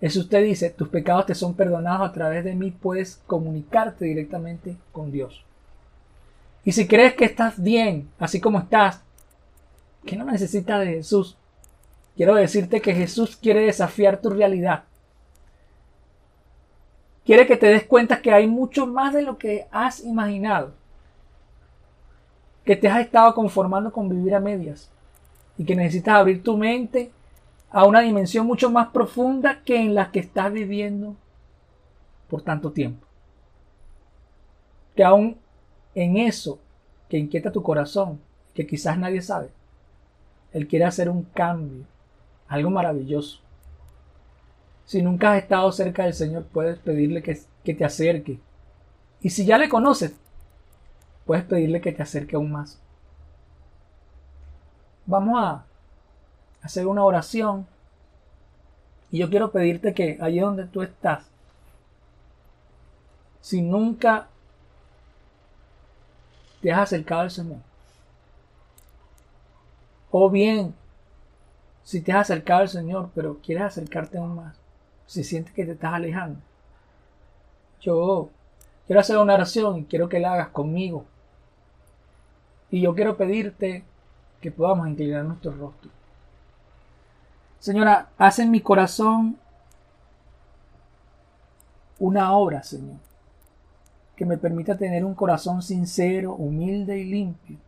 Jesús 0.00 0.28
te 0.28 0.40
dice, 0.40 0.70
tus 0.70 0.88
pecados 0.88 1.26
te 1.26 1.34
son 1.34 1.54
perdonados 1.54 2.08
a 2.08 2.12
través 2.12 2.42
de 2.44 2.54
mí, 2.54 2.70
puedes 2.70 3.20
comunicarte 3.26 4.06
directamente 4.06 4.76
con 4.92 5.12
Dios. 5.12 5.44
Y 6.64 6.72
si 6.72 6.86
crees 6.86 7.14
que 7.14 7.26
estás 7.26 7.62
bien, 7.62 8.08
así 8.18 8.40
como 8.40 8.58
estás, 8.58 9.02
que 10.06 10.16
no 10.16 10.24
necesitas 10.24 10.80
de 10.80 10.94
Jesús, 10.94 11.36
quiero 12.16 12.34
decirte 12.34 12.80
que 12.80 12.94
Jesús 12.94 13.36
quiere 13.36 13.60
desafiar 13.60 14.20
tu 14.20 14.30
realidad. 14.30 14.84
Quiere 17.24 17.46
que 17.46 17.56
te 17.56 17.66
des 17.66 17.84
cuenta 17.84 18.22
que 18.22 18.32
hay 18.32 18.46
mucho 18.46 18.86
más 18.86 19.12
de 19.12 19.22
lo 19.22 19.36
que 19.36 19.66
has 19.70 20.02
imaginado. 20.02 20.72
Que 22.64 22.76
te 22.76 22.88
has 22.88 23.00
estado 23.00 23.34
conformando 23.34 23.92
con 23.92 24.08
vivir 24.08 24.34
a 24.34 24.40
medias. 24.40 24.90
Y 25.58 25.64
que 25.64 25.76
necesitas 25.76 26.14
abrir 26.14 26.42
tu 26.42 26.56
mente 26.56 27.10
a 27.70 27.84
una 27.84 28.00
dimensión 28.00 28.46
mucho 28.46 28.70
más 28.70 28.88
profunda 28.88 29.62
que 29.62 29.80
en 29.80 29.94
la 29.94 30.10
que 30.10 30.20
estás 30.20 30.52
viviendo 30.52 31.16
por 32.28 32.42
tanto 32.42 32.72
tiempo. 32.72 33.06
Que 34.96 35.04
aún 35.04 35.38
en 35.94 36.16
eso 36.16 36.58
que 37.08 37.18
inquieta 37.18 37.52
tu 37.52 37.62
corazón, 37.62 38.20
que 38.54 38.66
quizás 38.66 38.98
nadie 38.98 39.22
sabe, 39.22 39.50
Él 40.52 40.66
quiere 40.66 40.84
hacer 40.84 41.08
un 41.08 41.22
cambio, 41.22 41.84
algo 42.48 42.70
maravilloso. 42.70 43.40
Si 44.84 45.00
nunca 45.02 45.32
has 45.32 45.42
estado 45.42 45.70
cerca 45.70 46.04
del 46.04 46.14
Señor, 46.14 46.44
puedes 46.46 46.78
pedirle 46.78 47.22
que, 47.22 47.40
que 47.64 47.74
te 47.74 47.84
acerque. 47.84 48.40
Y 49.20 49.30
si 49.30 49.44
ya 49.44 49.58
le 49.58 49.68
conoces, 49.68 50.14
puedes 51.24 51.44
pedirle 51.44 51.80
que 51.80 51.92
te 51.92 52.02
acerque 52.02 52.34
aún 52.34 52.50
más. 52.50 52.80
Vamos 55.06 55.40
a 55.40 55.64
hacer 56.62 56.86
una 56.86 57.04
oración. 57.04 57.66
Y 59.10 59.18
yo 59.18 59.28
quiero 59.28 59.50
pedirte 59.50 59.94
que 59.94 60.18
allí 60.20 60.38
donde 60.38 60.66
tú 60.66 60.82
estás, 60.82 61.24
si 63.40 63.62
nunca 63.62 64.28
te 66.60 66.70
has 66.72 66.80
acercado 66.80 67.22
al 67.22 67.30
Señor, 67.30 67.58
o 70.10 70.30
bien 70.30 70.74
si 71.82 72.00
te 72.00 72.12
has 72.12 72.30
acercado 72.30 72.60
al 72.60 72.68
Señor, 72.68 73.10
pero 73.14 73.38
quieres 73.42 73.64
acercarte 73.64 74.18
aún 74.18 74.36
más, 74.36 74.56
si 75.06 75.24
sientes 75.24 75.52
que 75.52 75.64
te 75.64 75.72
estás 75.72 75.94
alejando, 75.94 76.38
yo 77.80 78.30
quiero 78.86 79.00
hacer 79.00 79.16
una 79.16 79.34
oración 79.34 79.78
y 79.78 79.84
quiero 79.86 80.08
que 80.08 80.20
la 80.20 80.34
hagas 80.34 80.48
conmigo. 80.50 81.04
Y 82.70 82.82
yo 82.82 82.94
quiero 82.94 83.16
pedirte 83.16 83.82
que 84.40 84.52
podamos 84.52 84.86
inclinar 84.86 85.24
nuestro 85.24 85.50
rostro. 85.52 85.90
Señora, 87.60 88.08
haz 88.16 88.38
en 88.38 88.50
mi 88.50 88.62
corazón 88.62 89.36
una 91.98 92.32
obra, 92.32 92.62
Señor, 92.62 92.96
que 94.16 94.24
me 94.24 94.38
permita 94.38 94.78
tener 94.78 95.04
un 95.04 95.14
corazón 95.14 95.60
sincero, 95.60 96.32
humilde 96.32 96.98
y 96.98 97.04
limpio. 97.04 97.58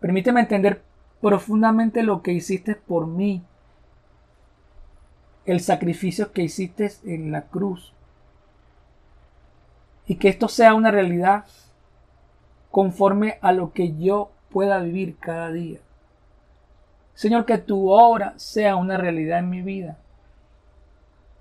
Permíteme 0.00 0.40
entender 0.40 0.82
profundamente 1.20 2.02
lo 2.02 2.20
que 2.22 2.32
hiciste 2.32 2.74
por 2.74 3.06
mí, 3.06 3.44
el 5.44 5.60
sacrificio 5.60 6.32
que 6.32 6.42
hiciste 6.42 6.90
en 7.04 7.30
la 7.30 7.42
cruz, 7.42 7.92
y 10.04 10.16
que 10.16 10.28
esto 10.28 10.48
sea 10.48 10.74
una 10.74 10.90
realidad 10.90 11.44
conforme 12.72 13.38
a 13.40 13.52
lo 13.52 13.72
que 13.72 13.96
yo 13.96 14.32
pueda 14.50 14.80
vivir 14.80 15.16
cada 15.18 15.52
día. 15.52 15.78
Señor, 17.20 17.44
que 17.44 17.58
tu 17.58 17.90
obra 17.90 18.32
sea 18.38 18.76
una 18.76 18.96
realidad 18.96 19.40
en 19.40 19.50
mi 19.50 19.60
vida. 19.60 19.98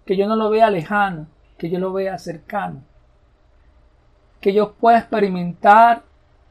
Que 0.06 0.18
yo 0.18 0.28
no 0.28 0.36
lo 0.36 0.50
vea 0.50 0.70
lejano, 0.70 1.28
que 1.58 1.70
yo 1.70 1.80
lo 1.80 1.94
vea 1.94 2.20
cercano. 2.20 2.82
Que 4.42 4.54
yo 4.54 4.74
pueda 4.74 5.00
experimentar 5.00 6.04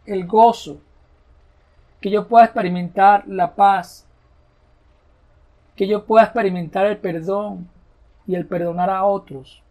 el 0.07 0.27
gozo. 0.27 0.81
Que 2.01 2.09
yo 2.09 2.27
pueda 2.27 2.47
experimentar 2.47 3.29
la 3.29 3.55
paz. 3.55 4.07
Que 5.77 5.87
yo 5.87 6.07
pueda 6.07 6.25
experimentar 6.25 6.87
el 6.87 6.97
perdón 6.97 7.69
y 8.27 8.35
el 8.35 8.47
perdonar 8.47 8.89
a 8.89 9.05
otros 9.05 9.63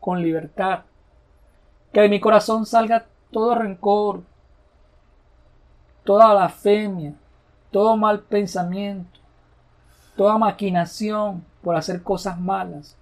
con 0.00 0.20
libertad. 0.20 0.80
Que 1.94 2.02
de 2.02 2.10
mi 2.10 2.20
corazón 2.20 2.66
salga 2.66 3.06
todo 3.30 3.54
rencor, 3.54 4.20
toda 6.04 6.34
blasfemia, 6.34 7.14
todo 7.70 7.96
mal 7.96 8.20
pensamiento, 8.20 9.18
toda 10.16 10.38
maquinación 10.38 11.44
por 11.62 11.76
hacer 11.76 12.02
cosas 12.02 12.40
malas, 12.40 12.96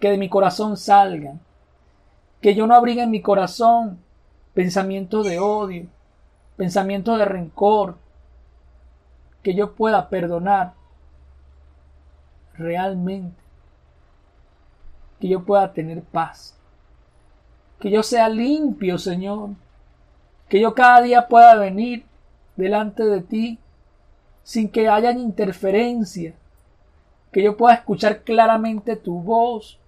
que 0.00 0.10
de 0.10 0.18
mi 0.18 0.28
corazón 0.28 0.76
salgan, 0.76 1.40
que 2.40 2.54
yo 2.54 2.66
no 2.66 2.74
abrigue 2.74 3.02
en 3.02 3.10
mi 3.10 3.22
corazón 3.22 3.98
pensamientos 4.54 5.26
de 5.26 5.38
odio, 5.38 5.86
pensamientos 6.56 7.18
de 7.18 7.24
rencor, 7.24 7.96
que 9.42 9.54
yo 9.54 9.74
pueda 9.74 10.08
perdonar 10.08 10.72
realmente, 12.54 13.36
que 15.20 15.28
yo 15.28 15.44
pueda 15.44 15.72
tener 15.72 16.02
paz, 16.02 16.56
que 17.78 17.90
yo 17.90 18.02
sea 18.02 18.28
limpio, 18.28 18.98
Señor, 18.98 19.50
que 20.48 20.60
yo 20.60 20.74
cada 20.74 21.02
día 21.02 21.28
pueda 21.28 21.54
venir 21.56 22.06
delante 22.56 23.04
de 23.04 23.20
ti 23.20 23.58
sin 24.42 24.68
que 24.68 24.88
haya 24.88 25.10
interferencia, 25.12 26.34
que 27.32 27.42
yo 27.42 27.56
pueda 27.56 27.74
escuchar 27.74 28.22
claramente 28.22 28.96
tu 28.96 29.20
voz, 29.20 29.78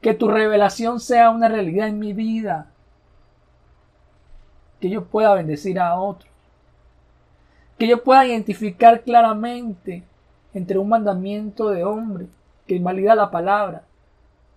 que 0.00 0.14
tu 0.14 0.28
revelación 0.28 0.98
sea 0.98 1.30
una 1.30 1.48
realidad 1.48 1.88
en 1.88 1.98
mi 1.98 2.12
vida, 2.12 2.66
que 4.80 4.90
yo 4.90 5.04
pueda 5.04 5.34
bendecir 5.34 5.78
a 5.78 5.94
otros, 6.00 6.28
que 7.78 7.86
yo 7.86 8.02
pueda 8.02 8.26
identificar 8.26 9.02
claramente 9.02 10.02
entre 10.54 10.78
un 10.78 10.88
mandamiento 10.88 11.70
de 11.70 11.84
hombre 11.84 12.26
que 12.66 12.74
invalida 12.76 13.14
la 13.14 13.30
palabra 13.30 13.84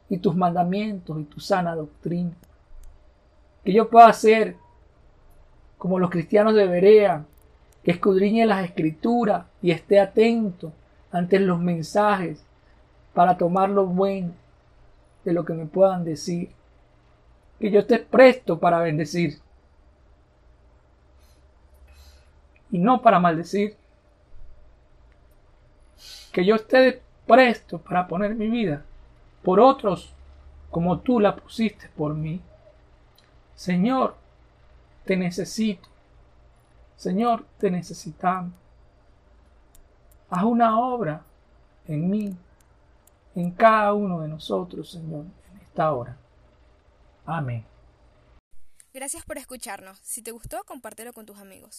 y 0.10 0.18
tus 0.18 0.36
mandamientos 0.36 1.20
y 1.20 1.24
tu 1.26 1.40
sana 1.40 1.76
doctrina, 1.76 2.32
que 3.64 3.74
yo 3.74 3.90
pueda 3.90 4.12
ser 4.14 4.56
como 5.78 6.00
los 6.00 6.10
cristianos 6.10 6.56
de 6.56 6.68
Berea, 6.68 7.26
que 7.86 7.92
escudriñe 7.92 8.48
las 8.48 8.66
escrituras 8.66 9.46
y 9.62 9.70
esté 9.70 10.00
atento 10.00 10.74
ante 11.12 11.40
los 11.40 11.60
mensajes 11.60 12.44
para 13.14 13.38
tomar 13.38 13.70
lo 13.70 13.86
bueno 13.86 14.34
de 15.24 15.34
lo 15.34 15.46
que 15.46 15.54
me 15.54 15.68
puedan 15.68 16.04
decir. 16.04 16.50
Que 17.60 17.70
yo 17.70 17.82
esté 17.82 18.00
presto 18.00 18.60
para 18.60 18.80
bendecir 18.80 19.38
y 22.72 22.80
no 22.80 23.04
para 23.04 23.20
maldecir. 23.20 23.78
Que 26.32 26.44
yo 26.44 26.56
esté 26.56 27.04
presto 27.28 27.78
para 27.78 28.08
poner 28.08 28.34
mi 28.34 28.50
vida 28.50 28.84
por 29.44 29.60
otros 29.60 30.12
como 30.72 31.02
tú 31.02 31.20
la 31.20 31.36
pusiste 31.36 31.88
por 31.96 32.16
mí. 32.16 32.42
Señor, 33.54 34.16
te 35.06 35.16
necesito. 35.16 35.95
Señor, 36.96 37.46
te 37.58 37.70
necesitamos. 37.70 38.54
Haz 40.30 40.44
una 40.44 40.80
obra 40.80 41.24
en 41.88 42.10
mí, 42.10 42.36
en 43.36 43.52
cada 43.52 43.94
uno 43.94 44.22
de 44.22 44.28
nosotros, 44.28 44.90
Señor, 44.92 45.26
en 45.52 45.62
esta 45.62 45.92
hora. 45.92 46.18
Amén. 47.26 47.66
Gracias 48.94 49.26
por 49.26 49.38
escucharnos. 49.38 50.00
Si 50.04 50.22
te 50.22 50.32
gustó, 50.32 50.64
compártelo 50.66 51.12
con 51.12 51.26
tus 51.26 51.38
amigos. 51.38 51.72